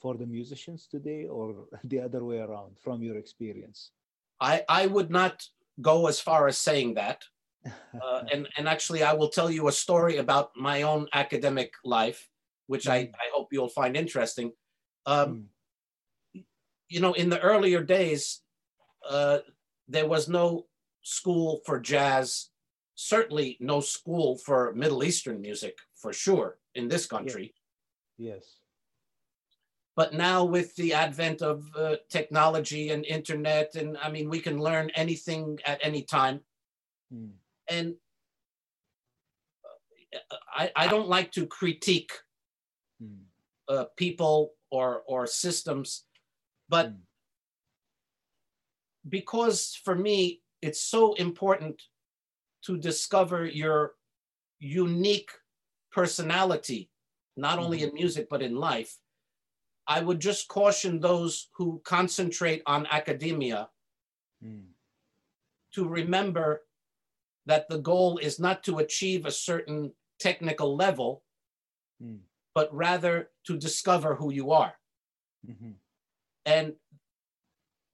[0.00, 3.92] for the musicians today or the other way around from your experience?
[4.40, 5.46] I I would not
[5.80, 7.22] go as far as saying that.
[8.02, 12.28] Uh, and and actually, I will tell you a story about my own academic life,
[12.66, 13.14] which I Mhm.
[13.14, 14.52] I hope you'll find interesting.
[15.06, 15.44] Um,
[16.34, 16.44] Mm,
[16.88, 18.42] you know, in the earlier days,
[19.08, 19.40] uh,
[19.88, 20.66] there was no
[21.02, 22.50] school for jazz,
[22.94, 27.54] certainly no school for Middle Eastern music, for sure, in this country.
[28.18, 28.44] yes.
[29.94, 34.58] But now, with the advent of uh, technology and internet, and I mean, we can
[34.58, 36.40] learn anything at any time.
[37.12, 37.32] Mm,
[37.68, 37.94] And
[40.14, 42.12] uh, I, I don't like to critique
[43.02, 43.20] mm,
[43.68, 46.06] uh, people or or systems,
[46.68, 46.96] but mm,
[49.08, 51.82] because for me it's so important
[52.64, 53.92] to discover your
[54.60, 55.32] unique
[55.92, 56.90] personality
[57.36, 58.98] not only in music but in life
[59.86, 63.68] i would just caution those who concentrate on academia
[64.44, 64.64] mm,
[65.72, 66.62] to remember
[67.46, 71.22] that the goal is not to achieve a certain technical level
[72.02, 72.18] mm,
[72.54, 74.74] but rather to discover who you are.
[75.46, 75.74] Mhm,
[76.44, 76.76] and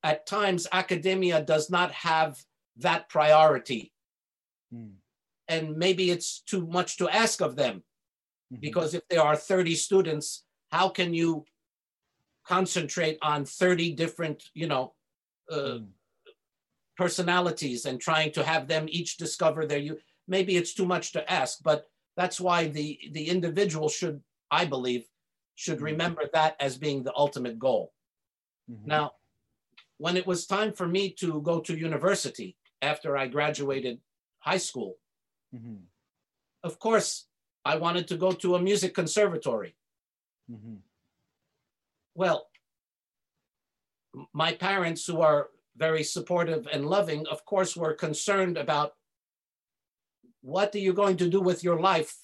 [0.03, 2.45] at times academia does not have
[2.77, 3.93] that priority.
[4.75, 4.97] Mm,
[5.49, 7.85] and maybe it's too much to ask of them
[8.53, 11.45] mhm, because if there are 30 students how can you
[12.47, 14.95] concentrate on 30 different you know
[15.51, 15.87] uh, mm,
[16.97, 21.23] personalities and trying to have them each discover their you maybe it's too much to
[21.31, 21.87] ask but
[22.19, 24.19] That's why the, the individual should,
[24.51, 25.05] I believe,
[25.55, 27.95] should remember that as being the ultimate goal.
[28.67, 28.87] Mhm.
[28.95, 29.05] Now,
[29.99, 32.51] when it was time for me to go to university
[32.83, 34.03] after I graduated
[34.49, 34.99] high school,
[35.55, 35.87] Mhm.
[36.69, 37.11] of course,
[37.65, 39.77] I wanted to go to a music conservatory.
[40.51, 40.83] Mhm.
[42.15, 42.51] Well,
[44.33, 48.97] my parents, who are very supportive and loving, of course, were concerned about
[50.41, 52.17] what are you going to do with your life?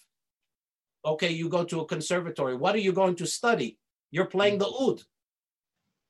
[1.04, 2.56] Okay, you go to a conservatory.
[2.56, 3.78] What are you going to study?
[4.10, 5.02] You're playing the oud.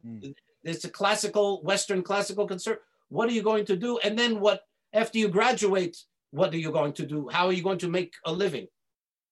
[0.06, 0.34] Mm.
[0.62, 2.82] It's a classical, Western classical concert.
[3.08, 3.98] What are you going to do?
[3.98, 5.96] And then what, after you graduate,
[6.30, 7.28] what are you going to do?
[7.28, 8.68] How are you going to make a living?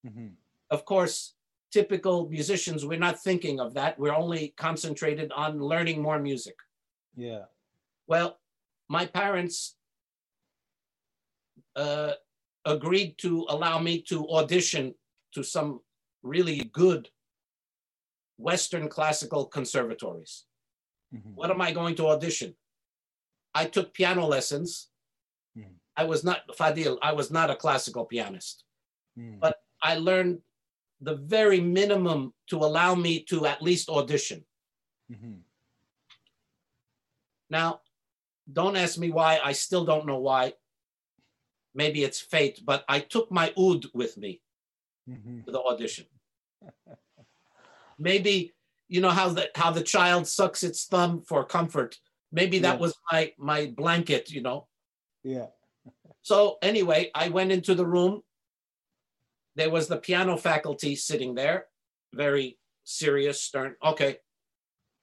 [0.04, 0.34] Mhm.
[0.70, 1.34] Of course,
[1.70, 3.98] typical musicians, we're not thinking of that.
[3.98, 6.56] We're only concentrated on learning more music.
[7.16, 7.46] Yeah.
[8.06, 8.40] Well,
[8.88, 9.76] my parents
[11.76, 12.12] uh,
[12.64, 14.94] agreed to allow me to audition
[15.32, 15.80] to some
[16.22, 17.08] really good
[18.36, 20.44] Western classical conservatories.
[21.14, 21.34] Mhm.
[21.34, 22.56] What am I going to audition?
[23.54, 24.90] I took piano lessons.
[25.56, 25.76] Mhm.
[25.96, 28.64] I was not, Fadil, I was not a classical pianist.
[29.18, 29.38] Mm.
[29.40, 30.40] but- I learned
[31.00, 34.46] the very minimum to allow me to at least audition.
[35.10, 35.42] Mhm.
[37.50, 37.82] Now,
[38.50, 39.40] don't ask me why.
[39.42, 40.54] I still don't know why.
[41.74, 44.42] Maybe it's fate, but I took my oud with me
[45.08, 45.44] Mhm.
[45.44, 46.06] to the audition.
[47.98, 48.54] Maybe
[48.88, 51.98] you know how the how the child sucks its thumb for comfort.
[52.30, 52.80] Maybe that Yeah.
[52.80, 54.68] was my my blanket, you know.
[55.22, 55.48] Yeah.
[56.22, 58.22] So anyway, I went into the room.
[59.54, 61.66] There was the piano faculty sitting there,
[62.14, 63.76] very serious, stern.
[63.84, 64.18] Okay,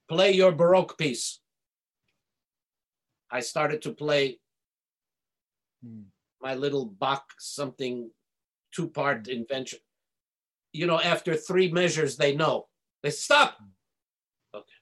[0.07, 1.39] play your Baroque piece.
[3.31, 4.39] I started to play
[5.85, 6.07] Mm.
[6.41, 8.11] my little Bach something
[8.73, 9.79] two part invention.
[10.73, 12.67] You know, after three measures, they know.
[13.01, 13.57] They stop.
[14.53, 14.79] Okay.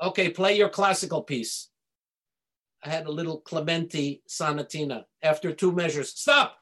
[0.00, 1.68] Okay, play your classical piece.
[2.82, 5.04] I had a little Clementi sonatina.
[5.20, 6.61] After two measures, stop.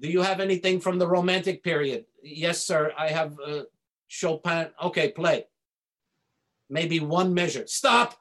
[0.00, 2.06] Do you have anything from the Romantic period?
[2.22, 2.92] Yes, sir.
[2.96, 3.62] I have uh,
[4.08, 4.68] Chopin.
[4.82, 5.46] Okay, play.
[6.70, 7.66] Maybe one measure.
[7.66, 8.16] Stop.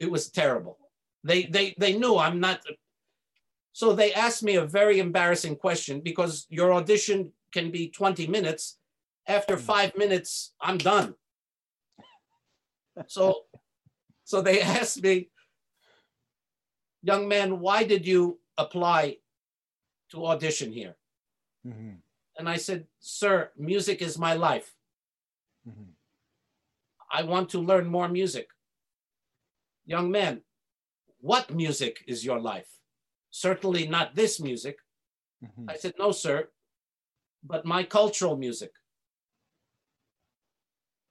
[0.00, 0.78] It was terrible.
[1.22, 2.60] They they they knew I'm not.
[3.72, 8.78] So they asked me a very embarrassing question because your audition can be 20 minutes.
[9.26, 11.14] After five minutes, I'm done.
[13.06, 13.46] So,
[14.24, 15.30] so they asked me,
[17.02, 19.18] young man, why did you apply
[20.10, 20.96] to audition here?
[21.64, 22.02] Mhm.
[22.36, 24.74] And I said, sir, music is my life.
[25.66, 25.94] Mhm.
[27.10, 28.48] I want to learn more music.
[29.86, 30.44] Young man,
[31.20, 32.80] what music is your life?
[33.30, 34.78] Certainly not this music.
[35.42, 35.70] Mhm.
[35.70, 36.50] I said, no, sir,
[37.42, 38.72] but my cultural music.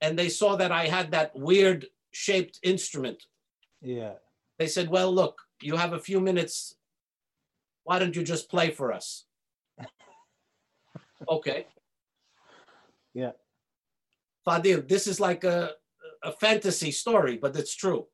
[0.01, 3.25] And they saw that I had that weird shaped instrument.
[3.81, 4.15] Yeah.
[4.57, 6.75] They said, well, look, you have a few minutes.
[7.83, 9.25] Why don't you just play for us?
[11.29, 11.67] okay.
[13.13, 13.31] Yeah.
[14.47, 15.71] Fadil, this is like a,
[16.23, 18.07] a fantasy story, but it's true.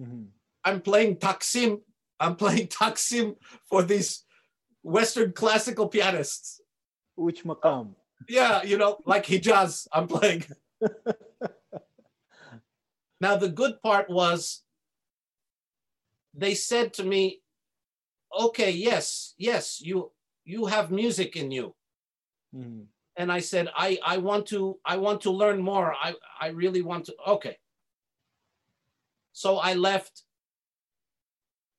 [0.00, 0.28] Mhm.
[0.64, 1.80] I'm playing Taksim.
[2.18, 3.36] I'm playing Taksim
[3.68, 4.24] for these
[4.82, 6.60] Western classical pianists.
[7.14, 7.94] Which maqam?
[8.28, 10.44] Yeah, you know, like Hijaz, I'm playing.
[13.20, 14.62] now, the good part was
[16.34, 17.40] they said to me,
[18.46, 20.12] okay, yes, yes, you
[20.44, 21.74] you have music in you.
[22.54, 22.86] Mhm.
[23.18, 25.94] And I said, I, I want to I want to learn more.
[25.94, 27.56] I, I really want to okay.
[29.32, 30.22] So I left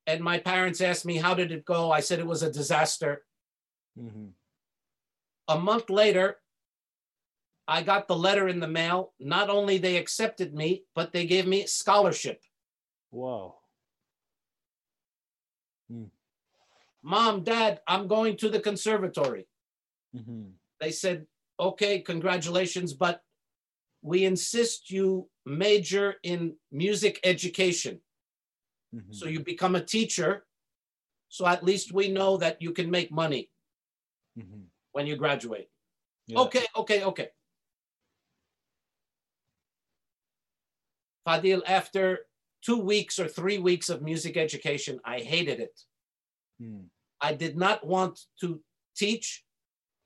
[0.08, 1.92] and my parents asked me, how did it go?
[1.92, 3.26] I said it was a disaster.
[3.98, 4.34] Mhm.
[5.48, 6.38] a month later
[7.68, 11.48] i got the letter in the mail not only they accepted me but they gave
[11.48, 12.40] me scholarship
[13.12, 13.56] Wow.
[17.03, 19.48] Mom dad i'm going to the conservatory
[20.15, 20.53] Mhm.
[20.80, 21.28] they said
[21.60, 23.22] okay congratulations but
[24.02, 28.02] we insist you major in music education
[28.94, 29.14] Mhm.
[29.14, 30.45] so you become a teacher
[31.30, 33.52] so at least we know that you can make money
[34.38, 34.69] Mhm.
[34.91, 35.69] when you graduate
[36.28, 36.40] Yeah.
[36.40, 37.30] Okay, okay, okay.
[41.26, 42.28] Fadil, after
[42.61, 45.87] two weeks or three weeks of music education, I hated it.
[46.62, 46.86] Mm.
[47.22, 48.62] I did not want to
[48.96, 49.44] teach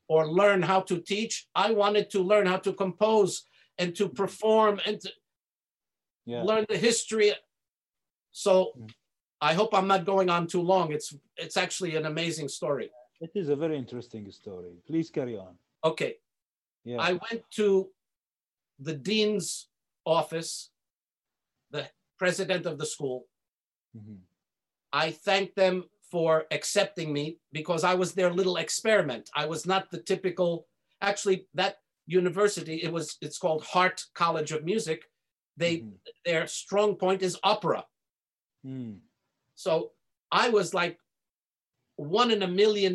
[0.08, 1.48] or learn how to teach.
[1.54, 3.44] I wanted to learn how to compose
[3.78, 5.10] and to perform and to
[6.24, 6.42] Yeah.
[6.44, 7.32] learn the history.
[8.30, 8.90] So Mm.
[9.40, 10.92] I hope I'm not going on too long.
[10.92, 12.90] It's it's actually an amazing story.
[13.20, 14.72] It is a very interesting story.
[14.86, 15.58] Please carry on.
[15.82, 16.20] Okay.
[16.84, 17.00] Yeah.
[17.00, 17.92] I went to
[18.78, 19.68] the dean's
[20.04, 20.70] office,
[21.70, 23.28] the president of the school.
[23.96, 24.20] Mhm.
[24.92, 29.30] I thanked them for accepting me because I was their little experiment.
[29.34, 30.66] I was not the typical,
[31.00, 31.76] actually, that
[32.06, 35.00] university, it was it's called Hartt College of Music.
[35.56, 35.98] They Mhm.
[36.26, 37.86] their strong point is opera.
[38.66, 39.00] Mm.
[39.54, 39.72] So
[40.30, 40.98] I was like
[41.96, 42.94] one in a million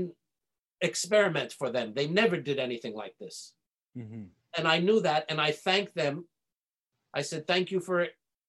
[0.81, 1.93] experiment for them.
[1.93, 3.53] They never did anything like this.
[3.95, 4.29] Mhm.
[4.57, 6.27] And I knew that and I thanked them.
[7.13, 8.07] I said, thank you for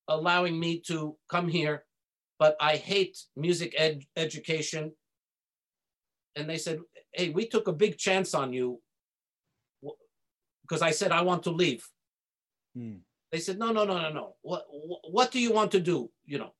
[0.08, 1.86] allowing me to come here,
[2.38, 4.92] but I hate music ed- education.
[6.36, 6.78] And they said,
[7.12, 8.80] hey, we took a big chance on you
[10.62, 11.86] because I said, I want to leave.
[12.76, 13.00] Mm.
[13.32, 14.34] They said, no, no, no, no, no.
[14.42, 14.66] What,
[15.10, 16.10] what do you want to do?
[16.26, 16.52] You know,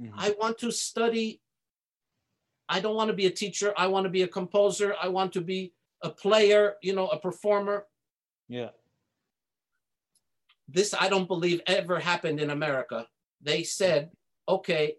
[0.00, 0.12] Mhm.
[0.16, 1.40] I want to study.
[2.68, 3.72] I don't want to be a teacher.
[3.76, 4.94] I want to be a composer.
[5.00, 7.86] I want to be a player, you know, a performer.
[8.48, 8.70] Yeah.
[10.68, 13.06] This I don't believe ever happened in America.
[13.40, 14.10] They said,
[14.48, 14.96] okay,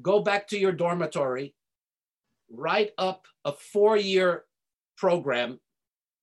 [0.00, 1.54] go back to your dormitory,
[2.50, 4.46] write up a four year
[4.96, 5.60] program,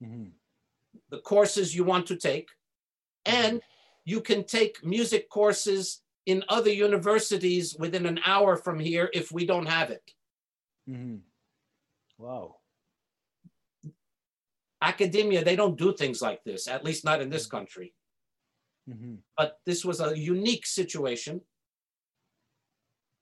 [0.02, 0.34] Mhm.
[1.10, 2.50] the courses you want to take,
[3.26, 3.62] and
[4.06, 9.46] you can take music courses in other universities within an hour from here if we
[9.46, 10.14] don't have it.
[10.88, 11.24] Mhm.
[12.18, 12.56] Wow.
[14.82, 17.94] academia they don't do things like this at least not in this country
[18.88, 19.22] Mhm.
[19.36, 21.42] but this was a unique situation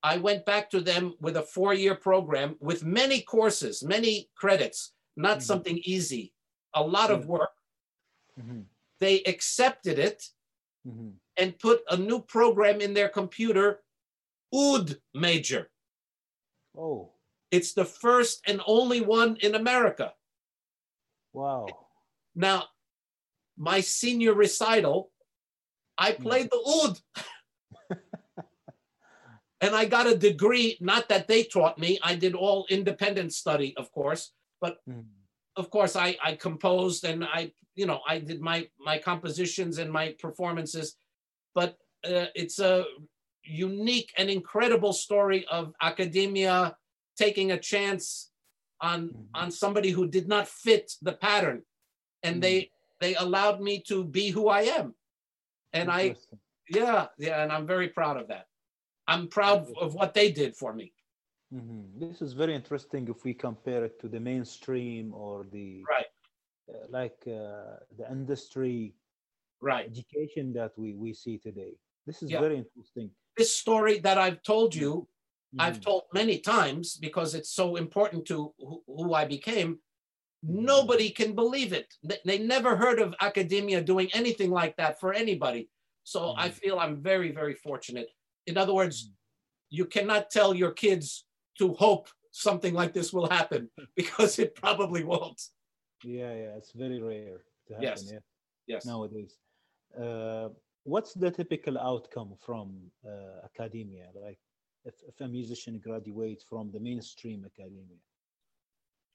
[0.04, 5.38] i went back to them with a four-year program with many courses many credits not
[5.40, 5.44] Mhm.
[5.44, 6.34] something easy
[6.74, 7.26] a lot of Yeah.
[7.28, 7.56] work
[8.40, 8.66] Mhm.
[9.00, 10.30] they accepted it
[10.86, 11.16] Mhm.
[11.38, 13.84] and put a new program in their computer
[14.54, 15.72] oud major
[16.76, 17.14] Oh.
[17.52, 20.14] it's the first and only one in america
[21.34, 21.68] Wow.
[22.34, 22.70] Now,
[23.58, 25.12] my senior recital,
[25.98, 27.00] I played the oud.
[29.62, 32.00] and I got a degree, not that they taught me.
[32.04, 34.34] I did all independent study, of course.
[34.88, 35.06] Mhm.
[35.56, 39.92] Of course, I, I composed and I, you know, I did my my compositions and
[39.92, 40.96] my performances.
[41.56, 42.86] But uh, it's a
[43.44, 46.78] unique and incredible story of academia
[47.18, 48.32] taking a chance
[48.82, 49.28] on Mhm.
[49.42, 51.64] on somebody who did not fit the pattern
[52.24, 54.88] and they they allowed me to be who i am
[55.74, 56.02] and i
[56.70, 58.46] yeah yeah and i'm very proud of that
[59.08, 60.94] i'm proud of what they did for me
[61.54, 62.00] Mhm.
[62.00, 66.08] This is very interesting if we compare it to the mainstream or the right
[66.70, 68.94] uh, like uh, the industry
[69.62, 71.74] right education that we we see today.
[72.06, 72.40] This is Yeah.
[72.40, 73.12] very interesting.
[73.38, 75.08] this story that i've told you
[75.64, 75.86] i've Mhm.
[75.90, 79.72] told many times because it's so important to who, who i became
[80.46, 80.66] Mm-hmm.
[80.66, 81.88] nobody can believe it
[82.26, 85.64] they, never heard of academia doing anything like that for anybody
[86.04, 86.54] so i Mhm.
[86.62, 88.10] feel i'm very very fortunate
[88.48, 89.12] in other words
[89.70, 91.26] you cannot tell your kids
[91.60, 95.42] to hope something like this will happen because it probably won't
[96.04, 97.88] Yeah, yeah, it's very rare to happen.
[97.90, 98.12] Yes.
[98.14, 98.24] Yeah,
[98.74, 99.34] yes nowadays.
[100.04, 100.48] Uh,
[100.94, 102.68] what's the typical outcome from
[103.12, 104.06] uh, academia?
[104.28, 104.40] Like,
[104.90, 108.00] if, if a musician graduates from the mainstream academia,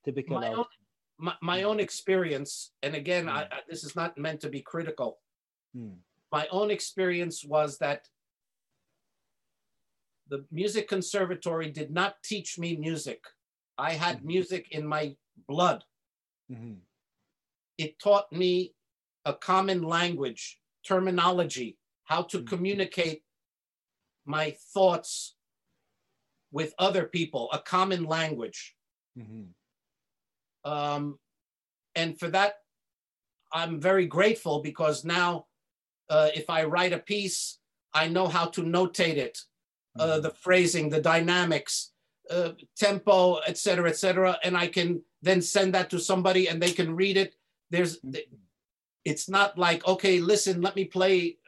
[0.05, 0.85] typical My own- outcome.
[1.27, 2.53] my, my own experience
[2.85, 5.11] and again I, I, this is not meant to be critical
[5.75, 5.97] Hmm.
[6.39, 8.01] my own experience was that
[10.33, 13.23] the music conservatory did not teach me music.
[13.77, 14.25] I had Mhm.
[14.25, 15.15] music in my
[15.47, 15.85] blood.
[16.49, 16.87] Mhm.
[17.77, 18.75] It taught me
[19.27, 22.47] a common language, terminology, how to Mhm.
[22.47, 23.25] communicate
[24.25, 25.37] my thoughts
[26.51, 28.75] with other people, a common language.
[29.17, 29.53] Mhm.
[30.65, 31.21] Um,
[31.95, 32.55] and for that,
[33.53, 35.49] I'm very grateful because now,
[36.09, 37.61] uh, if I write a piece,
[37.93, 39.39] I know how to notate it,
[39.99, 40.23] uh, Mhm.
[40.23, 41.93] the phrasing, the dynamics,
[42.31, 46.61] uh, tempo, et cetera, et cetera, and I can then send that to somebody and
[46.63, 47.37] they can read it.
[47.71, 48.39] There's, Mhm.
[49.05, 51.39] it's not like okay, listen, let me play.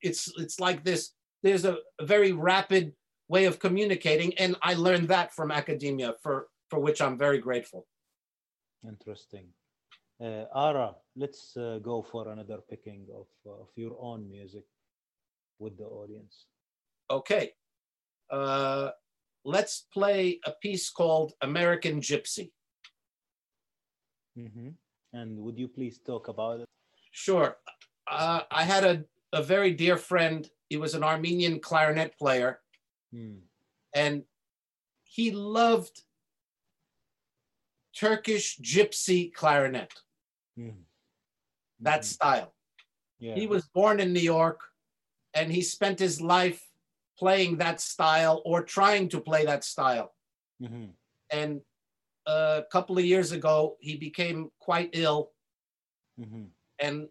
[0.00, 1.14] It's it's like this.
[1.42, 2.94] There's a, a very rapid
[3.28, 7.86] way of communicating, and I learned that from academia, for for which I'm very grateful.
[8.86, 9.46] Interesting.
[10.20, 14.64] Uh, Ara, let's uh, go for another picking of, of your own music
[15.58, 16.46] with the audience.
[17.10, 17.54] Okay.
[18.32, 18.90] Uh,
[19.44, 22.50] let's play a piece called American Gypsy.
[24.36, 24.74] Mhm.
[25.12, 26.68] And would you please talk about it?
[27.10, 27.58] Sure.
[28.06, 30.50] Uh, I had a, a very dear friend.
[30.70, 32.60] He was an Armenian clarinet player.
[33.12, 33.40] Hmm.
[33.94, 34.24] and
[35.04, 36.00] he loved
[37.94, 39.92] Turkish gypsy clarinet,
[40.58, 40.86] Mm.
[41.80, 42.04] that Mhm.
[42.04, 42.56] style.
[43.18, 43.34] Yeah.
[43.34, 44.60] He was born in New York
[45.34, 46.71] and he spent his life
[47.22, 50.08] playing that style or trying to play that style.
[50.60, 50.96] Mhm.
[51.30, 51.62] And
[52.26, 55.30] a couple of years ago, he became quite ill,
[56.18, 56.50] Mhm.
[56.80, 57.08] and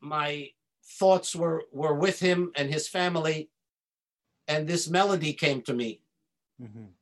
[0.00, 0.54] my
[0.98, 3.50] thoughts were, were with him and his family.
[4.46, 5.90] And this melody came to me,
[6.58, 6.94] Mhm.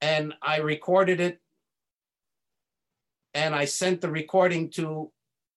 [0.00, 1.42] and I recorded it.
[3.34, 5.12] And I sent the recording to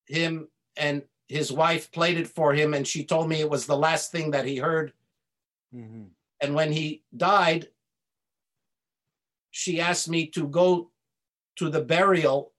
[0.07, 2.73] him, and his wife played it for him.
[2.73, 4.93] And she told me it was the last thing that he heard.
[5.73, 6.11] Mhm.
[6.41, 7.71] And when he died,
[9.51, 10.91] she asked me to go
[11.55, 12.53] to the burial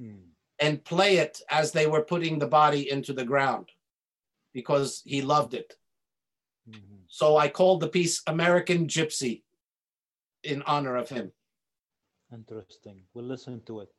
[0.00, 0.30] Mm.
[0.58, 3.70] and play it as they were putting the body into the ground
[4.52, 5.78] because he loved it.
[6.68, 7.04] Mhm.
[7.08, 9.44] So I called the piece American Gypsy
[10.42, 11.32] in honor of him.
[12.32, 13.06] Interesting.
[13.14, 13.94] We'll listen to it.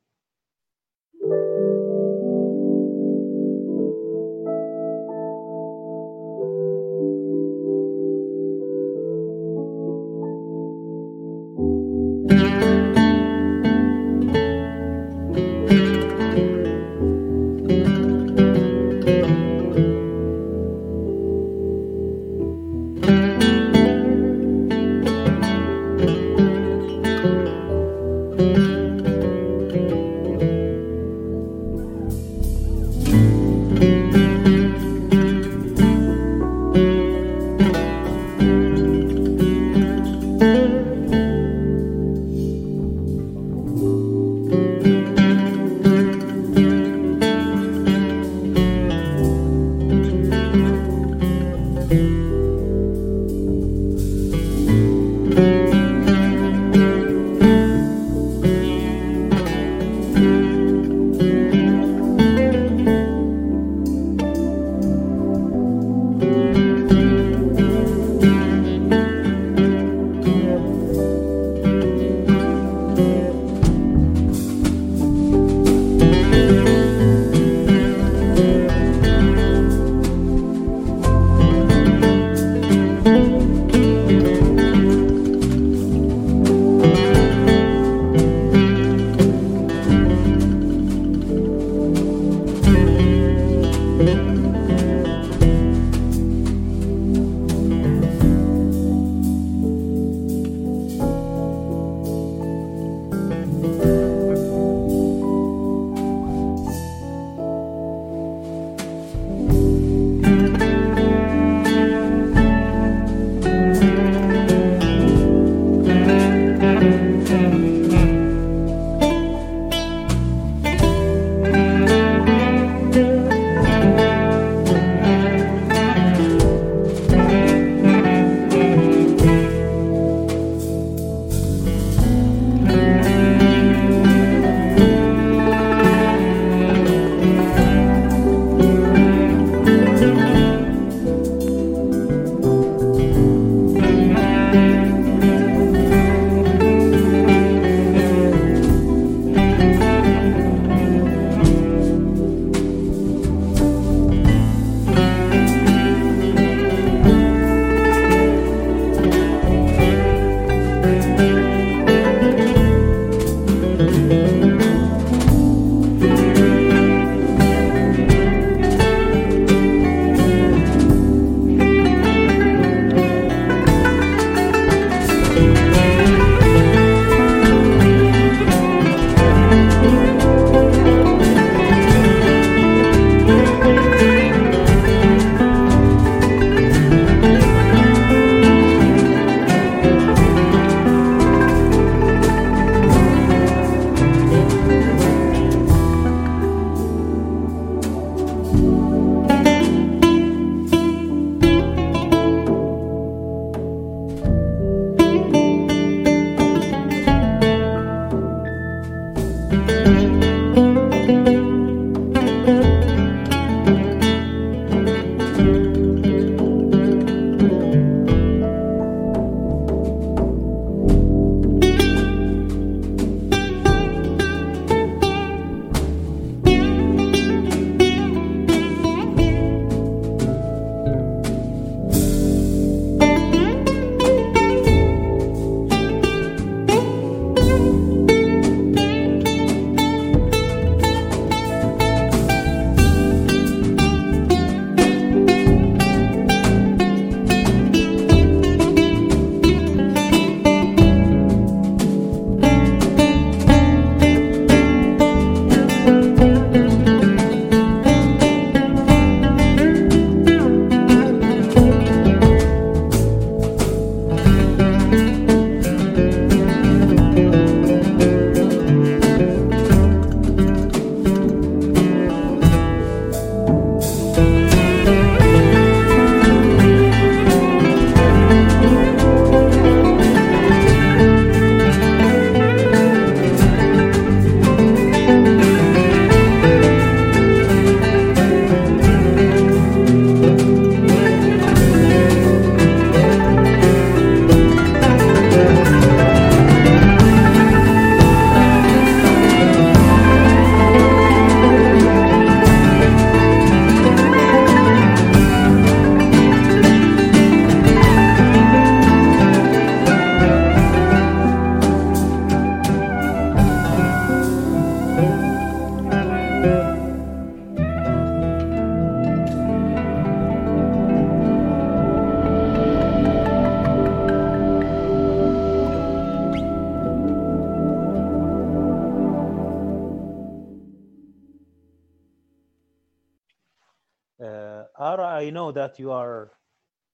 [335.66, 336.30] That you are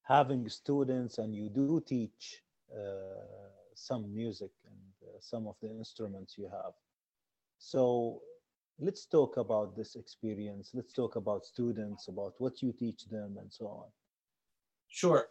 [0.02, 2.42] having students and you do teach
[2.74, 6.74] uh, some music and uh, some of the instruments you have.
[7.58, 8.22] So
[8.78, 10.70] let's talk about this experience.
[10.72, 13.88] Let's talk about students, about what you teach them, and so on.
[14.88, 15.28] Sure.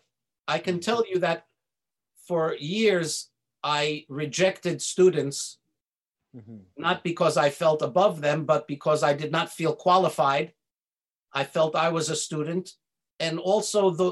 [0.48, 1.46] I can tell you that
[2.28, 3.32] for years
[3.64, 5.58] I rejected students
[6.34, 6.62] Mhm.
[6.78, 10.48] not because I felt above them, but because I did not feel qualified.
[11.34, 12.66] I felt I was a student.
[13.22, 14.12] And also the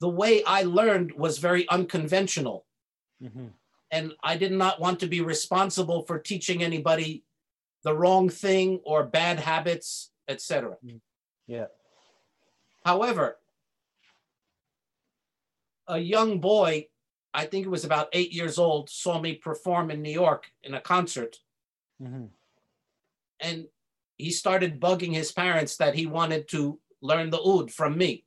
[0.00, 2.66] the way I learned was very unconventional.
[3.22, 3.52] Mhm.
[3.90, 7.22] And I did not want to be responsible for teaching anybody
[7.82, 10.78] the wrong thing or bad habits, etc.
[11.46, 11.66] Yeah.
[12.84, 13.38] However,
[15.86, 16.88] a young boy,
[17.34, 20.72] I think it was about eight years old, saw me perform in New York in
[20.74, 21.40] a concert.
[22.00, 22.30] Mhm.
[23.42, 23.68] and
[24.16, 28.24] he started bugging his parents that he wanted to learn the oud from me.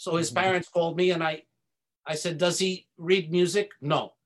[0.00, 0.36] So his Mhm.
[0.36, 1.44] parents called me and I
[2.06, 4.16] I said, "Does he read music?" No.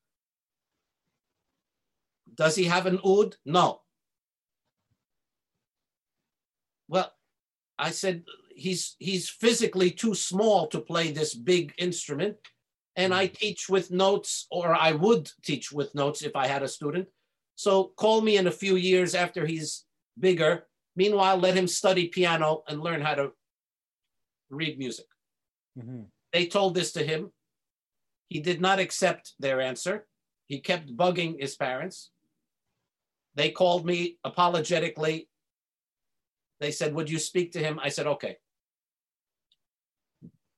[2.33, 3.37] Does he have an oud?
[3.45, 3.83] No.
[6.87, 7.13] Well,
[7.77, 8.25] I said
[8.55, 12.37] he's he's physically too small to play this big instrument
[12.95, 16.69] and I teach with notes or I would teach with notes if I had a
[16.69, 17.09] student.
[17.57, 19.87] So call me in a few years after he's
[20.21, 20.69] bigger.
[20.95, 23.33] Meanwhile, let him study piano and learn how to
[24.51, 25.07] read music.
[25.77, 26.11] Mhm.
[26.33, 27.33] They told this to him.
[28.29, 30.07] He did not accept their answer.
[30.47, 32.11] He kept bugging his parents.
[33.35, 35.29] They called me apologetically.
[36.61, 37.79] They said, Would you speak to him?
[37.81, 38.39] I said, Okay.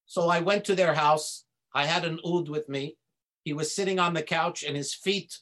[0.06, 1.44] So I went to their house.
[1.74, 2.97] I had an oud with me.
[3.44, 5.38] He was sitting on the couch and his feet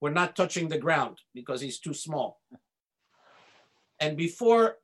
[0.00, 2.40] were not touching the ground because he's too small.
[4.00, 4.78] And before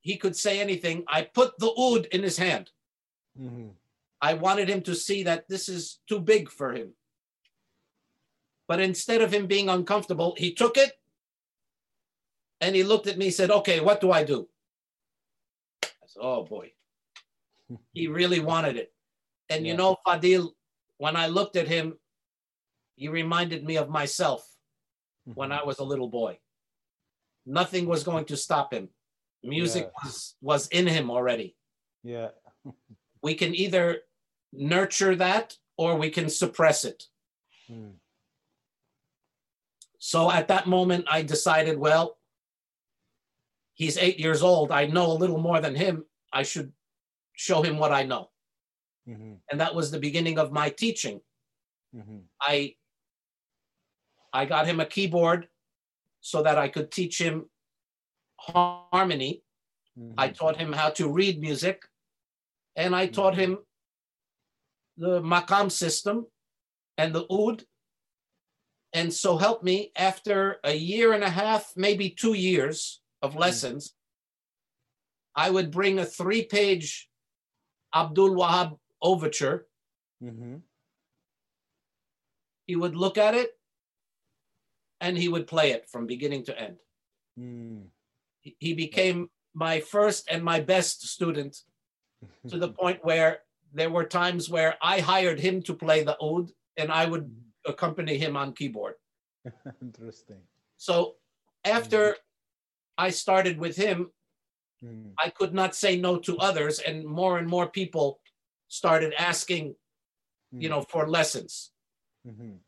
[0.00, 2.70] he could say anything, I put the oud in his hand.
[3.38, 3.74] Mhm.
[4.20, 6.94] I wanted him to see that this is too big for him.
[8.68, 10.92] But instead of him being uncomfortable, he took it
[12.60, 14.48] and he looked at me and said, Okay, what do I do?
[15.84, 16.72] I said, Oh boy.
[17.92, 18.92] He really wanted it.
[19.48, 20.54] And you know, Fadil,
[20.98, 21.98] when I looked at him,
[22.96, 24.42] he reminded me of myself
[25.24, 25.60] when Mhm.
[25.60, 26.40] I was a little boy.
[27.44, 28.88] Nothing was going to stop him.
[29.42, 29.90] Music Yeah.
[30.04, 31.56] was, was in him already.
[32.02, 32.30] Yeah.
[33.26, 34.02] We can either
[34.52, 37.08] nurture that or we can suppress it.
[37.68, 37.94] Mm.
[39.98, 42.18] So at that moment, I decided, well,
[43.74, 44.70] he's eight years old.
[44.70, 46.04] I know a little more than him.
[46.32, 46.72] I should
[47.32, 48.30] show him what I know.
[49.08, 49.40] Mhm.
[49.50, 51.20] And that was the beginning of my teaching.
[51.92, 52.28] Mhm.
[52.40, 52.76] I
[54.32, 55.48] I got him a keyboard
[56.20, 57.50] so that I could teach him
[58.38, 59.42] harmony.
[60.16, 60.34] I Mhm.
[60.38, 61.78] taught him how to read music,
[62.76, 63.58] and I taught him
[64.96, 66.26] the makam system
[66.96, 67.64] and the oud.
[68.92, 73.94] And so help me, after a year and a half, maybe two years of lessons,
[75.34, 77.10] I would bring a three-page
[77.94, 79.68] Abdul Wahab overture.
[80.22, 80.62] Mhm.
[82.66, 83.50] He would look at it,
[85.00, 86.78] and he would play it from beginning to end.
[87.38, 87.90] Mm.
[88.40, 91.62] He became my first and my best student
[92.48, 93.40] to the point where
[93.72, 97.30] there were times where I hired him to play the oud and I would
[97.66, 98.94] accompany him on keyboard.
[99.82, 100.40] Interesting.
[100.76, 101.16] So
[101.64, 102.16] after
[102.96, 104.10] I started with him,
[104.84, 105.12] Mm.
[105.18, 108.20] I could not say no to others, and more and more people
[108.68, 109.76] started asking,
[110.52, 111.72] you know, for lessons.
[112.26, 112.58] Mhm.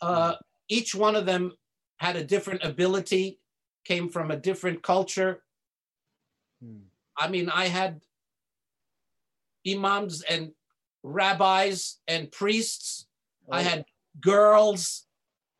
[0.00, 0.36] Uh,
[0.68, 1.56] each one of them
[1.96, 3.40] had a different ability,
[3.84, 5.44] came from a different culture.
[6.62, 6.84] Mm.
[7.16, 8.02] I mean, I had
[9.66, 10.52] imams and
[11.02, 13.06] rabbis and priests.
[13.50, 13.64] I Oh.
[13.64, 13.84] had
[14.20, 15.06] girls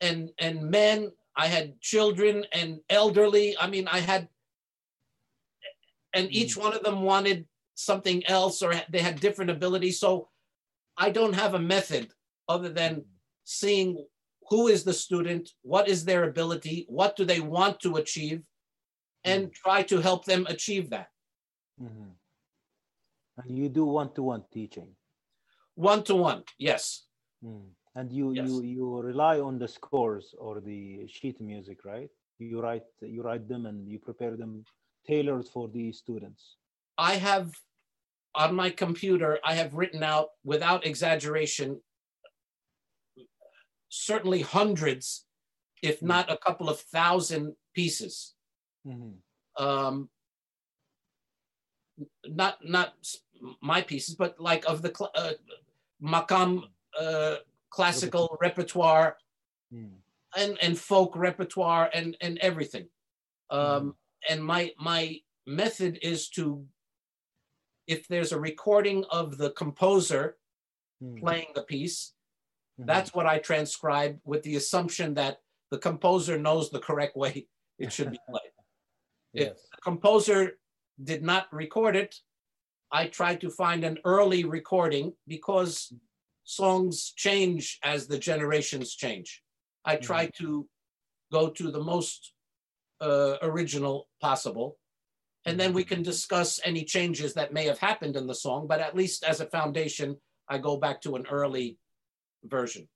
[0.00, 1.12] and and men.
[1.36, 3.56] I had children and elderly.
[3.58, 4.28] I mean, I had,
[6.12, 6.60] and each hmm.
[6.60, 9.98] one of them wanted something else, or they had different abilities.
[9.98, 10.30] So,
[10.96, 12.12] I don't have a method
[12.48, 13.00] other than hmm.
[13.44, 14.06] seeing
[14.48, 18.38] who is the student, what is their ability, what do they want to achieve,
[19.24, 19.30] hmm.
[19.30, 21.08] and try to help them achieve that.
[21.80, 22.12] Mhm.
[23.38, 24.94] And you do one-to-one teaching.
[25.74, 27.06] One to one, yes.
[27.42, 27.70] Mm.
[27.96, 28.48] And you Yes.
[28.48, 32.10] you you rely on the scores or the sheet music, right?
[32.38, 34.64] You write you write them and you prepare them
[35.06, 36.56] tailored for the students.
[36.96, 37.52] I have
[38.34, 41.80] on my computer, I have written out without exaggeration,
[43.88, 45.26] certainly hundreds,
[45.82, 46.06] if Mm.
[46.08, 48.34] not a couple of thousand pieces.
[48.86, 49.22] Mhm.
[49.56, 50.10] Um,
[52.26, 52.94] not not
[53.60, 55.34] my pieces, but like of the uh,
[56.02, 56.64] makam
[56.98, 57.36] uh,
[57.70, 59.16] classical repertoire
[59.72, 59.96] Mm.
[60.36, 62.88] and and folk repertoire and and everything.
[63.50, 63.94] Um, Mhm.
[64.30, 66.66] And my my method is to,
[67.86, 70.38] if there's a recording of the composer
[71.02, 71.18] Mm.
[71.20, 72.14] playing the piece,
[72.78, 72.86] Mhm.
[72.86, 77.48] that's what I transcribe with the assumption that the composer knows the correct way
[77.78, 78.52] it should be played.
[79.34, 80.60] If the composer
[81.02, 82.22] did not record it,
[82.94, 85.92] I try to find an early recording because
[86.44, 89.42] songs change as the generations change.
[89.84, 90.68] I try to
[91.32, 92.32] go to the most
[93.00, 94.78] uh, original possible.
[95.44, 98.80] And then we can discuss any changes that may have happened in the song, but
[98.80, 100.16] at least as a foundation,
[100.48, 101.78] I go back to an early
[102.44, 102.88] version.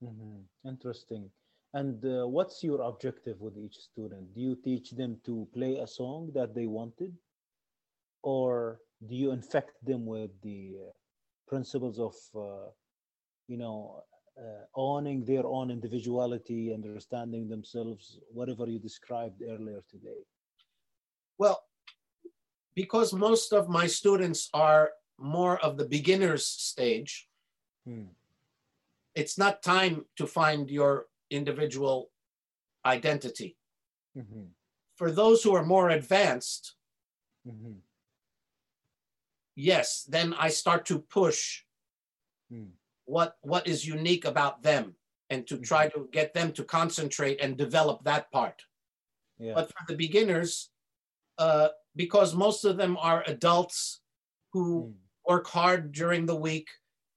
[0.00, 0.44] Mhm.
[0.64, 1.28] Interesting.
[1.74, 4.32] And uh, what's your objective with each student?
[4.34, 7.12] Do you teach them to play a song that they wanted?
[8.22, 10.76] Or do you infect them with the
[11.46, 12.70] principles of, uh,
[13.46, 14.02] you know,
[14.38, 20.24] uh, owning their own individuality, understanding themselves, whatever you described earlier today?
[21.38, 21.64] Well,
[22.74, 27.28] because most of my students are more of the beginner's stage,
[27.84, 28.08] Hmm.
[29.14, 32.10] it's not time to find your individual
[32.84, 33.56] identity.
[34.16, 34.54] Mhm.
[34.96, 36.76] For those who are more advanced,
[37.46, 37.82] Mhm.
[39.58, 41.64] Yes, then I start to push
[42.50, 42.70] Hmm.
[43.04, 44.96] what what is unique about them
[45.30, 48.62] and to try to get them to concentrate and develop that part.
[49.38, 49.54] Yeah.
[49.54, 50.70] But for the beginners,
[51.36, 54.00] uh, because most of them are adults
[54.52, 54.92] who Hmm.
[55.30, 56.68] work hard during the week,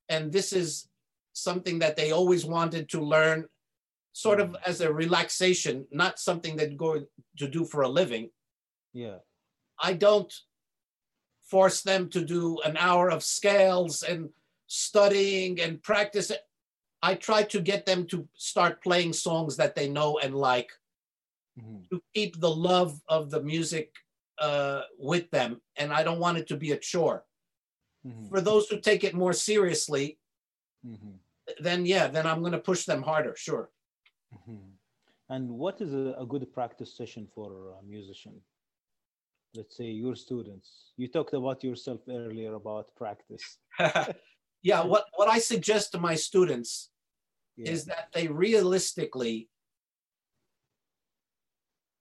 [0.09, 0.89] and this is
[1.33, 3.47] something that they always wanted to learn,
[4.11, 4.61] sort of Mm.
[4.65, 7.07] as a relaxation, not something that go
[7.41, 8.25] to do for a living.
[8.91, 9.19] Yeah.
[9.79, 10.31] I don't
[11.51, 14.21] force them to do an hour of scales and
[14.67, 16.31] studying and practice.
[17.09, 18.17] I try to get them to
[18.51, 20.71] start playing songs that they know and like
[21.59, 21.89] Mhm.
[21.91, 23.87] to keep the love of the music
[24.49, 25.51] uh, with them.
[25.79, 27.19] And I don't want it to be a chore.
[28.07, 28.29] Mhm.
[28.31, 30.05] For those who take it more seriously,
[30.91, 31.13] Mhm.
[31.67, 33.65] then yeah, then I'm going to push them harder, sure.
[34.37, 34.71] Mhm.
[35.33, 37.47] And what is a, a good practice session for
[37.79, 38.35] a musician?
[39.53, 40.93] Let's say your students.
[40.95, 43.57] You talked about yourself earlier about practice.
[44.63, 46.89] yeah, what, what I suggest to my students
[47.57, 47.71] Yeah.
[47.71, 49.49] is that they realistically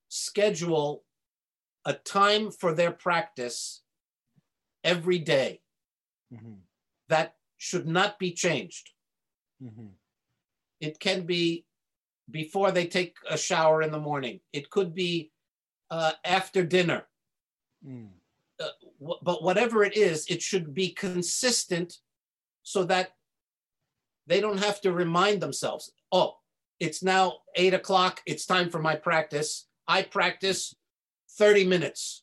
[0.08, 1.02] schedule
[1.84, 3.82] a time for their practice
[4.84, 5.60] every day
[6.32, 6.60] Mhm.
[7.08, 8.90] that should not be changed.
[9.60, 9.94] Mhm.
[10.80, 11.66] It can be
[12.30, 14.40] before they take a shower in the morning.
[14.52, 15.32] It could be
[15.90, 17.09] uh, after dinner.
[17.86, 18.08] Mm.
[19.02, 21.98] Wh- But whatever it is, it should be consistent
[22.62, 23.16] so that
[24.26, 26.36] they don't have to remind themselves, oh,
[26.78, 28.22] it's now eight o'clock.
[28.26, 29.66] It's time for my practice.
[29.88, 30.74] I practice
[31.38, 32.22] 30 minutes.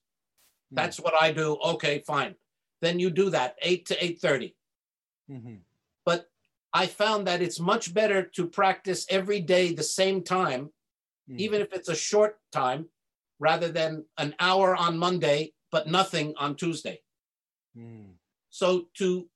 [0.72, 1.58] That's what I do.
[1.64, 2.36] Okay, fine.
[2.82, 4.56] Then you do that, 8 to 8:30.
[5.30, 5.62] Mhm.
[6.06, 6.30] But
[6.74, 10.74] I found that it's much better to practice every day the same time
[11.30, 11.40] Mm.
[11.40, 12.90] even if it's a short time,
[13.40, 17.00] rather than an hour on Monday but nothing on Tuesday.
[17.78, 18.14] Mm.
[18.50, 19.30] So to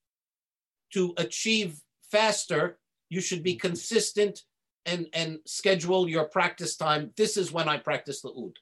[0.94, 2.80] to achieve faster,
[3.10, 4.44] you should be consistent
[4.86, 7.12] and and schedule your practice time.
[7.18, 8.58] This is when I practice the oud.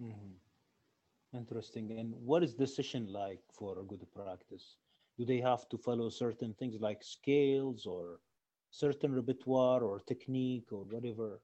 [0.00, 0.34] Mhm.
[1.34, 1.98] Interesting.
[1.98, 4.76] And what is the session like for a good practice?
[5.18, 8.20] Do they have to follow certain things like scales or
[8.70, 11.40] certain repertoire or technique or whatever?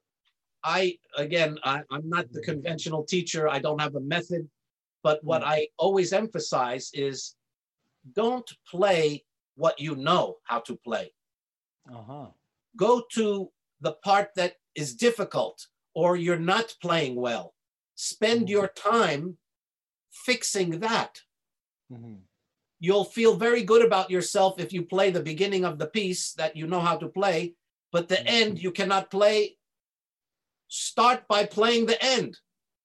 [0.64, 3.48] I again, I, I'm not the conventional teacher.
[3.48, 4.48] I don't have a method,
[5.02, 7.36] but what I always emphasize is
[8.14, 9.24] don't play
[9.56, 11.12] what you know how to play.
[11.93, 12.26] Uh-huh.
[12.76, 17.55] go to the part that is difficult or you're not playing well.
[17.97, 18.51] Spend Mhm.
[18.51, 19.39] your time
[20.10, 21.22] fixing that.
[21.90, 22.22] Mhm.
[22.78, 26.55] You'll feel very good about yourself if you play the beginning of the piece that
[26.56, 27.55] you know how to play,
[27.90, 28.26] but the Mhm.
[28.40, 29.57] end you cannot play.
[30.69, 32.39] Start by playing the end.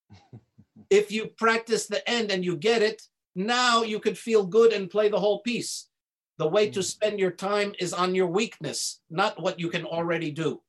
[0.89, 3.01] If you practice the end and you get it,
[3.35, 5.89] now you could feel good and play the whole piece.
[6.37, 6.83] The way to Mhm.
[6.83, 10.61] spend your time is on your weakness, not what you can already do.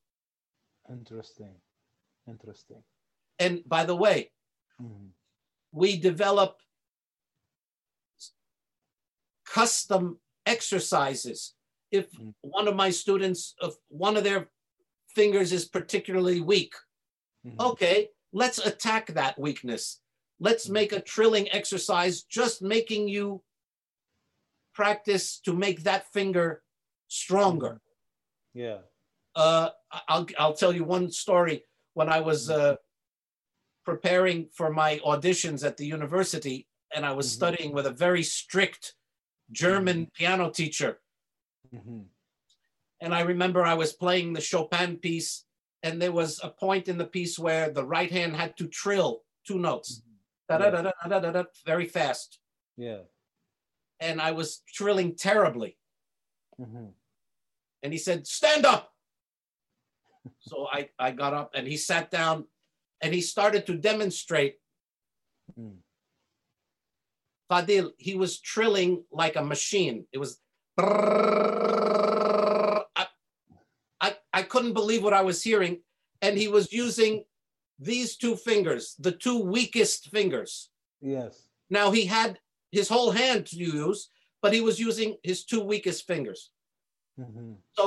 [0.89, 1.61] Interesting.
[2.27, 2.85] Interesting.
[3.39, 4.32] And by the way,
[4.81, 5.12] Mhm.
[5.73, 6.62] we develop
[9.45, 11.55] custom exercises.
[11.91, 12.35] If Mm.
[12.41, 14.51] one of my students, if one of their
[15.15, 16.74] fingers is particularly weak,
[17.45, 17.61] Mhm.
[17.61, 20.01] okay, let's attack that weakness.
[20.41, 23.41] let's make a trilling exercise, just making you
[24.75, 26.62] practice to make that finger
[27.07, 27.81] stronger.
[28.53, 28.79] Yeah.
[29.37, 29.71] Uh,
[30.09, 31.65] I'll, I'll tell you one story.
[31.95, 32.77] When I was uh,
[33.85, 37.35] preparing for my auditions at the university, and I was Mhm.
[37.37, 38.95] studying with a very strict
[39.53, 41.01] German piano teacher,
[41.73, 42.09] Mhm.
[43.01, 45.45] And I remember I was playing the Chopin piece,
[45.85, 49.23] and there was a point in the piece where the right hand had to trill
[49.47, 50.01] two notes,
[50.48, 52.39] da, very fast.
[52.78, 53.02] Yeah.
[54.01, 55.77] And I was trilling terribly.
[56.59, 56.93] Mhm.
[57.82, 58.90] And he said, Stand up.
[60.40, 62.47] So I, I got up and he sat down
[63.02, 64.56] and he started to demonstrate.
[65.52, 65.77] Mm.
[67.51, 70.06] Fadil, he was trilling like a machine.
[70.15, 70.40] It was.
[70.78, 71.84] I
[74.55, 75.81] couldn't believe what I was hearing.
[76.22, 77.24] And he was using
[77.78, 80.70] these two fingers, the two weakest fingers.
[81.01, 81.48] Yes.
[81.70, 82.39] Now he had
[82.70, 84.09] his whole hand to use,
[84.40, 86.51] but he was using his two weakest fingers.
[87.18, 87.56] Mhm.
[87.72, 87.85] So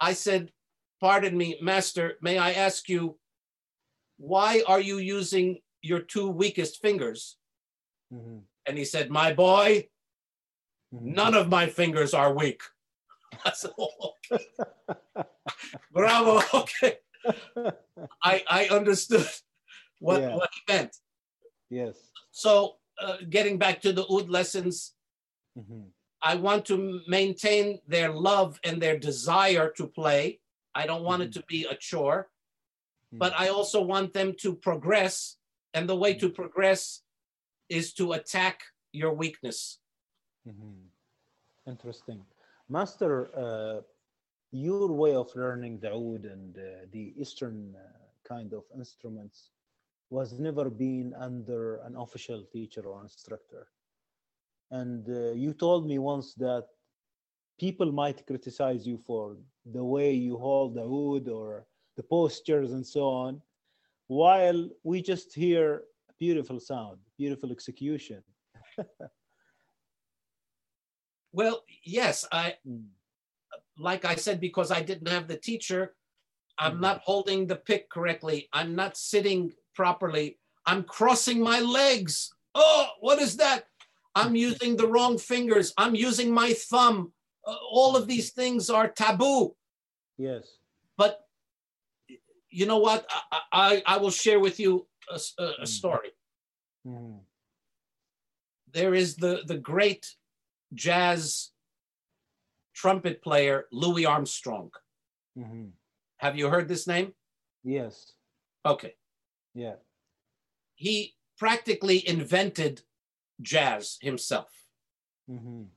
[0.00, 0.52] I said,
[1.00, 3.18] Pardon me, Master, may I ask you,
[4.18, 5.46] why are you using
[5.82, 7.38] your two weakest fingers?
[8.12, 8.42] Mhm.
[8.66, 9.88] And he said, My boy,
[10.94, 11.14] Mhm.
[11.20, 12.62] none of my fingers are weak.
[15.92, 16.40] Bravo.
[16.54, 16.98] Okay.
[18.22, 19.26] I, I understood
[20.00, 20.34] what, Yeah.
[20.36, 20.96] what he meant.
[21.70, 21.96] Yes.
[22.30, 24.94] So, uh, getting back to the oud lessons,
[25.58, 25.90] Mhm.
[26.22, 30.40] I want to maintain their love and their desire to play.
[30.74, 32.30] I don't want it to be a chore,
[33.12, 35.36] but I also want them to progress.
[35.74, 37.02] And the way to progress
[37.68, 39.78] is to attack your weakness.
[40.46, 40.88] Mhm.
[41.66, 42.24] Interesting.
[42.72, 43.82] Master, uh,
[44.50, 47.80] your way of learning the oud and uh, the Eastern uh,
[48.26, 49.50] kind of instruments
[50.08, 53.66] was never been under an official teacher or instructor.
[54.70, 56.64] And uh, you told me once that
[57.60, 59.36] people might criticize you for
[59.70, 61.66] the way you hold the oud or
[61.98, 63.42] the postures and so on,
[64.06, 68.22] while we just hear a beautiful sound, beautiful execution.
[71.32, 72.88] Well, yes, I Mm.
[73.78, 75.96] like I said, because I didn't have the teacher,
[76.58, 76.80] I'm Mhm.
[76.80, 78.48] not holding the pick correctly.
[78.52, 80.38] I'm not sitting properly.
[80.66, 82.32] I'm crossing my legs.
[82.54, 83.66] Oh, what is that?
[84.14, 85.72] I'm using the wrong fingers.
[85.78, 87.14] I'm using my thumb.
[87.46, 89.56] Uh, all of these things are taboo.
[90.18, 90.58] Yes.
[90.96, 91.26] But
[92.50, 93.06] you know what?
[93.32, 95.66] I, I, I will share with you a, Mm.
[95.66, 96.10] story.
[96.86, 97.24] Mhm.
[98.70, 100.14] There is the, the great
[100.74, 101.50] jazz
[102.74, 104.70] trumpet player, Louis Armstrong.
[105.36, 105.72] Mhm.
[106.18, 107.14] Have you heard this name?
[107.64, 108.12] Yes.
[108.64, 108.94] Okay.
[109.54, 109.76] Yeah.
[110.74, 112.82] he practically invented
[113.40, 114.66] jazz himself.
[115.28, 115.68] Mhm.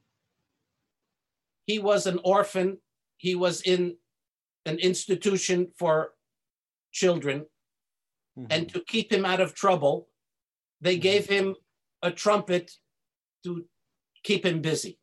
[1.68, 2.82] He was an orphan.
[3.18, 4.00] He was in
[4.66, 6.16] an institution for
[6.92, 7.46] children.
[8.36, 8.74] And Mhm.
[8.74, 10.10] to keep him out of trouble,
[10.82, 11.02] they Mhm.
[11.02, 11.56] gave him
[12.02, 12.80] a trumpet
[13.44, 13.70] to
[14.26, 15.00] keep him busy.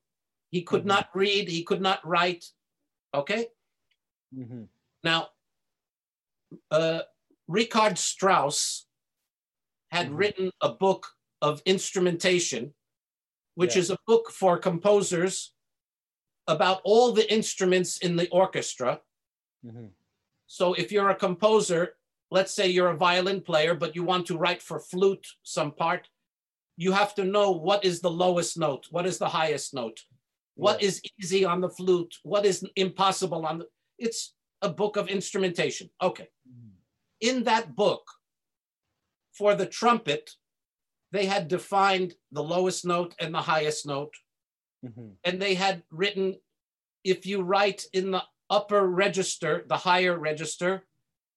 [0.51, 0.93] He could Mhm.
[0.95, 2.45] not read, he could not write.
[3.15, 3.49] Okay.
[4.35, 4.69] Mhm.
[5.03, 5.31] Now,
[6.71, 7.03] uh,
[7.49, 8.87] Richard Strauss
[9.91, 10.19] had Mhm.
[10.19, 12.75] written a book of instrumentation,
[13.55, 13.83] which Yeah.
[13.83, 15.55] is a book for composers
[16.47, 19.03] about all the instruments in the orchestra.
[19.65, 19.95] Mhm.
[20.47, 21.99] So if you're a composer,
[22.31, 26.09] let's say you're a violin player, but you want to write for flute some part,
[26.77, 30.01] you have to know what is the lowest note, what is the highest note,
[30.55, 30.89] what Yeah.
[30.89, 33.69] is easy on the flute, what is impossible on the.
[33.99, 35.91] It's a book of instrumentation.
[36.01, 36.29] Okay.
[36.49, 36.71] Mhm.
[37.21, 38.03] in that book
[39.33, 40.37] for the trumpet,
[41.13, 44.15] they had defined the lowest note and the highest note,
[44.85, 45.17] Mhm.
[45.25, 46.41] and they had written
[47.05, 50.87] if you write in the upper register, the higher register,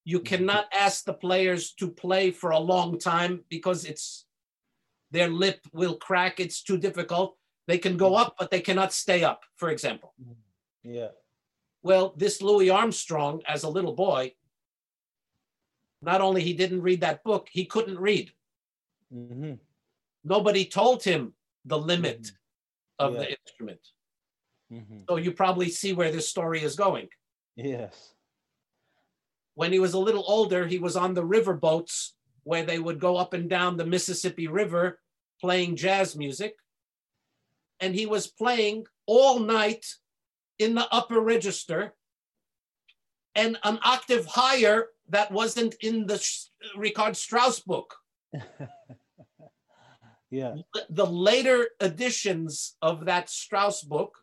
[0.03, 0.25] you Mhm.
[0.25, 4.24] cannot ask the players to play for a long time because it's
[5.15, 6.39] their lip will crack.
[6.39, 7.37] It's too difficult.
[7.67, 10.13] They can go up, but they cannot stay up, for example.
[10.83, 11.11] Yeah.
[11.81, 14.35] Well, this Louis Armstrong, as a little boy,
[16.01, 18.33] not only he didn't read that book, he couldn't read.
[19.11, 19.59] Mhm.
[20.23, 21.33] Nobody told him
[21.63, 22.31] the limit Mhm.
[22.99, 23.19] of Yeah.
[23.19, 23.91] the instrument.
[24.71, 25.05] Mhm.
[25.07, 27.09] So you probably see where this story is going.
[27.55, 28.13] Yes.
[29.53, 32.99] When he was a little older, he was on the river boats where they would
[32.99, 34.99] go up and down the Mississippi River
[35.41, 36.55] playing jazz music.
[37.79, 39.85] And he was playing all night
[40.59, 41.93] in the upper register
[43.35, 46.25] and an octave higher that wasn't in the
[46.77, 47.95] Richard Strauss book.
[50.31, 50.55] Yeah.
[50.89, 54.17] The later editions of that Strauss book,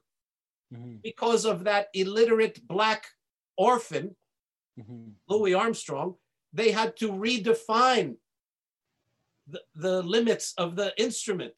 [0.73, 3.07] Mhm, because of that illiterate black
[3.57, 4.17] orphan,
[4.79, 5.15] mhm.
[5.29, 6.17] Louis Armstrong,
[6.53, 8.17] they had to redefine
[9.53, 11.55] the, the limits of the instrument.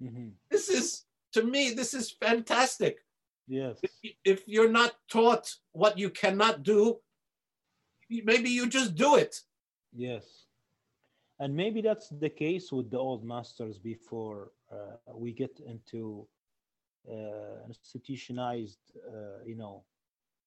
[0.00, 0.32] Mhm.
[0.50, 2.94] This is, to me, this is fantastic.
[3.48, 3.78] Yes.
[3.82, 3.92] If,
[4.24, 7.00] if you're not taught what you cannot do,
[8.08, 9.34] maybe you just do it.
[9.92, 10.24] Yes.
[11.40, 16.26] And maybe that's the case with the old masters before uh, we get into
[17.10, 19.84] uh, institutionalized, uh, you know,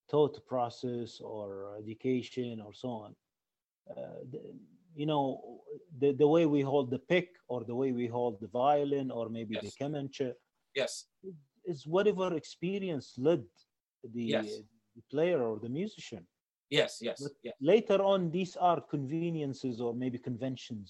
[0.10, 3.16] thought process or education or so on.
[3.90, 4.38] Uh,
[4.96, 5.62] you know,
[6.00, 9.30] the, the way we hold the pick or the way we hold the violin or
[9.30, 9.64] maybe Yes.
[9.66, 10.34] the kemenche
[10.76, 11.06] Yes,
[11.66, 13.44] is whatever experience led
[14.16, 14.46] the, Yes.
[14.96, 16.26] the player or the musician.
[16.70, 17.56] yes, yes, But- yes.
[17.62, 20.90] Later on, these are conveniences or maybe conventions,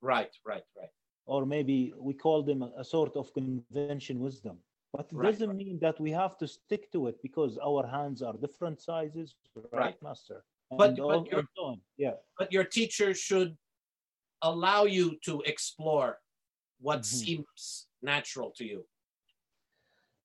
[0.00, 0.94] Right, right, right.
[1.26, 4.56] or maybe we call them a, a sort of convention wisdom.
[4.92, 5.56] But it Right, doesn't right.
[5.64, 9.72] mean that we have to stick to it because our hands are different sizes, right,
[9.84, 10.02] Right.
[10.02, 10.38] Master?
[10.70, 11.80] But- but all- you're- and so on.
[11.96, 12.14] Yeah.
[12.38, 13.56] But your teacher should
[14.42, 16.20] allow you to explore
[16.80, 17.04] what Mhm.
[17.04, 18.86] seems natural to you.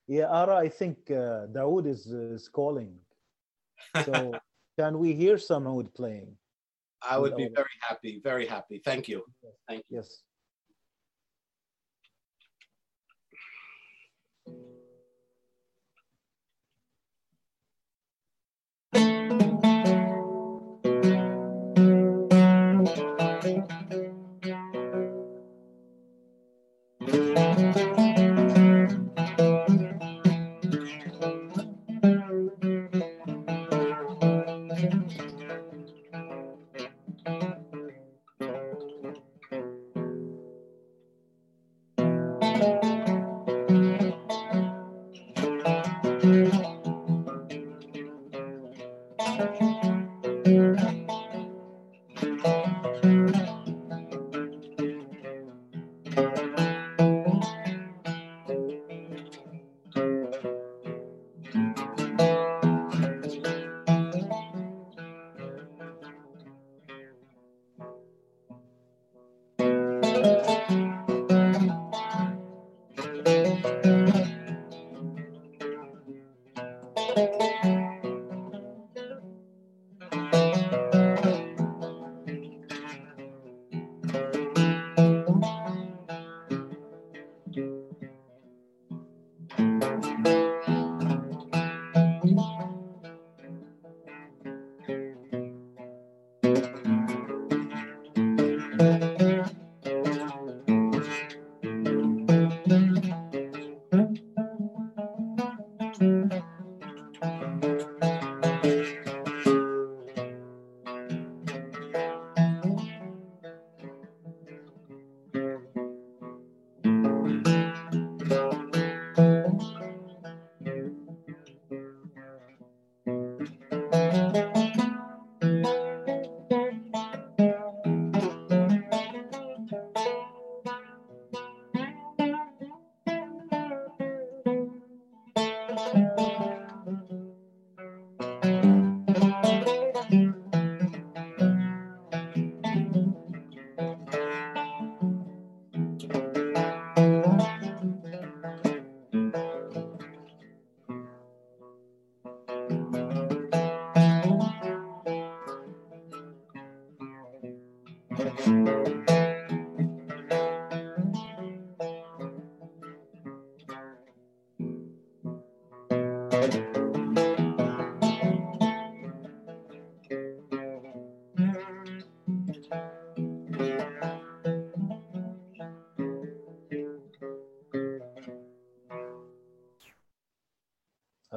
[0.07, 2.99] Yeah, Ara, I think uh, the oud is, is calling.
[4.05, 4.33] So
[4.77, 6.37] can we hear some Dawood playing?
[7.01, 8.79] I would be very happy, very happy.
[8.79, 9.25] Thank you.
[9.67, 9.97] Thank you.
[9.97, 10.21] Yes.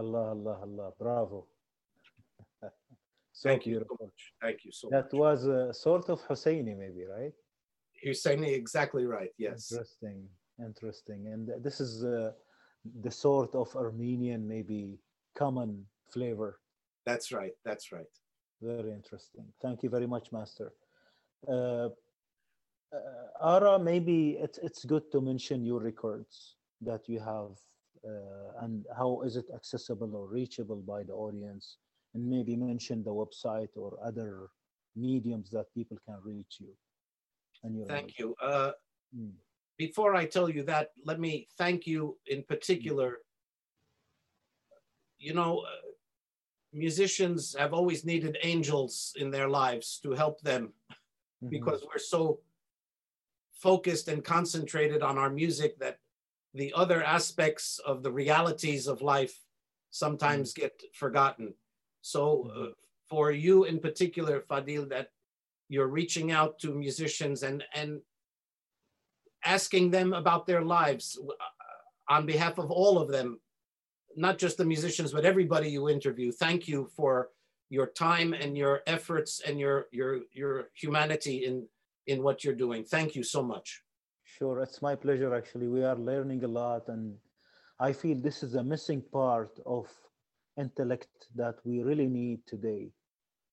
[0.04, 0.92] Allah, Allah, Allah.
[0.98, 1.46] Bravo.
[3.32, 4.20] so Thank you so much.
[4.42, 5.20] Thank you so That much.
[5.24, 7.34] was a sort of Husseini, maybe, right?
[8.12, 9.32] Saying exactly right.
[9.38, 9.72] Yes.
[9.72, 10.28] Interesting.
[10.70, 11.20] Interesting.
[11.32, 12.32] And this is uh,
[13.00, 14.98] the sort of Armenian, maybe
[15.36, 16.60] common flavor.
[17.06, 17.54] That's right.
[17.64, 18.12] That's right.
[18.60, 19.46] Very interesting.
[19.62, 20.72] Thank you very much, Master.
[21.48, 21.88] Uh,
[22.94, 27.52] uh, Ara, maybe it's it's good to mention your records that you have,
[28.62, 31.76] and how is it accessible or reachable by the audience,
[32.14, 34.48] and maybe mention the website or other
[34.96, 36.72] mediums that people can reach you.
[37.62, 38.34] And your Thank you.
[38.40, 38.72] Uh,
[39.16, 39.32] Mm.
[39.76, 43.18] before I tell you that, let me thank you in particular.
[45.18, 45.90] You know, uh,
[46.72, 51.48] musicians have always needed angels in their lives to help them mm-hmm.
[51.48, 52.40] because we're so
[53.52, 55.98] focused and concentrated on our music that
[56.54, 59.36] the other aspects of the realities of life
[59.90, 60.62] sometimes mm-hmm.
[60.62, 61.54] get forgotten.
[62.02, 62.72] So, uh,
[63.08, 65.08] for you in particular, Fadil, that
[65.68, 68.00] you're reaching out to musicians and and
[69.44, 73.40] asking them about their lives uh, on behalf of all of them,
[74.16, 76.32] not just the musicians, but everybody you interview.
[76.32, 77.30] Thank you for
[77.70, 81.66] your time and your efforts and your your your humanity in
[82.06, 82.84] in what you're doing.
[82.84, 83.83] Thank you so much.
[84.36, 85.32] Sure, it's my pleasure.
[85.32, 87.14] Actually, we are learning a lot, and
[87.78, 89.86] I feel this is a missing part of
[90.58, 92.90] intellect that we really need today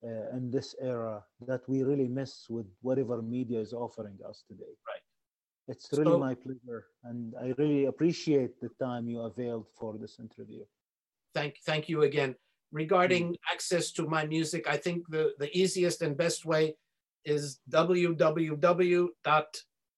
[0.04, 4.74] uh, in this era that we really miss with whatever media is offering us today.
[4.88, 5.02] Right.
[5.68, 10.20] It's really so, my pleasure, and I really appreciate the time you availed for this
[10.20, 10.64] interview.
[11.36, 12.36] Thank, thank you again.
[12.72, 16.76] Regarding access to my music, I think the, the easiest and best way
[17.24, 17.60] is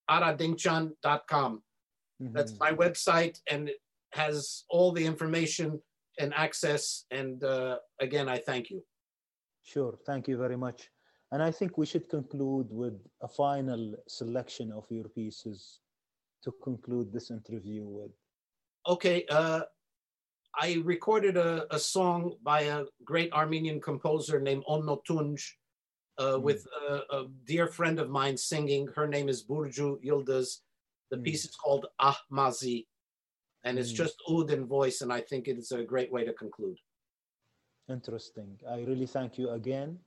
[0.10, 1.64] www.aradinkjian.com.
[2.22, 2.34] Mm-hmm.
[2.34, 3.78] That's my website, and it
[4.14, 5.82] has all the information
[6.20, 7.06] and access.
[7.12, 8.84] And uh, again, I thank you.
[9.64, 9.98] Sure.
[10.06, 10.90] Thank you very much.
[11.32, 15.80] And I think we should conclude with a final selection of your pieces
[16.44, 18.12] to conclude this interview with.
[18.88, 19.26] Okay.
[19.30, 19.62] Uh,
[20.56, 25.42] I recorded a, a song by a great Armenian composer named Onno Tunç
[26.18, 26.42] uh, mm.
[26.42, 28.88] with a, a, dear friend of mine singing.
[28.96, 30.60] Her name is Burcu Yıldız.
[31.12, 31.24] The mm.
[31.24, 32.86] piece is called Ahmazi,
[33.64, 33.96] and it's mm.
[33.96, 36.78] just oud in voice, and I think it's a great way to conclude.
[37.90, 38.58] Interesting.
[38.70, 40.00] I really thank you again.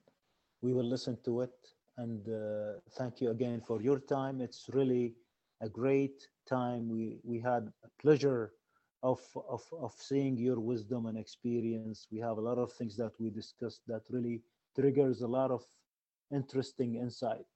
[0.63, 1.57] We will listen to it,
[1.99, 4.41] and uh, thank you again for your time.
[4.41, 5.15] It's really
[5.61, 6.89] a great time.
[6.89, 8.53] We we had a pleasure
[9.03, 12.09] of, of, of seeing your wisdom and experience.
[12.11, 14.43] We have a lot of things that we discussed that really
[14.75, 15.63] triggers a lot of
[16.31, 17.47] interesting insight.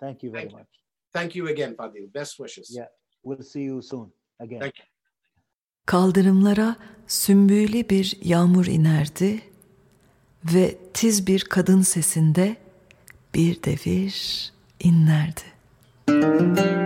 [0.00, 0.68] Thank you very Thank much.
[0.72, 0.80] You.
[1.12, 2.12] Thank you again, Fadil.
[2.14, 2.70] Best wishes.
[2.70, 2.88] Yeah,
[3.22, 4.60] we'll see you soon again.
[4.60, 4.84] Thank you.
[5.86, 6.76] Kaldırımlara
[7.06, 9.40] sümbüylü bir yağmur inerdi
[10.44, 12.56] ve tiz bir kadın sesinde
[13.34, 15.42] bir devir inlerdi.
[16.08, 16.77] Müzik